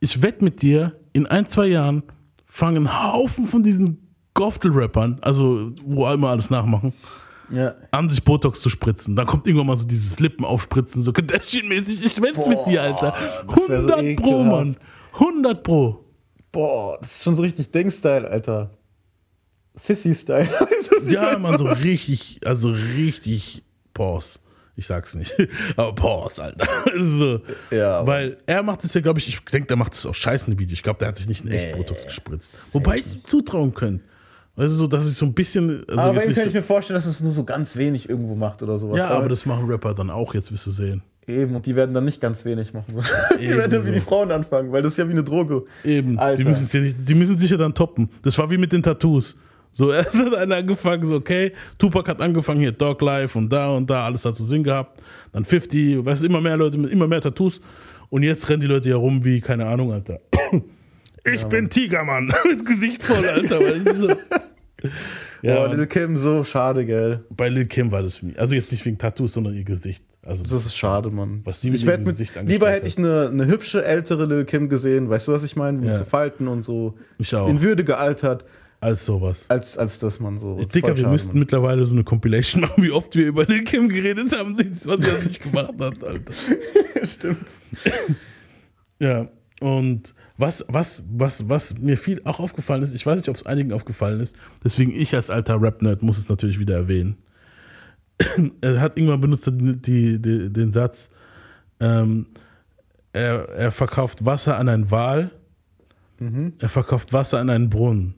[0.00, 2.02] Ich wette mit dir, in ein, zwei Jahren
[2.44, 6.92] fangen Haufen von diesen Goftel-Rappern, also wo immer alles nachmachen,
[7.50, 7.74] Ja.
[7.92, 9.14] an sich Botox zu spritzen.
[9.16, 12.04] Dann kommt irgendwann mal so dieses Lippen aufspritzen, so Kardashian-mäßig.
[12.04, 13.14] Ich wett's mit dir, Alter.
[13.48, 14.42] das wär so 100 Pro.
[14.42, 14.76] Mann.
[15.12, 16.04] 100 Pro.
[16.50, 18.70] Boah, das ist schon so richtig Ding-Style, Alter.
[19.74, 20.48] Sissy-Style.
[21.08, 23.62] Ja, man, so richtig, also richtig
[23.92, 24.38] Pause.
[24.76, 25.34] Ich sag's nicht.
[25.76, 26.66] Aber Pause, Alter.
[26.98, 27.40] so.
[27.70, 30.14] Ja, aber- Weil er macht es ja, glaube ich, ich denke, der macht es auch
[30.14, 30.72] scheiße in Video.
[30.74, 32.52] Ich glaube, der hat sich nicht in echt Botox gespritzt.
[32.72, 34.04] Wobei ich es ihm zutrauen könnte.
[34.56, 35.84] Also so, dass ich so ein bisschen.
[35.88, 38.62] Also aber nicht kann ich mir vorstellen, dass es nur so ganz wenig irgendwo macht
[38.62, 38.96] oder sowas.
[38.98, 41.02] ja, aber das machen Rapper dann auch, jetzt wirst du sehen.
[41.26, 42.94] Eben, und die werden dann nicht ganz wenig machen.
[43.40, 45.64] die werden dann wie die Frauen anfangen, weil das ist ja wie eine Droge.
[45.82, 46.36] Eben, Alter.
[46.42, 48.10] die müssen, sich, die müssen sich ja dann toppen.
[48.22, 49.36] Das war wie mit den Tattoos.
[49.74, 53.68] So, erst hat einer angefangen, so, okay, Tupac hat angefangen, hier Dog Life und da
[53.70, 55.02] und da, alles hat so Sinn gehabt.
[55.32, 57.60] Dann 50, weißt du, immer mehr Leute mit immer mehr Tattoos.
[58.08, 60.20] Und jetzt rennen die Leute ja rum wie, keine Ahnung, Alter.
[61.26, 62.26] Ich bin Tigermann.
[62.46, 63.58] Mit Gesicht voll, Alter.
[63.94, 64.08] So.
[65.42, 67.24] ja, Boah, Lil Kim, so schade, gell.
[67.30, 68.38] bei Lil Kim war das für mich.
[68.38, 70.04] Also jetzt nicht wegen Tattoos, sondern ihr Gesicht.
[70.22, 71.40] Also Das ist schade, Mann.
[71.44, 74.44] Was die mit ich ihrem Gesicht angestellt Lieber hätte ich eine, eine hübsche, ältere Lil
[74.44, 75.78] Kim gesehen, weißt du, was ich meine?
[75.78, 75.96] Mit Ja.
[75.96, 76.94] so Falten und so.
[77.18, 77.48] Ich auch.
[77.48, 78.44] In Würde gealtert,
[78.84, 79.48] als sowas.
[79.48, 80.56] als, als das man so.
[80.56, 83.88] Dicker, Voll wir müssten mittlerweile so eine Compilation machen, wie oft wir über Lil Kim
[83.88, 86.32] geredet haben, was aus sich gemacht hat, Alter.
[87.04, 87.46] Stimmt.
[89.00, 89.28] Ja,
[89.60, 93.46] und was, was, was, was mir viel auch aufgefallen ist, ich weiß nicht, ob es
[93.46, 97.16] einigen aufgefallen ist, deswegen ich als alter Rap-Nerd muss es natürlich wieder erwähnen.
[98.60, 101.08] er hat irgendwann benutzt die, die, die, den Satz,
[101.80, 102.26] ähm,
[103.12, 105.30] er, er verkauft Wasser an einen Wal,
[106.58, 108.14] er verkauft Wasser an einen Brunnen.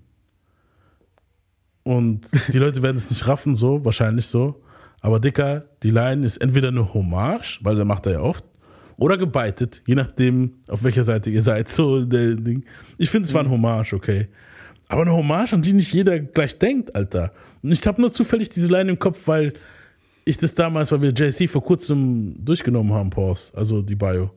[1.87, 4.61] Und die Leute werden es nicht raffen, so, wahrscheinlich so.
[5.01, 8.45] Aber Dicker, die Line ist entweder eine Hommage, weil der macht er ja oft,
[8.97, 11.69] oder gebeitet, je nachdem, auf welcher Seite ihr seid.
[11.69, 12.65] So, der Ding.
[12.99, 14.27] Ich finde, es war ein Hommage, okay.
[14.89, 17.33] Aber eine Hommage, an die nicht jeder gleich denkt, Alter.
[17.63, 19.53] Und ich habe nur zufällig diese Line im Kopf, weil
[20.25, 24.33] ich das damals, weil wir JC vor kurzem durchgenommen haben, Pause, also die Bio.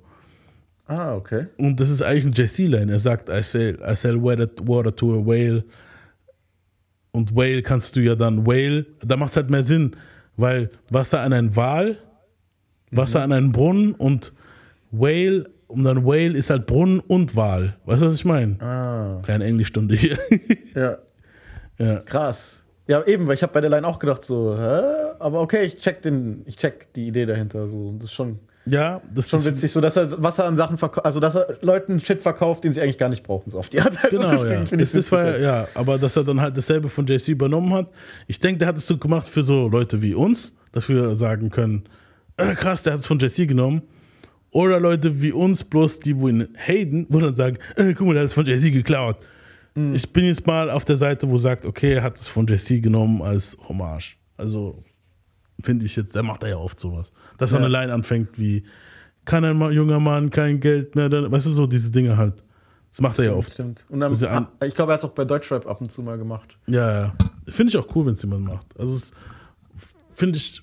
[0.86, 1.48] Ah, okay.
[1.58, 2.92] Und das ist eigentlich ein JC-Line.
[2.92, 5.64] Er sagt, I sell, I sell water, water to a whale.
[7.12, 9.92] Und Whale kannst du ja dann Whale, da macht es halt mehr Sinn,
[10.38, 11.98] weil Wasser an einen Wal,
[12.92, 14.34] Wasser an einen Brunnen und
[14.92, 17.76] Whale, und dann Whale ist halt Brunnen und Wal.
[17.86, 18.60] Weißt du, was ich meine?
[18.60, 20.18] Ah, Kleine Englischstunde hier.
[20.74, 20.98] ja.
[21.78, 22.00] ja.
[22.00, 22.62] Krass.
[22.88, 24.82] Ja, eben, weil ich habe bei der Line auch gedacht, so, hä?
[25.20, 27.68] Aber okay, ich check, den, ich check die Idee dahinter.
[27.68, 27.94] So.
[28.00, 31.06] Das ist schon, Ja, das schon ist witzig, so dass er Wasser an Sachen verkauft,
[31.06, 33.50] also dass er Leuten Shit verkauft, den sie eigentlich gar nicht brauchen.
[33.52, 34.02] So auf die Art.
[34.02, 34.12] halt.
[34.20, 34.64] Genau, ja.
[34.66, 37.88] Das, das war, ja, aber dass er dann halt dasselbe von JC übernommen hat.
[38.28, 41.50] Ich denke, der hat es so gemacht für so Leute wie uns, dass wir sagen
[41.50, 41.86] können,
[42.38, 43.82] äh, krass, der hat es von JC genommen.
[44.52, 48.14] Oder Leute wie uns, bloß die, wo ihn haten, wo dann sagen, äh, guck mal,
[48.14, 49.18] der hat es von JC geklaut.
[49.76, 49.94] Mhm.
[49.96, 52.82] Ich bin jetzt mal auf der Seite, wo sagt, okay, er hat es von JC
[52.82, 54.18] genommen als Hommage.
[54.38, 54.84] Also
[55.64, 57.12] finde ich jetzt, der macht er ja oft sowas.
[57.40, 57.66] Dass er Ja.
[57.66, 58.64] eine Line anfängt wie,
[59.26, 62.44] kann ein junger Mann kein Geld mehr, dann, weißt du, so diese Dinge halt.
[62.92, 63.54] Das macht er ja oft.
[63.54, 63.86] Stimmt.
[63.90, 66.18] Und dann, ja ich glaube, er hat es auch bei Deutschrap ab und zu mal
[66.18, 66.58] gemacht.
[66.68, 67.14] Ja, ja.
[67.48, 68.66] Finde ich auch cool, wenn es jemand macht.
[68.80, 69.12] Also, es
[70.16, 70.62] finde ich,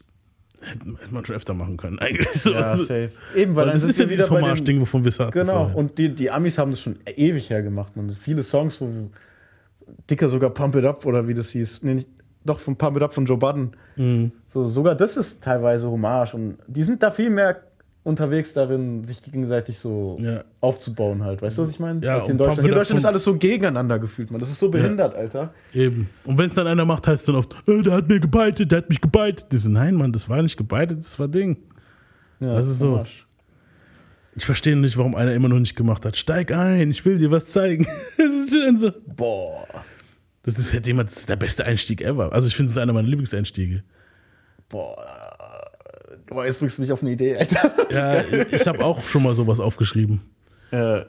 [0.61, 2.29] hätte, man schon öfter machen können, eigentlich.
[2.43, 2.53] So.
[2.53, 3.11] Ja, safe.
[3.37, 5.31] Eben, weil, Weil das ist ja dieses Hommage-Ding, wovon wir es hatten.
[5.33, 5.77] Genau, vorher.
[5.77, 7.97] und die, die Amis haben das schon ewig hergemacht.
[7.97, 8.14] Man.
[8.16, 8.91] Viele Songs, wo
[10.11, 11.83] dicker sogar Pump It Up oder wie das hieß.
[11.85, 12.09] Nee, nicht,
[12.47, 13.72] doch, von Pump It Up von Joe Budden.
[13.97, 14.32] Mhm.
[14.49, 16.34] So, sogar das ist teilweise Hommage.
[16.34, 17.61] Und die sind da viel mehr
[18.05, 20.44] unterwegs darin, sich gegenseitig so Ja.
[20.61, 21.42] aufzubauen halt.
[21.42, 22.01] Weißt du, was ich meine?
[22.07, 22.61] Ja, in Deutschland.
[22.61, 24.38] Hier in Deutschland ist alles so gegeneinander gefühlt, man.
[24.38, 25.53] Das ist so behindert, Alter.
[25.74, 26.09] Eben.
[26.24, 28.70] Und wenn es dann einer macht, heißt es dann oft, äh, der hat mir gebeitet,
[28.70, 29.47] der hat mich gebeitet.
[29.51, 31.57] Das ist, nein, Mann, das war nicht gebeitet, das war Ding.
[32.38, 32.92] Ja, Das ist so.
[32.92, 33.24] Hommage.
[34.36, 36.16] Ich verstehe nicht, warum einer immer noch nicht gemacht hat.
[36.16, 37.86] Steig ein, ich will dir was zeigen.
[38.18, 38.92] Das ist schön so.
[39.16, 39.66] Boah.
[40.47, 42.32] Das ist, hätte jemand, das ist der beste Einstieg ever.
[42.32, 43.82] Also ich finde, es ist einer meiner Lieblingseinstiege.
[44.68, 44.97] Boah.
[46.28, 47.72] Boah, jetzt bringst du mich auf eine Idee, Alter.
[47.90, 50.20] Ja, ich, habe auch schon mal sowas aufgeschrieben.
[50.72, 51.03] Äh,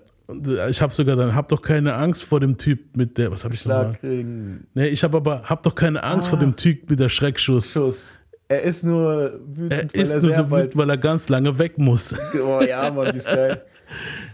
[0.70, 3.54] ich habe sogar dann, hab doch keine Angst vor dem Typ mit der, was habe
[3.56, 3.98] ich nochmal?
[4.02, 6.30] Nee, ich habe aber, hab doch keine Angst Ah.
[6.32, 7.72] vor dem Typ mit der Schreckschuss.
[7.72, 8.10] Schuss.
[8.50, 11.58] Er ist nur wütend, Er weil ist er nur so wütend, weil er ganz lange
[11.60, 12.14] weg muss.
[12.36, 13.62] Oh ja, Mann, die ist geil.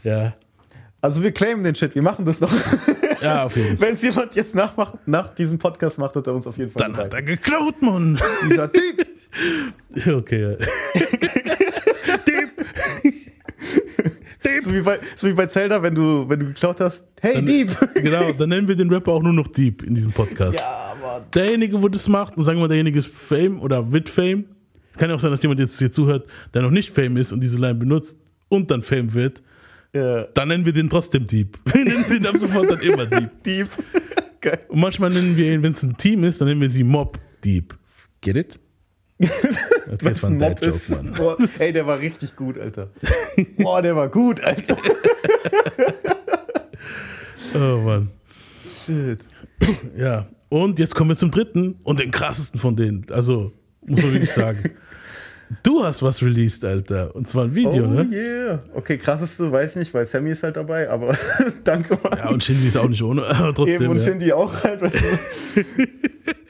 [0.04, 0.34] ja.
[1.02, 2.52] Also wir claimen den Shit, wir machen das noch.
[3.22, 3.88] Ja, auf jeden Fall.
[3.88, 6.82] Wenn es jemand jetzt nachmacht, nach diesem Podcast macht, hat er uns auf jeden Fall
[6.88, 7.30] Dann hat gezeigt.
[7.30, 8.20] er geklaut, Mann.
[8.50, 9.06] Dieser Typ.
[10.08, 10.42] Okay.
[10.42, 10.58] ja.
[14.62, 17.06] So wie, bei, so wie bei Zelda, wenn du, wenn du geklaut hast.
[17.22, 17.76] Hey, Dann- Dieb.
[17.96, 20.58] Genau, dann nennen wir den Rapper auch nur noch Deep in diesem Podcast.
[20.60, 21.24] Ja, Mann.
[21.34, 24.46] Derjenige, wo das macht, und sagen wir, derjenige ist Fame oder wird Fame.
[24.98, 27.42] Kann ja auch sein, dass jemand jetzt hier zuhört, der noch nicht Fame ist und
[27.42, 29.42] diese Line benutzt und dann Fame wird.
[29.94, 31.58] Ja, Dann nennen wir den trotzdem Deep.
[31.74, 33.30] Wir nennen den ab sofort dann immer Deep.
[33.46, 33.70] Dieb.
[34.42, 34.60] Geil.
[34.68, 37.18] Und manchmal nennen wir ihn, wenn es ein Team ist, dann nennen wir sie Mob
[37.46, 37.78] Deep.
[38.22, 38.60] Get it?
[39.20, 39.30] Okay,
[40.02, 40.90] das war ein Mob ist.
[40.90, 41.14] Mann.
[41.16, 42.90] Boah, ey, der war richtig gut, Alter.
[43.58, 44.78] Boah, der war gut, Alter.
[47.56, 48.10] Oh Mann.
[48.84, 49.20] Shit.
[49.96, 50.28] Ja.
[50.50, 53.06] Und jetzt kommen wir zum dritten und den krassesten von denen.
[53.12, 53.54] Also,
[53.86, 54.72] muss man wirklich sagen.
[55.62, 57.16] Du hast was released, Alter.
[57.16, 58.08] Und zwar ein Video, Oh ne?
[58.12, 58.60] yeah.
[58.74, 61.16] Okay, krasseste weiß nicht, weil Sammy ist halt dabei, aber
[61.64, 62.18] danke mal.
[62.18, 63.82] Ja, und Shindy ist auch nicht ohne, aber trotzdem.
[63.84, 64.04] Eben und ja.
[64.04, 64.82] Shindy auch halt.
[64.82, 64.96] Weißt
[65.56, 65.64] du?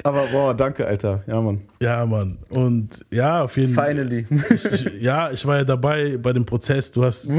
[0.03, 1.23] aber boah, danke, Alter.
[1.27, 1.61] Ja, Mann.
[1.81, 2.37] ja, Mann.
[2.49, 3.89] Und ja, auf jeden Fall.
[3.95, 4.27] Finally.
[4.53, 6.91] Ich, ja, ich war ja dabei bei dem Prozess.
[6.91, 7.29] Du hast.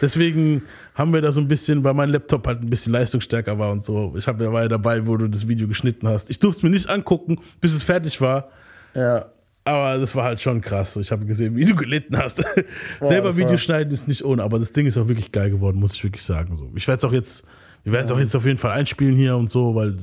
[0.00, 0.62] Deswegen
[0.94, 3.84] haben wir da so ein bisschen, weil mein Laptop halt ein bisschen leistungsstärker war und
[3.84, 4.14] so.
[4.16, 6.28] Ich hab, war ja dabei, wo du das Video geschnitten hast.
[6.30, 8.48] Ich durfte es mir nicht angucken, bis es fertig war.
[8.94, 9.26] ja.
[9.64, 10.96] Aber das war halt schon krass.
[10.96, 12.38] Ich habe gesehen, wie du gelitten hast.
[13.00, 15.50] Selber das Video war- schneiden ist nicht ohne, aber das Ding ist auch wirklich geil
[15.50, 16.56] geworden, muss ich wirklich sagen.
[16.56, 16.70] So.
[16.74, 17.44] Ich werde es auch jetzt,
[17.84, 19.96] wir werden es auch jetzt auf jeden Fall einspielen hier und so, weil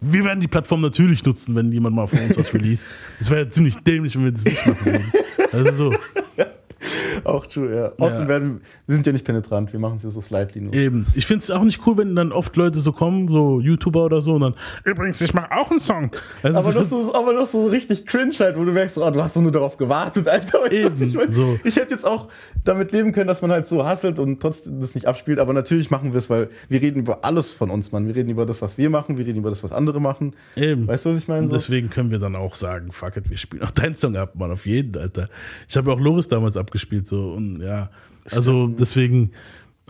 [0.00, 2.86] wir werden die Plattform natürlich nutzen, wenn jemand mal von uns was release.
[3.18, 5.12] Das wäre ja ziemlich dämlich, wenn wir das nicht machen würden.
[5.52, 5.96] Also so,
[7.24, 7.92] Auch true, ja.
[7.98, 10.74] Außerdem werden, wir sind ja nicht penetrant, wir machen es ja so slightly nur.
[10.74, 11.06] eben.
[11.14, 14.20] Ich finde es auch nicht cool, wenn dann oft Leute so kommen, so YouTuber oder
[14.20, 14.54] so, und dann,
[14.84, 16.10] übrigens, ich mache auch einen Song.
[16.42, 19.22] Also Aber noch, so, aber noch so richtig cringe halt, wo du merkst, oh, du
[19.22, 20.70] hast doch nur darauf gewartet, Alter.
[20.72, 21.30] Eben, ich, mein?
[21.32, 21.58] so.
[21.64, 22.28] ich hätte jetzt auch
[22.64, 25.90] damit leben können, dass man halt so hasselt und trotzdem das nicht abspielt, aber natürlich
[25.90, 28.06] machen wir es, weil wir reden über alles von uns, Mann.
[28.06, 30.34] Wir reden über das, was wir machen, wir reden über das, was andere machen.
[30.56, 30.86] Eben.
[30.86, 31.48] Weißt du, was ich meine?
[31.48, 31.54] So?
[31.54, 34.50] deswegen können wir dann auch sagen, fuck it, wir spielen auch deinen Song ab, Mann,
[34.50, 35.28] auf jeden, Alter.
[35.68, 37.90] Ich habe ja auch Loris damals abgespielt, so, und ja.
[38.30, 39.32] Also deswegen,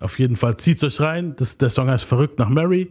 [0.01, 1.35] auf jeden Fall, zieht's euch rein.
[1.37, 2.91] Das, der Song heißt Verrückt nach Mary.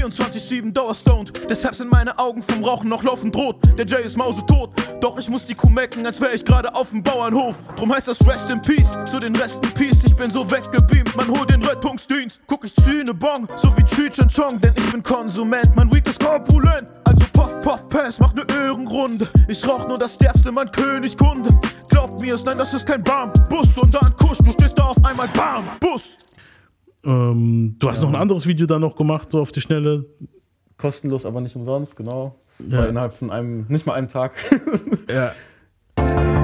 [0.00, 3.56] 24-7 dauerstoned, deshalb sind meine Augen vom Rauchen noch laufend rot.
[3.78, 4.70] Der Jay ist mausetot,
[5.00, 7.56] doch ich muss die Kuh melken, als wär ich gerade auf dem Bauernhof.
[7.76, 10.02] Drum heißt das Rest in Peace, zu den Rest in Peace.
[10.04, 12.40] Ich bin so weggebeamt, man holt den Rettungsdienst.
[12.46, 15.92] Guck ich zieh ne Bong, so wie Cheech und Chong, denn ich bin Konsument, mein
[15.92, 16.88] Weed ist korpulent.
[17.04, 19.28] Also Puff, Puff, Pass, mach ne Ehrenrunde.
[19.48, 21.58] Ich rauch nur das Derbste, mein Königskunde.
[21.90, 23.32] Glaubt mir es, nein, das ist kein Bam.
[23.50, 26.16] Bus und dann Kusch, du stehst da auf einmal Bam, Bus.
[27.04, 30.04] Ähm, du hast noch ein anderes Video da noch gemacht, so auf die Schnelle.
[30.76, 32.36] Kostenlos, aber nicht umsonst, genau.
[32.68, 32.78] Ja.
[32.78, 34.32] War innerhalb von einem, nicht mal einem Tag.
[35.12, 35.32] Ja.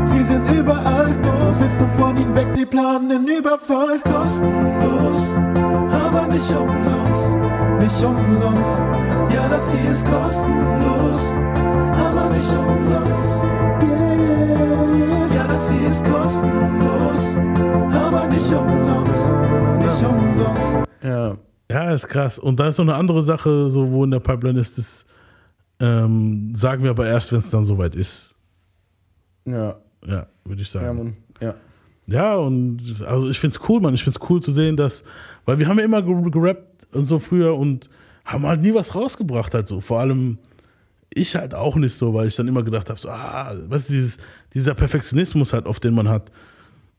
[0.04, 4.00] Sie sind überall, du sitzt nur von ihnen weg, die planen den Überfall.
[4.00, 7.38] Kostenlos, aber nicht umsonst,
[7.80, 8.78] nicht umsonst.
[9.32, 11.32] Ja, das hier ist kostenlos,
[11.94, 13.46] aber nicht umsonst.
[15.56, 17.36] Ja, das hier ist kostenlos,
[17.90, 19.32] aber nicht umsonst,
[19.78, 20.86] nicht umsonst.
[21.02, 21.38] ja.
[21.70, 22.38] ja, ist krass.
[22.38, 25.06] Und da ist noch eine andere Sache, so wo in der Pipeline ist, das
[25.80, 28.34] ähm, sagen wir aber erst, wenn es dann soweit ist.
[29.46, 29.76] Ja.
[30.06, 30.84] Ja, würde ich sagen.
[30.84, 31.16] Ja, Mann.
[31.40, 31.54] Ja.
[32.06, 33.94] Ja, und also ich find's cool, Mann.
[33.94, 35.04] Ich find's cool zu sehen, dass,
[35.46, 37.88] weil wir haben ja immer ger- gerappt und so früher und
[38.26, 39.80] haben halt nie was rausgebracht, halt so.
[39.80, 40.36] Vor allem
[41.16, 43.90] ich halt auch nicht so, weil ich dann immer gedacht habe, so, ah, was ist
[43.90, 44.18] dieses,
[44.54, 46.30] dieser Perfektionismus halt, auf den man hat.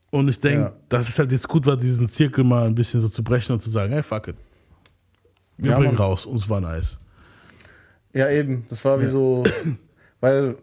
[0.10, 0.74] Und ich denke, Ja.
[0.90, 3.60] dass es halt jetzt gut war, diesen Zirkel mal ein bisschen so zu brechen und
[3.62, 4.36] zu sagen, hey, fuck it.
[5.58, 6.04] Wir Ja, bringen Mann.
[6.04, 7.00] raus, uns war nice.
[8.14, 8.66] Ja, eben.
[8.70, 9.44] Das war wie so,
[10.22, 10.58] weil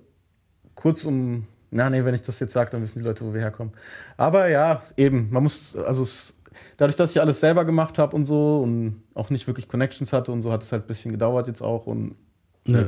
[0.75, 3.41] kurz um, na nee, wenn ich das jetzt sage, dann wissen die Leute, wo wir
[3.41, 3.73] herkommen.
[4.17, 6.35] Aber ja, eben, man muss, also es,
[6.77, 10.33] dadurch, dass ich alles selber gemacht habe und so und auch nicht wirklich Connections hatte
[10.33, 12.15] und so, hat es halt ein bisschen gedauert jetzt auch und
[12.67, 12.87] Ja.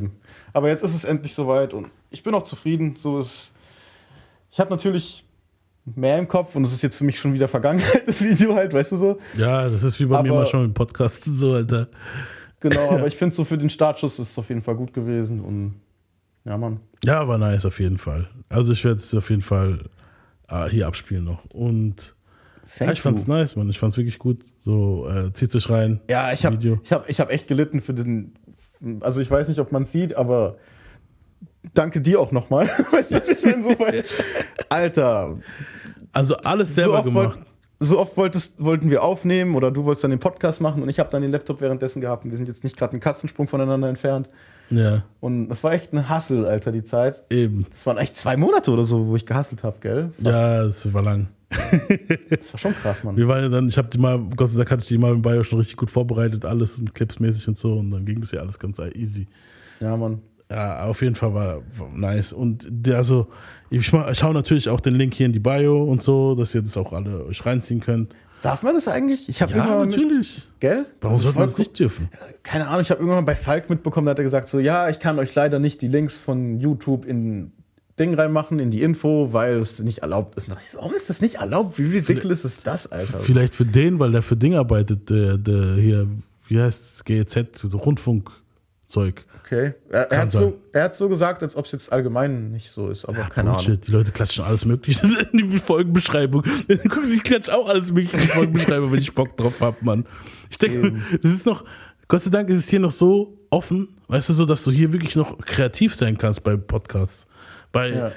[0.53, 2.97] Aber jetzt ist es endlich soweit und ich bin auch zufrieden.
[2.97, 3.53] So ist,
[4.51, 5.25] ich habe natürlich
[5.95, 8.73] mehr im Kopf und es ist jetzt für mich schon wieder Vergangenheit, das Video halt,
[8.73, 9.19] weißt du so.
[9.37, 11.89] Ja, das ist wie bei mir Aber- mal schon im Podcast so, Alter.
[12.61, 15.41] Genau, aber ich finde so für den Startschuss ist es auf jeden Fall gut gewesen
[15.41, 15.75] und
[16.45, 16.81] ja, Mann.
[17.05, 18.29] Ja, war nice auf jeden Fall.
[18.49, 19.81] Also ich werde es auf jeden Fall
[20.49, 21.45] äh, hier abspielen noch.
[21.47, 22.15] Und
[22.79, 23.69] ja, ich fand's nice, Mann.
[23.69, 24.41] Ich fand's wirklich gut.
[24.65, 26.01] So, äh, zieht euch rein.
[26.09, 28.35] Ja, ich habe ich hab, ich hab echt gelitten für den.
[29.01, 30.57] Also, ich weiß nicht, ob man sieht, aber
[31.75, 32.67] danke dir auch nochmal.
[32.91, 34.05] Weißt du, ich bin so weit.
[34.69, 35.37] Alter,
[36.13, 37.37] Also alles so selber oft, gemacht.
[37.37, 37.47] wollt,
[37.81, 40.99] so oft wolltest, wollten wir aufnehmen oder du wolltest dann den Podcast machen und ich
[40.99, 43.89] habe dann den Laptop währenddessen gehabt und wir sind jetzt nicht gerade einen Katzensprung voneinander
[43.89, 44.29] entfernt.
[44.71, 47.23] Ja, Und das war echt ein Hassel, Alter, die Zeit.
[47.31, 47.67] eben.
[47.71, 50.11] Das waren echt zwei Monate oder so, wo ich gehasselt habe, gell?
[50.19, 51.29] Ja, es war lang.
[51.49, 53.17] Das war schon krass, Mann.
[53.17, 55.13] Wir waren ja dann, ich habe die mal, Gott sei Dank hatte ich die mal
[55.13, 57.75] im Bio schon richtig gut vorbereitet, alles und clipsmäßig und so.
[57.75, 59.29] Und dann ging das ja alles ganz easy.
[59.81, 60.21] Ja, Mann.
[60.51, 62.33] Ja, auf jeden Fall war, war nice.
[62.33, 63.29] Und der, also,
[63.71, 66.77] ich, schaue natürlich auch den Link hier in die Bio und so, dass ihr das
[66.77, 68.15] auch alle euch reinziehen könnt.
[68.43, 69.29] Darf man das eigentlich?
[69.29, 70.49] Ich habe Ja, irgendwann mal mit, natürlich.
[70.61, 70.87] gell?
[71.01, 72.09] Warum sollte man das nicht dürfen?
[72.45, 74.89] keine Ahnung, ich habe irgendwann mal bei Falk mitbekommen, da hat er gesagt so, ja,
[74.89, 77.53] ich kann euch leider nicht die Links von YouTube in
[77.99, 80.49] Ding reinmachen, in die Info, weil es nicht erlaubt ist.
[80.71, 81.79] So, warum ist das nicht erlaubt?
[81.79, 83.21] Wie ridiculous ist das, Alter?
[83.21, 86.07] Vielleicht für den, weil der für Ding arbeitet, der, der hier,
[86.49, 89.25] wie heißt es, GEZ, so Rundfunkzeug.
[89.47, 89.75] Okay.
[89.91, 92.89] Er, er, hat so, er hat so gesagt, als ob es jetzt allgemein nicht so
[92.89, 93.65] ist, aber keine Ahnung.
[93.65, 96.43] Bullshit, die Leute klatschen alles Mögliche in die Folgenbeschreibung.
[96.89, 100.05] Guck, ich klatsche auch alles Mögliche in die Folgenbeschreibung, wenn ich Bock drauf hab, Mann.
[100.51, 101.65] Ich denke, das ist noch,
[102.09, 104.93] Gott sei Dank ist es hier noch so offen, weißt du, so, dass du hier
[104.93, 107.27] wirklich noch kreativ sein kannst bei Podcasts.
[107.77, 108.13] Bei, Ja.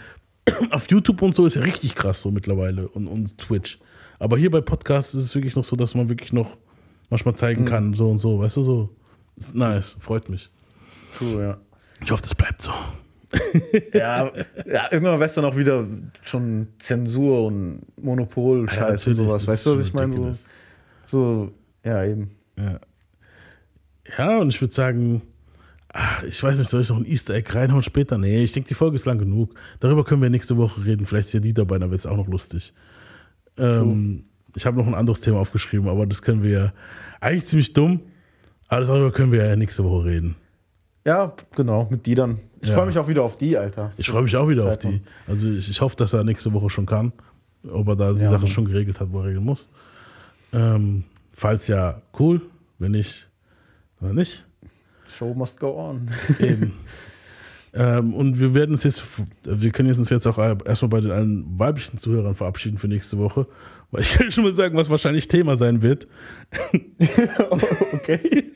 [0.71, 3.77] auf YouTube und so ist ja richtig krass so mittlerweile und, und Twitch.
[4.17, 6.57] Aber hier bei Podcasts ist es wirklich noch so, dass man wirklich noch
[7.09, 8.89] manchmal zeigen kann, so und so, weißt du, so.
[9.35, 10.49] Ist nice, freut mich.
[11.17, 11.57] True, ja.
[12.03, 12.71] Ich hoffe, das bleibt so.
[13.93, 14.31] Ja,
[14.65, 15.85] ja, irgendwann wär's dann auch wieder
[16.23, 19.47] schon Zensur und Monopol, Ja, Scheiß und natürlich, sowas.
[19.47, 20.15] Weißt du, was ich meine?
[20.15, 20.33] So,
[21.05, 21.51] so,
[21.83, 22.31] ja, eben.
[22.57, 22.79] Ja.
[24.17, 25.21] Ja, und ich würde sagen,
[25.93, 28.17] ach, ich weiß nicht, soll ich noch ein Easter Egg reinhauen später?
[28.17, 29.53] Nee, ich denke, die Folge ist lang genug.
[29.79, 31.05] Darüber können wir nächste Woche reden.
[31.05, 32.73] Vielleicht ist ja die dabei, dann wird es auch noch lustig.
[33.57, 34.25] Ähm,
[34.55, 36.73] ich habe noch ein anderes Thema aufgeschrieben, aber das können wir ja.
[37.21, 38.01] Eigentlich ziemlich dumm,
[38.67, 40.35] aber darüber können wir ja nächste Woche reden.
[41.05, 42.39] Ja, genau, mit die dann.
[42.61, 42.75] Ich Ja.
[42.75, 43.91] freue mich auch wieder auf die, Alter.
[43.97, 45.01] Ich freue mich auch wieder auf Zeit, die.
[45.27, 47.13] Also ich, ich hoffe, dass er nächste Woche schon kann.
[47.69, 49.69] Ob er da die Ja, Sache schon geregelt hat, wo er regeln muss.
[50.53, 52.41] Ähm, falls ja, cool.
[52.77, 53.29] Wenn nicht,
[53.99, 54.45] dann nicht.
[55.19, 56.09] Show must go on.
[56.39, 56.73] Eben.
[57.73, 59.03] ähm, und wir werden uns jetzt,
[59.43, 63.17] wir können jetzt uns jetzt auch erstmal bei den allen weiblichen Zuhörern verabschieden für nächste
[63.17, 63.45] Woche.
[63.91, 66.07] Weil ich kann schon mal sagen, was wahrscheinlich Thema sein wird.
[67.91, 68.53] okay.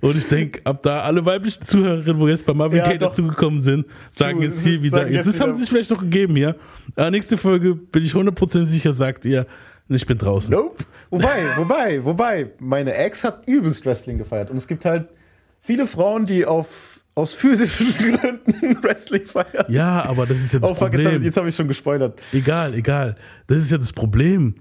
[0.00, 3.60] Und ich denke, ab da alle weiblichen Zuhörerinnen, wo jetzt bei Marvin Ja, Gaye dazugekommen
[3.60, 6.56] sind, sagen jetzt hier wieder, jetzt das haben sie sich vielleicht noch gegeben hier.
[6.96, 9.46] Aber nächste Folge bin ich 100% sicher, sagt ihr,
[9.88, 10.52] ich bin draußen.
[10.52, 10.84] Nope.
[11.10, 14.50] Wobei, wobei, wobei, meine Ex hat übelst Wrestling gefeiert.
[14.50, 15.08] Und es gibt halt
[15.68, 19.66] viele Frauen, die auf, aus physischen Gründen Wrestling feiern.
[19.68, 21.32] Ja, aber das ist ja das Oh fuck, jetzt habe Problem.
[21.36, 22.18] hab ich schon gespoilert.
[22.32, 23.16] Egal, egal.
[23.48, 24.54] Das ist ja das Problem.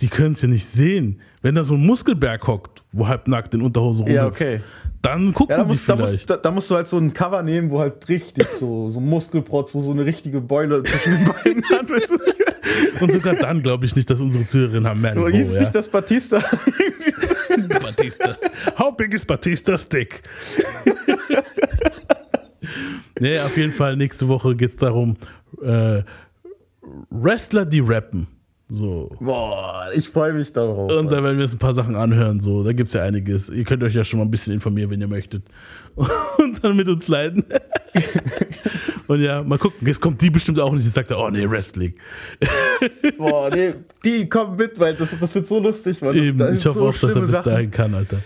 [0.00, 1.20] Die können es ja nicht sehen.
[1.40, 4.60] Wenn da so ein Muskelberg hockt, wo halb nackt in Unterhose rumhüpft, Ja, okay.
[5.02, 6.12] dann gucken Ja, da die musst, da, vielleicht.
[6.14, 8.98] musst, da, da musst du halt so ein Cover nehmen, wo halt richtig so, so
[8.98, 11.88] Muskelprotz, wo so eine richtige Beule zwischen den Beinen hat.
[13.00, 15.60] Und sogar dann glaube ich nicht, dass unsere Zuhörerinnen haben mehr So hieß es ja.
[15.60, 16.42] nicht das Batista.
[17.78, 18.36] Batista.
[18.76, 20.22] How big is Batista's dick?
[23.20, 25.16] nee, auf jeden Fall, nächste Woche geht es darum,
[25.62, 26.02] äh,
[27.10, 28.26] Wrestler, die rappen.
[28.72, 29.10] So.
[29.18, 30.92] Boah, ich freue mich darauf.
[30.92, 32.38] Und da werden wir uns ein paar Sachen anhören.
[32.38, 33.48] So, da gibt es ja einiges.
[33.50, 35.42] Ihr könnt euch ja schon mal ein bisschen informieren, wenn ihr möchtet.
[36.38, 37.44] Und dann mit uns leiden.
[39.08, 39.88] Und ja, mal gucken.
[39.88, 40.84] Jetzt kommt die bestimmt auch nicht.
[40.86, 41.94] Die sagt, oh nee, Wrestling.
[43.18, 43.74] Boah, nee,
[44.04, 46.00] die kommen mit, weil das, das wird so lustig.
[46.00, 46.14] Mann.
[46.14, 47.44] Eben, ich hoffe so auch, dass er bis Sachen.
[47.50, 48.20] dahin kann, Alter.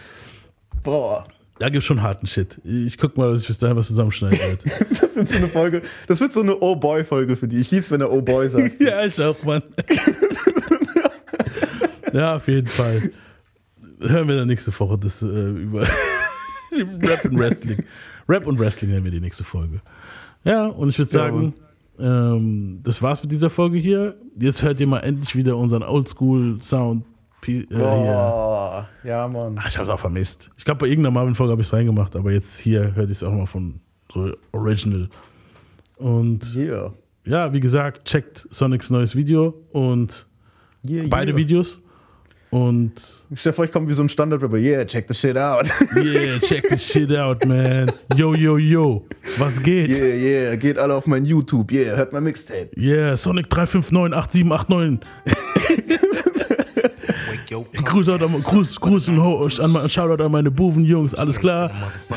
[0.82, 1.26] Boah,
[1.58, 2.60] Da gibt es schon harten Shit.
[2.64, 4.62] Ich guck mal, dass ich bis dahin was zusammenschneiden werde.
[5.00, 5.82] das wird so eine Folge.
[6.06, 7.60] Das wird so eine Oh-Boy-Folge für die.
[7.60, 8.78] Ich lieb's, wenn er Oh-Boy sagt.
[8.82, 9.62] ja, ich auch, Mann.
[12.18, 13.10] ja, auf jeden Fall.
[14.00, 15.82] Hören wir dann nächste Woche das äh, über
[16.72, 17.84] Rap und Wrestling.
[18.28, 19.80] Rap und Wrestling nennen wir die nächste Folge.
[20.44, 21.54] Ja, und ich würde Ja, sagen,
[21.98, 22.34] Mann.
[22.36, 24.16] Ähm, das war's mit dieser Folge hier.
[24.36, 27.04] Jetzt hört ihr mal endlich wieder unseren Oldschool-Sound.
[27.46, 27.66] Äh.
[27.70, 29.58] Boah, ja, Mann.
[29.58, 30.50] Ah, ich hab's auch vermisst.
[30.56, 33.22] Ich glaube, bei irgendeiner Marvin-Folge habe ich es reingemacht, aber jetzt hier hört ihr es
[33.22, 33.80] auch mal von
[34.12, 35.08] so Original.
[35.96, 36.92] Und Yeah.
[37.24, 40.26] ja, wie gesagt, checkt Sonics neues Video und
[40.88, 41.36] Yeah, beide yeah.
[41.38, 41.80] Videos.
[42.54, 42.92] Und
[43.34, 44.58] Stell dir vor, ich komme wie so ein Standard-Rapper.
[44.58, 45.66] Yeah, check the shit out.
[45.96, 47.90] yeah, check this shit out, man.
[48.16, 49.04] Yo, yo, yo.
[49.38, 49.88] Was geht?
[49.88, 50.54] yeah, yeah.
[50.54, 51.72] Geht alle auf mein YouTube.
[51.72, 52.68] Yeah, hört mein Mixtape.
[52.76, 55.00] Yeah, Sonic 3598789.
[57.84, 61.70] Gruß, an, Gruß, Gruß und Ho- an, an Shoutout an meine Buven-Jungs, alles klar?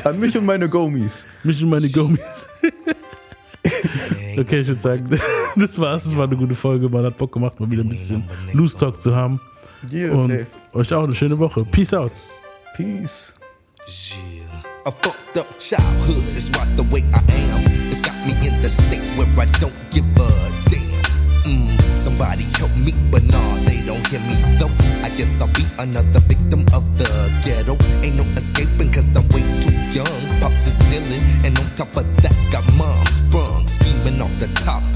[0.03, 1.25] An mich und meine Gomies.
[1.43, 2.47] Mich und meine Gummis.
[4.37, 5.09] okay, ich würde sagen,
[5.55, 6.03] das war's.
[6.03, 6.89] Das war eine gute Folge.
[6.89, 8.23] Man hat Bock gemacht, mal wieder ein bisschen
[8.53, 9.39] Loose Talk zu haben.
[9.91, 10.57] Yeah, Und safe.
[10.73, 11.63] euch auch eine schöne Woche.
[11.65, 12.11] Peace out.
[12.75, 13.33] Peace.
[13.87, 14.43] Yeah.
[14.85, 17.21] A fucked up childhood is why the way I
[17.51, 17.63] am.
[17.89, 20.27] It's got me in the state where I don't give a
[20.69, 21.03] damn.
[21.45, 24.71] Mm, somebody help me, but nah, they don't hear me though.
[25.03, 27.07] I guess I'll be another victim of the
[27.45, 27.77] ghetto.
[28.03, 30.39] Ain't no escaping cause I'm way too young.
[30.41, 34.83] Pops is dealing, and on top of that, got mom sprung, scheming off the top.